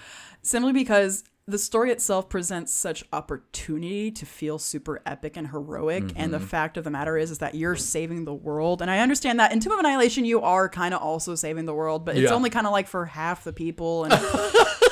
[0.43, 6.13] Simply because the story itself presents such opportunity to feel super epic and heroic.
[6.17, 6.47] And the mm-hmm.
[6.47, 8.83] fact of the matter is, is that you're saving the world.
[8.83, 11.75] And I understand that in Tomb of Annihilation, you are kind of also saving the
[11.75, 12.35] world, but it's Yeah.
[12.35, 14.05] only kind of like for half the people.
[14.05, 14.13] And.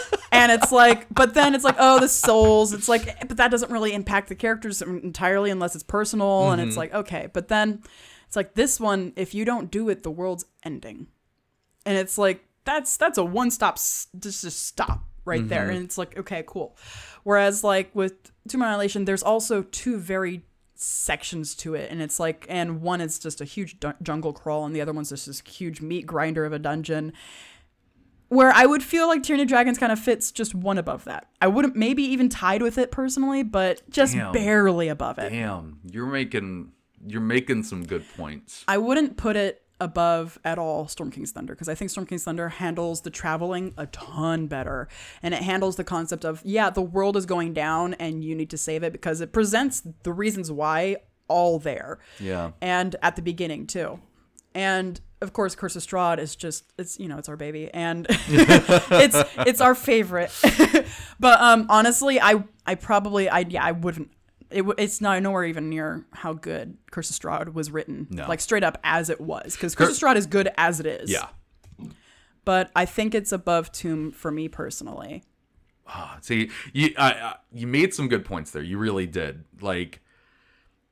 [0.45, 2.73] And it's like, but then it's like, oh, the souls.
[2.73, 6.51] It's like, but that doesn't really impact the characters entirely unless it's personal.
[6.51, 6.79] And it's mm-hmm.
[6.79, 7.29] like, okay.
[7.33, 7.83] But then
[8.27, 11.09] it's like this one, if you don't do it, the world's ending
[11.87, 15.77] and it's like that's that's a one stop just just stop right there mm-hmm.
[15.77, 16.77] and it's like okay cool
[17.23, 20.45] whereas like with tomb of annihilation there's also two very
[20.75, 24.67] sections to it and it's like and one is just a huge dun- jungle crawl
[24.67, 27.13] and the other one's just this huge meat grinder of a dungeon
[28.29, 31.29] where I would feel like Tyranny of Dragons kind of fits just one above that.
[31.41, 34.33] I wouldn't maybe even tied with it personally, but just Damn.
[34.33, 35.31] barely above it.
[35.31, 36.73] Damn, you're making
[37.07, 38.65] you're making some good points.
[38.67, 42.25] I wouldn't put it above at all Storm King's Thunder because I think Storm King's
[42.25, 44.89] Thunder handles the traveling a ton better.
[45.23, 48.51] And it handles the concept of, yeah, the world is going down and you need
[48.51, 50.97] to save it because it presents the reasons why
[51.29, 51.99] all there.
[52.21, 52.53] Yeah.
[52.61, 54.01] And at the beginning, too.
[54.55, 58.07] And of course, Curse of Strahd is just it's you know it's our baby and
[58.29, 60.31] it's it's our favorite.
[61.19, 64.11] but um, honestly, I I probably I yeah I wouldn't.
[64.51, 68.29] It, it's not nowhere even near how good Curse of Strahd was written, No.
[68.29, 71.11] like straight up as it was, because Curse of Strahd is good as it is.
[71.11, 71.27] Yeah.
[72.45, 75.25] but I think it's above Tomb for me personally.
[76.21, 76.91] See, you
[77.53, 78.63] you made some good points there.
[78.63, 79.45] You really did.
[79.61, 80.01] Like,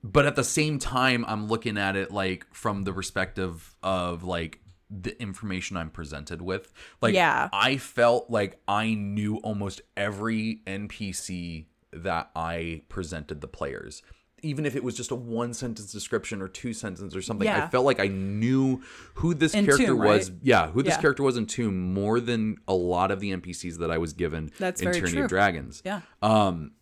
[0.02, 4.60] but at the same time, I'm looking at it like from the perspective of like
[4.90, 6.72] the information I'm presented with.
[7.00, 7.48] Like, Yeah.
[7.52, 14.02] I felt like I knew almost every NPC that I presented the players.
[14.44, 17.64] Even if it was just a one sentence description or two sentences or something, yeah.
[17.64, 18.82] I felt like I knew
[19.14, 20.30] who this In character Tomb, was.
[20.30, 20.38] right?
[20.42, 21.00] Yeah, who this Yeah.
[21.00, 24.50] character was in Tomb more than a lot of the NPCs that I was given
[24.58, 25.24] That's in very Tyranny true.
[25.24, 26.00] of Dragons Yeah.
[26.22, 26.72] Um,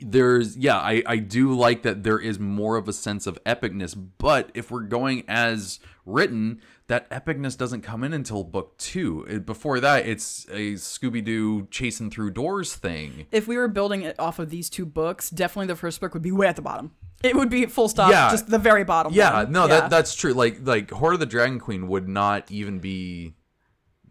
[0.00, 3.94] there's yeah I, I do like that there is more of a sense of epicness
[4.18, 9.46] but if we're going as written that epicness doesn't come in until book two It-
[9.46, 14.38] before that it's a scooby-doo chasing through doors thing if we were building it off
[14.38, 16.92] of these two books, definitely the first book would be way at the bottom.
[17.22, 18.30] It would be full stop, Yeah.
[18.30, 19.12] just the very bottom.
[19.14, 19.52] yeah one.
[19.52, 19.80] no Yeah.
[19.82, 23.34] that that's true like like hoard of the dragon queen would not even be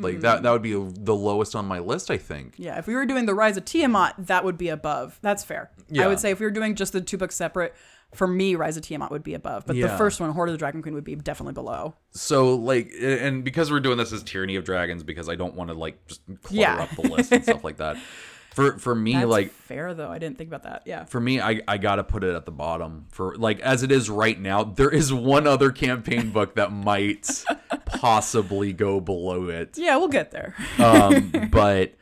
[0.02, 0.22] like mm-hmm.
[0.22, 3.06] that that would be the lowest on my list i think Yeah, if we were
[3.06, 5.20] doing the Rise of Tiamat, that would be above.
[5.22, 5.72] That's fair.
[5.90, 6.04] Yeah.
[6.04, 7.74] I would say if we were doing just the two books separate,
[8.14, 9.66] for me, Rise of Tiamat would be above.
[9.66, 11.96] But the first one, Hoard of the Dragon Queen, would be definitely below.
[12.12, 15.70] so like and because we're doing this as tyranny of dragons because i don't want
[15.70, 16.84] to like just clutter Yeah.
[16.84, 17.96] up the list and stuff like that
[18.54, 20.10] for for me That's like fair though.
[20.12, 20.84] I didn't think about that.
[20.86, 21.06] Yeah.
[21.06, 24.10] for me I, I gotta put it at the bottom for like as it is
[24.10, 27.44] right now there is one other campaign book that might
[27.86, 30.56] possibly go below it Yeah, we'll get there.
[30.80, 31.94] um, but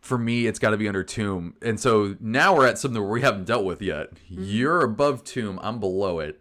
[0.00, 3.20] for me it's got to be under tomb and so now we're at something we
[3.20, 6.40] haven't dealt with yet you're above tomb i'm below it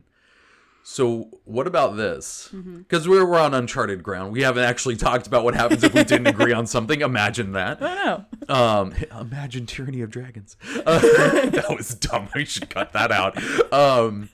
[0.84, 5.44] so what about this because we're, we're on uncharted ground we haven't actually talked about
[5.44, 8.26] what happens if we didn't agree on something imagine that I know.
[8.54, 10.58] um, imagine Tyranny of Dragons.
[10.86, 11.00] Uh,
[11.50, 12.30] that was dumb.
[12.34, 13.38] We should cut that out.
[13.74, 14.30] Um,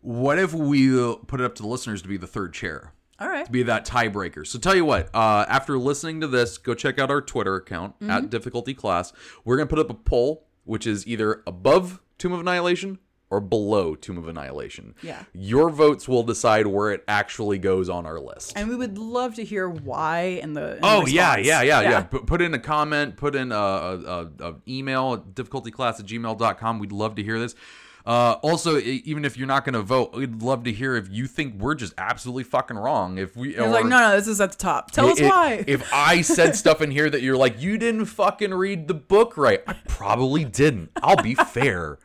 [0.00, 0.90] what if we
[1.26, 3.44] put it up to the listeners to be the third chair, All right.
[3.46, 4.46] to be that tiebreaker?
[4.46, 5.08] So tell you what.
[5.14, 8.10] Uh, after listening to this, go check out our Twitter account Mm-hmm.
[8.10, 9.12] at Difficulty Class.
[9.44, 12.98] We're gonna put up a poll, which is either above Tomb of Annihilation
[13.30, 14.94] or below Tomb of Annihilation.
[15.02, 15.22] Yeah.
[15.34, 18.54] Your votes will decide where it actually goes on our list.
[18.56, 20.76] And we would love to hear why in the.
[20.76, 22.00] in the Oh yeah, yeah, yeah, yeah.
[22.02, 26.78] Put, put in a comment, put in a, a, a, email, difficultyclass at gmail.com.
[26.78, 27.54] We'd love to hear this.
[28.06, 31.26] Uh, also, even if you're not going to vote, we'd love to hear if you
[31.26, 33.18] think we're just absolutely fucking wrong.
[33.18, 34.92] If we, It's like, no, no, this is at the top.
[34.92, 35.64] Tell us i- why.
[35.66, 39.36] If I said stuff in here that you're like, you didn't fucking read the book
[39.36, 40.90] right, I probably didn't.
[41.02, 41.98] I'll be fair.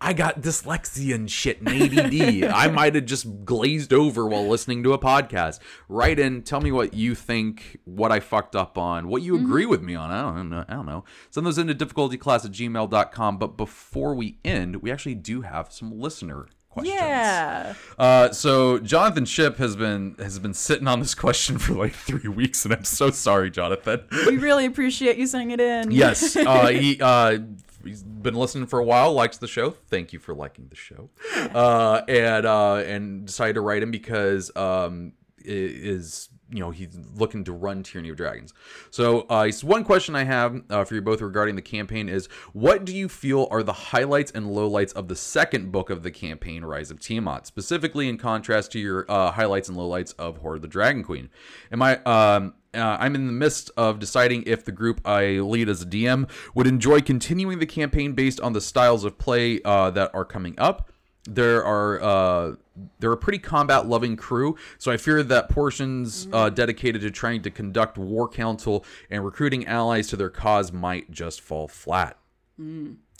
[0.00, 2.44] I got dyslexia and shit and ADD.
[2.44, 5.60] I might have just glazed over while listening to a podcast.
[5.88, 9.66] Write in, tell me what you think, what I fucked up on, what you agree
[9.66, 10.10] with me on.
[10.10, 10.64] I don't know.
[10.68, 11.04] I don't know.
[11.30, 13.38] Send those into difficultyclass at gmail.com.
[13.38, 16.46] But before we end, we actually do have some listener
[16.76, 17.00] questions.
[17.00, 17.74] yeah.
[17.98, 22.28] Uh, so Jonathan Ship has been has been sitting on this question for like three
[22.28, 24.02] weeks, and I'm so sorry, Jonathan.
[24.26, 25.90] We really appreciate you sending it in.
[25.90, 27.38] yes, uh, he uh,
[27.86, 29.70] he's been listening for a while, likes the show.
[29.70, 31.10] Thank you for liking the show,
[31.54, 37.44] uh, and uh, and decided to write him because um, is you know he's looking
[37.44, 38.52] to run Tyranny of Dragons.
[38.90, 42.84] So uh, one question I have uh, for you both regarding the campaign is what
[42.84, 46.64] do you feel are the highlights and lowlights of the second book of the campaign,
[46.64, 50.62] Rise of Tiamat, specifically in contrast to your uh, highlights and lowlights of Hoard of
[50.62, 51.30] the Dragon Queen?
[51.72, 55.68] Am I um, uh, I'm in the midst of deciding if the group I lead
[55.68, 59.90] as a DM would enjoy continuing the campaign based on the styles of play uh,
[59.92, 60.90] that are coming up.
[61.24, 62.56] There are uh,
[62.98, 67.42] they're a pretty combat loving crew, so I fear that portions uh, dedicated to trying
[67.42, 72.18] to conduct war council and recruiting allies to their cause might just fall flat.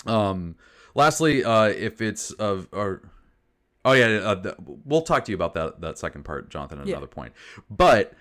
[0.06, 0.56] Um,
[0.94, 3.02] lastly, uh, if it's of or
[3.84, 4.54] oh yeah, uh, th-
[4.84, 6.94] we'll talk to you about that that second part, Jonathan, at Yeah.
[6.94, 7.32] another point.
[7.70, 8.12] But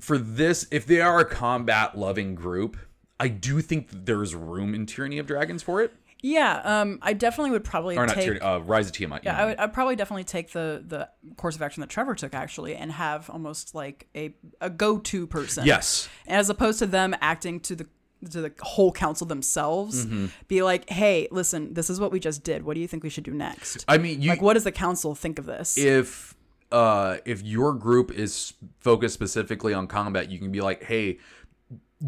[0.00, 2.76] for this, if they are a combat loving group,
[3.18, 5.92] I do think there's room in Tyranny of Dragons for it.
[6.20, 6.60] Yeah.
[6.64, 8.24] Um, I definitely would probably Or not take.
[8.24, 9.24] Tyranny, uh, Rise of Tiamat.
[9.24, 9.40] Yeah.
[9.40, 12.74] I would I'd probably definitely take the the course of action that Trevor took actually
[12.74, 15.64] and have almost like a a go to person.
[15.64, 16.08] Yes.
[16.26, 17.86] As opposed to them acting to the
[18.30, 20.04] to the whole council themselves.
[20.04, 20.26] Mm-hmm.
[20.48, 22.64] Be like, hey, listen, this is what we just did.
[22.64, 23.84] What do you think we should do next?
[23.86, 25.78] I mean, you like, what does the council think of this?
[25.78, 26.34] if
[26.70, 31.18] uh, if your group is focused specifically on combat, you can be like, hey,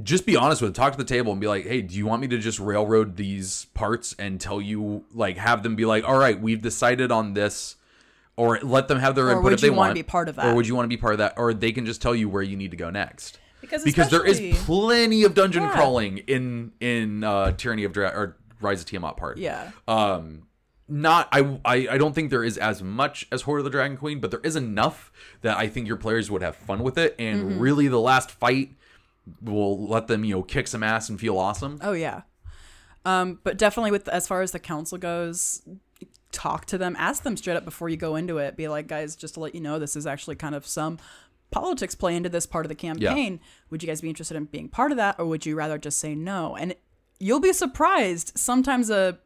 [0.03, 0.75] just be honest with it.
[0.75, 3.17] Talk to the table and be like, hey, do you want me to just railroad
[3.17, 7.35] these parts and tell you, like, have them be like, all right, we've decided on
[7.35, 7.77] this,
[8.37, 10.47] or let them have their Or input would if they wanna be part of that?
[10.47, 11.35] Or would you want to be part of that?
[11.37, 13.39] Or they can just tell you where you need to go next.
[13.61, 15.73] Because Because there is plenty of dungeon Yeah.
[15.73, 19.37] crawling in in uh, Tyranny of Dra- or Rise of Tiamat part.
[19.39, 19.71] Yeah.
[19.87, 20.45] Um,
[20.89, 23.97] not I, I I don't think there is as much as Hoard of the Dragon
[23.99, 25.13] Queen, but there is enough
[25.43, 27.15] that I think your players would have fun with it.
[27.19, 27.59] And Mm-hmm.
[27.59, 28.71] really, the last fight
[29.43, 31.79] will let them you know kick some ass and feel awesome.
[31.83, 32.23] Oh yeah.
[33.05, 35.63] Um, but definitely with as far as the council goes,
[36.33, 38.57] talk to them, ask them straight up before you go into it.
[38.57, 40.99] Be like, guys, just to let you know, this is actually kind of some
[41.51, 43.41] politics play into this part of the campaign.
[43.71, 45.99] Would you guys be interested in being part of that, or would you rather just
[45.99, 46.57] say no?
[46.57, 46.75] And
[47.19, 48.33] you'll be surprised.
[48.37, 49.19] Sometimes a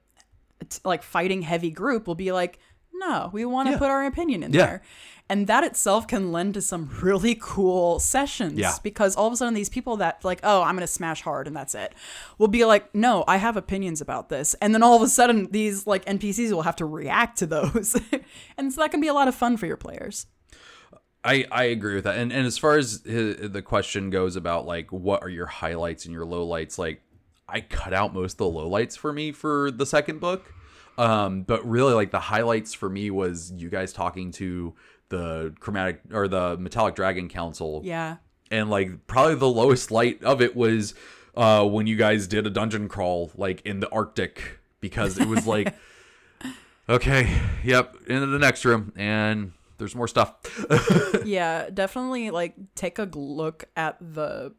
[0.84, 2.58] like fighting heavy group will be like,
[2.94, 3.78] no, we want to Yeah.
[3.78, 4.66] put our opinion in Yeah.
[4.66, 4.82] there.
[5.30, 8.74] And that itself can lend to some really cool sessions Yeah.
[8.82, 11.56] because all of a sudden these people that like, oh, I'm gonna smash hard and
[11.56, 11.94] that's it,
[12.36, 15.50] will be like, no, I have opinions about this, and then all of a sudden
[15.50, 17.98] these like NPCs will have to react to those,
[18.58, 20.26] and so that can be a lot of fun for your players.
[21.24, 22.18] I, I agree with that.
[22.18, 26.04] And and as far as hi- the question goes about like what are your highlights
[26.04, 27.00] and your lowlights, like
[27.48, 30.52] I cut out most of the lowlights for me for the second book.
[30.98, 34.74] Um, but really like the highlights for me was you guys talking to
[35.16, 37.80] the chromatic or the metallic dragon council.
[37.84, 38.16] Yeah,
[38.50, 40.94] And like probably the lowest light of it was
[41.36, 45.46] uh when you guys did a dungeon crawl like in the Arctic because it was
[45.54, 45.74] like
[46.88, 50.34] okay, yep, into the next room and there's more stuff.
[51.24, 54.52] yeah, definitely like take a look at the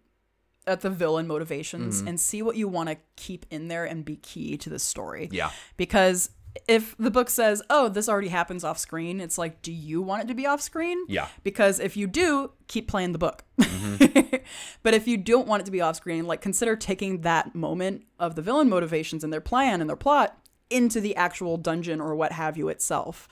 [0.67, 2.07] at the villain motivations Mm-hmm.
[2.07, 5.29] and see what you want to keep in there and be key to the story.
[5.31, 5.51] Yeah.
[5.77, 6.31] Because
[6.67, 10.23] if the book says, "Oh, this already happens off screen," it's like, do you want
[10.23, 10.97] it to be off screen?
[11.07, 11.27] Yeah.
[11.43, 13.43] Because if you do, keep playing the book.
[13.59, 14.35] Mm-hmm.
[14.83, 18.05] but if you don't want it to be off screen, like consider taking that moment
[18.19, 20.37] of the villain motivations and their plan and their plot
[20.69, 23.27] into the actual dungeon or what have you itself.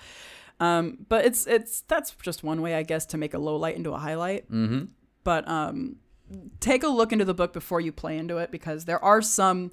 [0.60, 3.76] Um, but it's it's that's just one way, I guess, to make a low light
[3.76, 4.50] into a highlight.
[4.52, 4.86] Mm-hmm.
[5.24, 5.98] But um,
[6.60, 9.72] take a look into the book before you play into it because there are some.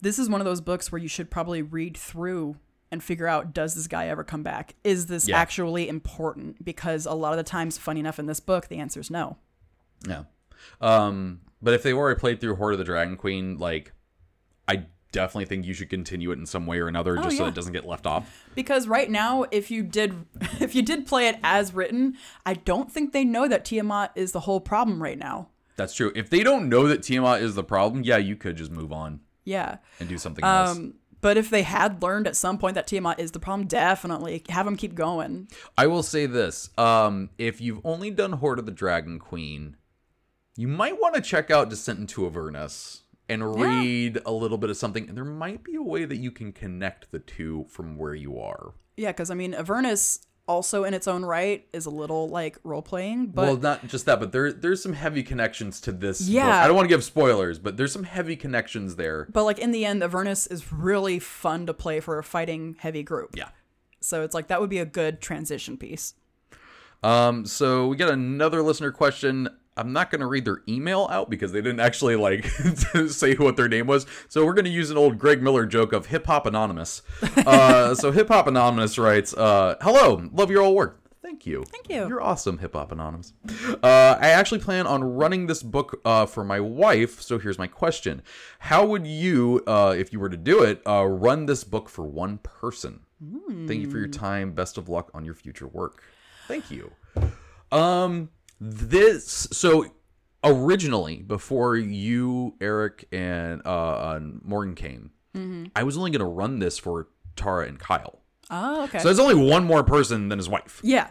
[0.00, 2.56] This is one of those books where you should probably read through
[2.90, 4.74] and figure out does this guy ever come back?
[4.84, 5.38] Is this Yeah.
[5.38, 6.64] actually important?
[6.64, 9.36] Because a lot of the times, funny enough, in this book, the answer is no.
[10.06, 10.24] Yeah.
[10.80, 13.92] Um, but if they already played through Hoard of the Dragon Queen, like,
[14.66, 17.48] I definitely think you should continue it in some way or another, just so Oh,
[17.48, 18.44] it doesn't get left off.
[18.54, 20.14] Because right now, if you did,
[20.60, 22.16] if you did play it as written,
[22.46, 25.48] I don't think they know that Tiamat is the whole problem right now.
[25.76, 26.12] That's true.
[26.14, 29.20] If they don't know that Tiamat is the problem, yeah, you could just move on
[29.48, 29.78] Yeah.
[29.98, 30.76] and do something else.
[30.76, 34.44] Um, but if they had learned at some point that Tiamat is the problem, definitely
[34.50, 35.48] have them keep going.
[35.76, 39.76] I will say this: um, if you've only done Hoard of the Dragon Queen,
[40.56, 44.76] you might want to check out Descent into Avernus and read a little bit of
[44.76, 45.08] something.
[45.08, 48.38] And there might be a way that you can connect the two from where you
[48.38, 48.74] are.
[48.96, 52.82] Yeah, because I mean, Avernus also in its own right is a little like role
[52.82, 56.20] playing, but well, not just that, but there there's some heavy connections to this.
[56.20, 56.30] book.
[56.30, 56.64] Yeah.
[56.64, 59.28] I don't want to give spoilers, but there's some heavy connections there.
[59.30, 63.02] but like in the end, Avernus is really fun to play for a fighting heavy
[63.02, 63.36] group.
[63.36, 63.50] Yeah.
[64.00, 66.14] So it's like that would be a good transition piece.
[67.02, 67.44] Um.
[67.46, 69.48] So we got another listener question.
[69.78, 72.46] I'm not going to read their email out because they didn't actually like
[73.08, 74.06] say what their name was.
[74.28, 77.02] So we're going to use an old Greg Miller joke of Hip Hop Anonymous.
[77.46, 81.64] Uh, so Hip Hop Anonymous writes, uh, "Hello, love your old work." Thank you.
[81.70, 82.06] Thank you.
[82.08, 83.32] You're awesome, Hip Hop Anonymous.
[83.82, 87.22] Uh, I actually plan on running this book uh, for my wife.
[87.22, 88.22] So here's my question:
[88.58, 92.06] How would you, uh, if you were to do it, uh, run this book for
[92.06, 93.00] one person?
[93.66, 94.52] Thank you for your time.
[94.52, 96.02] Best of luck on your future work.
[96.46, 96.92] Thank you.
[97.70, 98.30] Um,
[98.60, 99.86] this so
[100.44, 105.10] originally before you, Eric, and uh, and Morgan came,
[105.76, 108.22] I was only going to run this for Tara and Kyle.
[108.50, 108.98] Oh, okay.
[108.98, 110.80] So there's only one more person than his wife.
[110.82, 111.10] yeah.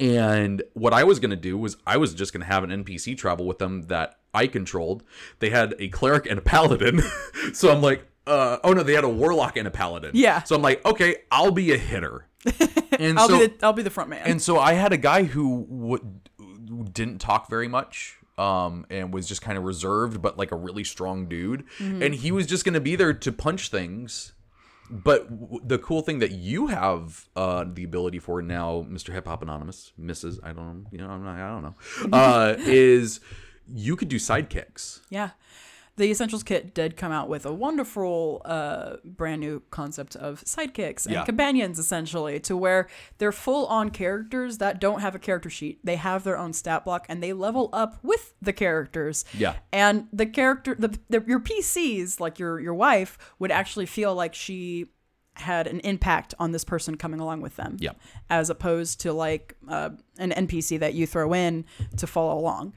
[0.00, 2.70] And what I was going to do was I was just going to have an
[2.70, 5.02] NPC travel with them that I controlled.
[5.40, 7.02] They had a cleric and a paladin.
[7.52, 10.12] so I'm like, uh, oh no, they had a warlock and a paladin.
[10.14, 10.42] Yeah.
[10.44, 12.28] So I'm like, okay, I'll be a hitter.
[12.96, 14.22] And I'll so be the I'll be the front man.
[14.24, 16.20] and so I had a guy who w-
[16.82, 20.84] didn't talk very much um, and was just kind of reserved, but like a really
[20.84, 21.64] strong dude.
[21.78, 24.32] And he was just going to be there to punch things.
[24.90, 29.12] But w- the cool thing that you have uh, the ability for now, Mr.
[29.14, 30.38] Hip Hop Anonymous, Mrs.
[30.44, 31.74] I don't know, you know, I'm not, I don't know,
[32.18, 33.20] uh, is
[33.66, 35.00] you could do sidekicks.
[35.08, 35.30] Yeah.
[35.96, 41.06] The Essentials kit did come out with a wonderful, uh, brand new concept of sidekicks
[41.06, 41.24] and Yeah.
[41.24, 42.88] companions, essentially, to where
[43.18, 45.78] they're full on characters that don't have a character sheet.
[45.84, 49.24] They have their own stat block and they level up with the characters.
[49.32, 49.54] Yeah.
[49.72, 54.34] And the character, the, the your PCs, like your your wife, would actually feel like
[54.34, 54.86] she
[55.36, 57.76] had an impact on this person coming along with them.
[57.80, 57.92] Yeah.
[58.30, 61.64] As opposed to like uh, an NPC that you throw in
[61.96, 62.72] to follow along.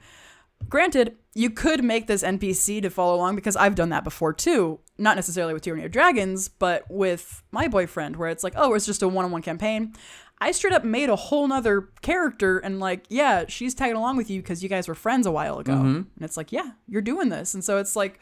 [0.68, 4.80] Granted, you could make this NPC to follow along because I've done that before too.
[4.98, 8.86] Not necessarily with Tyranny of Dragons, but with my boyfriend, where it's like, oh, it's
[8.86, 9.94] just a one on one campaign.
[10.40, 14.30] I straight up made a whole nother character and like, yeah, she's tagging along with
[14.30, 15.72] you because you guys were friends a while ago.
[15.72, 15.86] Mm-hmm.
[15.86, 17.54] And it's like, yeah, you're doing this.
[17.54, 18.20] And so it's like,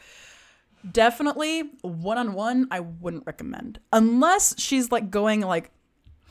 [0.91, 3.79] definitely one on one, I wouldn't recommend.
[3.93, 5.71] Unless she's like going like,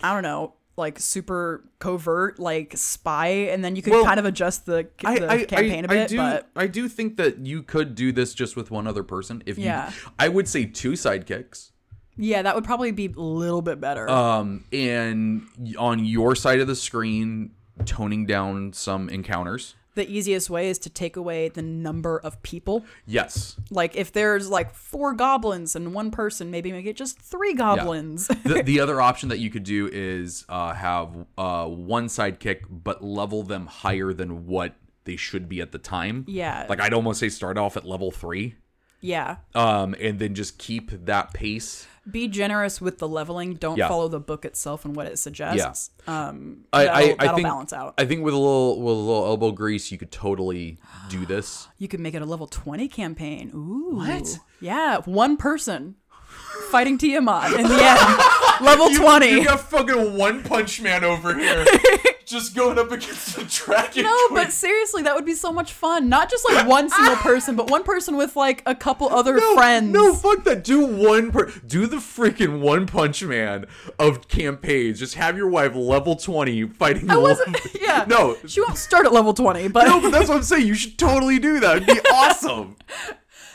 [0.02, 4.26] I don't know, like super covert, like spy, and then you could Well, kind of
[4.26, 6.08] adjust the, the campaign a bit.
[6.08, 9.42] do, but I do think that you could do this just with one other person.
[9.46, 9.88] If Yeah.
[9.90, 11.70] you, I would say two sidekicks.
[12.18, 14.08] yeah, that would probably be a little bit better.
[14.10, 15.46] Um, and
[15.78, 17.52] on your side of the screen,
[17.84, 19.74] toning down some encounters.
[19.96, 22.84] The easiest way is to take away the number of people.
[23.06, 23.56] Yes.
[23.70, 28.28] Like if there's like four goblins and one person, maybe make it just three goblins.
[28.28, 33.02] the, the other option that you could do is uh, have uh, one sidekick, but
[33.02, 36.24] level them higher than what they should be at the time.
[36.28, 36.66] Yeah.
[36.68, 38.54] Like I'd almost say start off at level three,
[39.00, 39.36] yeah.
[39.54, 41.86] um, and then just keep that pace.
[42.10, 43.54] Be generous with the leveling.
[43.54, 43.88] Don't Yeah.
[43.88, 45.90] follow the book itself and what it suggests.
[46.06, 47.94] Um, I, that'll, I, I think balance out.
[47.98, 50.78] I think with a little with a little elbow grease, you could totally
[51.08, 51.68] do this.
[51.78, 53.50] You could make it a level 20 campaign.
[53.54, 53.96] Ooh.
[53.96, 54.38] What?
[54.60, 55.96] Yeah, one person
[56.70, 58.20] fighting Tiamat in the end.
[58.64, 59.28] level 20.
[59.30, 61.64] You got fucking one punch man over here,
[62.26, 64.02] just going up against the dragon.
[64.02, 66.08] no, but seriously, that would be so much fun.
[66.08, 69.54] Not just like one single person, but one person with like a couple other no,
[69.54, 69.92] friends.
[69.92, 70.64] No, fuck that.
[70.64, 73.66] Do one per do the freaking one punch man
[73.98, 74.98] of campaigns.
[74.98, 77.08] Just have your wife level twenty fighting.
[77.08, 77.52] I wasn't.
[77.52, 78.04] wolf- Yeah.
[78.08, 78.36] No.
[78.46, 79.86] She won't start at level 20, but.
[79.86, 80.66] No, but that's what I'm saying.
[80.66, 81.76] You should totally do that.
[81.82, 82.76] It'd be awesome.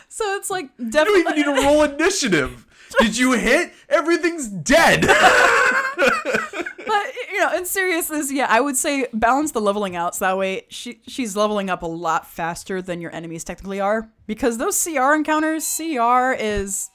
[0.08, 1.20] so it's like definitely.
[1.20, 2.66] You don't even need to roll initiative.
[3.00, 3.74] Did you hit?
[3.90, 5.06] Everything's dead.
[6.02, 10.38] But you know, in seriousness, yeah, I would say balance the leveling out so that
[10.38, 14.12] way she she's leveling up a lot faster than your enemies technically are.
[14.28, 16.90] Because those CR encounters, CR is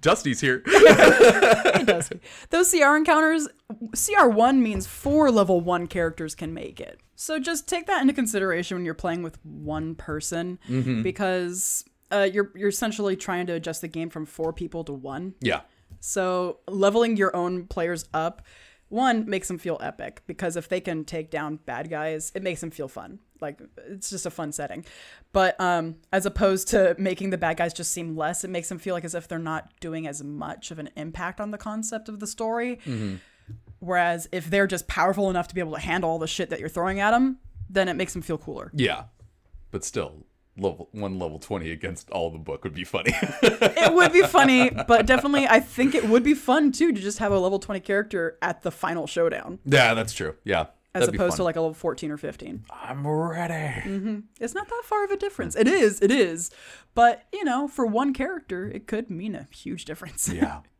[0.00, 0.62] Dusty's here.
[0.66, 2.10] it does.
[2.50, 3.48] Those CR encounters,
[3.92, 7.00] CR one means four level one characters can make it.
[7.16, 10.58] So just take that into consideration when you're playing with one person,
[11.02, 15.34] because uh, you're you're essentially trying to adjust the game from four people to one.
[15.40, 15.60] Yeah.
[16.04, 18.42] So leveling your own players up,
[18.88, 22.60] one makes them feel epic because if they can take down bad guys, it makes
[22.60, 23.20] them feel fun.
[23.40, 23.58] Like
[23.88, 24.84] it's just a fun setting.
[25.32, 28.78] But um, as opposed to making the bad guys just seem less, it makes them
[28.78, 32.10] feel like as if they're not doing as much of an impact on the concept
[32.10, 32.80] of the story.
[33.78, 36.60] Whereas if they're just powerful enough to be able to handle all the shit that
[36.60, 37.38] you're throwing at them,
[37.70, 38.70] then it makes them feel cooler.
[38.74, 39.04] Yeah.
[39.70, 40.23] But still,
[40.56, 43.12] level one level twenty against all the book would be funny.
[43.42, 47.18] it would be funny, but definitely I think it would be fun too to just
[47.18, 49.58] have a level 20 character at the final showdown.
[49.64, 50.34] yeah, that's true.
[50.44, 50.66] Yeah.
[50.94, 52.64] as opposed to like a level 14 or 15.
[52.70, 54.22] I'm ready.
[54.40, 55.56] It's not that far of a difference.
[55.56, 56.50] It is, it is.
[56.94, 60.28] But, you know, for one character, it could mean a huge difference.
[60.28, 60.60] Yeah.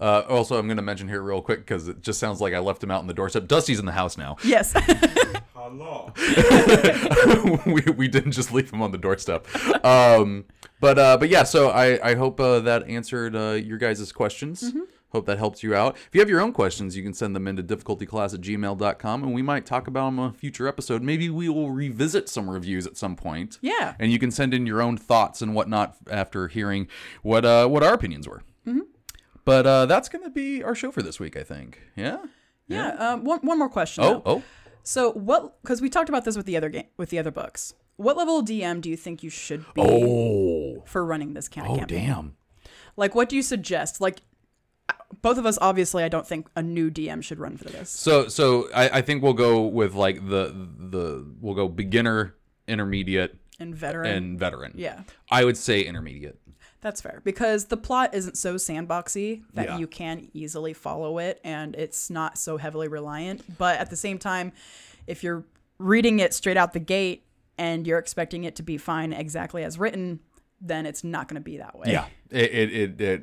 [0.00, 2.58] Uh, also, I'm going to mention here real quick because it just sounds like I
[2.58, 3.46] left him out on the doorstep.
[3.46, 4.36] Dusty's in the house now.
[4.42, 4.72] yes.
[5.62, 6.10] Hello.
[7.66, 9.46] we, we didn't just leave him on the doorstep.
[9.84, 10.46] Um,
[10.80, 14.72] but uh, but yeah, so I I hope uh, that answered uh, your guys' questions.
[15.12, 15.96] Hope that helps you out.
[15.96, 19.34] If you have your own questions, you can send them into difficultyclass at gmail.com and
[19.34, 21.02] we might talk about them on a future episode.
[21.02, 23.58] Maybe we will revisit some reviews at some point.
[23.60, 23.96] Yeah.
[23.98, 26.86] And you can send in your own thoughts and whatnot after hearing
[27.22, 28.42] what uh, what our opinions were.
[28.66, 28.82] Mm-hmm.
[29.44, 31.82] But uh, that's going to be our show for this week, I think.
[31.96, 32.18] Yeah?
[32.68, 32.90] yeah.
[32.92, 34.04] Um, one, one more question.
[34.04, 34.22] Oh, though.
[34.24, 34.42] oh.
[34.82, 37.74] So what, because we talked about this with the other game, with the other books.
[37.96, 40.82] What level DM do you think you should be Oh.
[40.86, 42.06] for running this kind of Oh, campaign?
[42.06, 42.36] damn.
[42.96, 44.00] Like, what do you suggest?
[44.00, 44.22] Like,
[45.22, 47.90] both of us, obviously, I don't think a new DM should run for this.
[47.90, 52.34] So so I, I think we'll go with like the the we'll go beginner,
[52.66, 54.10] intermediate, And veteran.
[54.16, 54.72] and veteran.
[54.76, 55.02] yeah.
[55.30, 56.40] I would say intermediate.
[56.82, 59.78] That's fair because the plot isn't so sandboxy that Yeah.
[59.78, 63.58] you can easily follow it and it's not so heavily reliant.
[63.58, 64.52] But at the same time,
[65.06, 65.44] if you're
[65.78, 67.24] reading it straight out the gate
[67.58, 70.20] and you're expecting it to be fine exactly as written,
[70.60, 71.92] then it's not going to be that way.
[71.92, 72.06] Yeah.
[72.30, 73.22] It it, it, it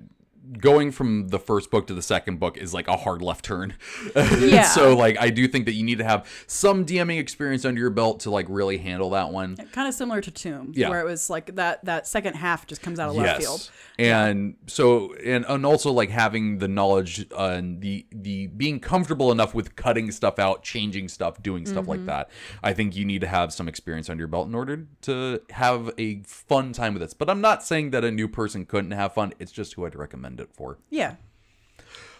[0.59, 3.73] going from the first book to the second book is like a hard left turn.
[4.15, 4.63] Yeah.
[4.63, 7.89] so like I do think that you need to have some DMing experience under your
[7.89, 9.55] belt to like really handle that one.
[9.71, 10.89] Kind of similar to Tomb, Yeah.
[10.89, 13.69] where it was like that that second half just comes out of left field.
[13.99, 19.31] And so and and also like having the knowledge uh, and the the being comfortable
[19.31, 21.89] enough with cutting stuff out, changing stuff, doing stuff Mm-hmm.
[21.89, 22.29] like that.
[22.63, 25.91] I think you need to have some experience under your belt in order to have
[25.97, 27.13] a fun time with this.
[27.13, 29.33] But I'm not saying that a new person couldn't have fun.
[29.39, 30.77] It's just who I'd recommend it for.
[30.89, 31.15] Yeah.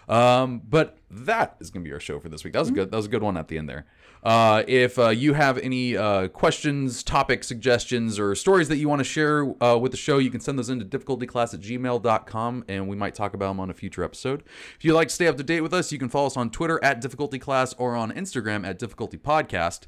[0.08, 2.54] Um, but that is going to be our show for this week.
[2.54, 2.92] That was good.
[2.92, 3.86] That was a good one at the end there.
[4.24, 9.00] Uh, if uh, you have any uh, questions, topic suggestions, or stories that you want
[9.00, 12.88] to share uh, with the show, you can send those into difficultyclass at gmail.com and
[12.88, 14.44] we might talk about them on a future episode.
[14.78, 16.50] If you'd like to stay up to date with us, you can follow us on
[16.50, 19.88] Twitter at difficultyclass or on Instagram at difficultypodcast.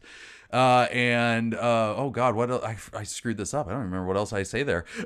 [0.52, 3.68] Uh, and uh, oh god, what el- I, I screwed this up.
[3.68, 4.86] I don't remember what else I say there.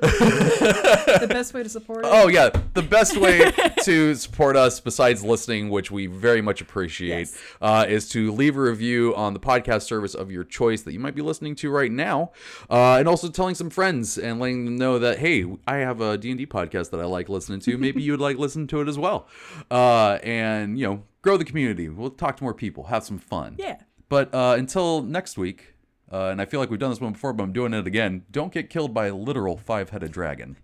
[1.14, 2.10] The best way to support it.
[2.12, 3.52] Oh yeah, the best way
[3.84, 7.38] to support us, besides listening, which we very much appreciate, Yes.
[7.60, 10.98] uh, is to leave a review on the podcast service of your choice that you
[11.00, 12.32] might be listening to right now,
[12.70, 16.16] uh, and also telling some friends and letting them know that hey, I have a
[16.18, 17.78] D and D podcast that I like listening to.
[17.78, 19.28] Maybe you'd like listen to it as well,
[19.70, 21.88] uh, and you know, grow the community.
[21.88, 23.56] We'll talk to more people, have some fun.
[23.58, 23.76] Yeah.
[24.14, 25.74] But uh, until next week.
[26.08, 28.22] Uh, and I feel like we've done this one before, but I'm doing it again.
[28.30, 30.56] Don't get killed by a literal five-headed dragon.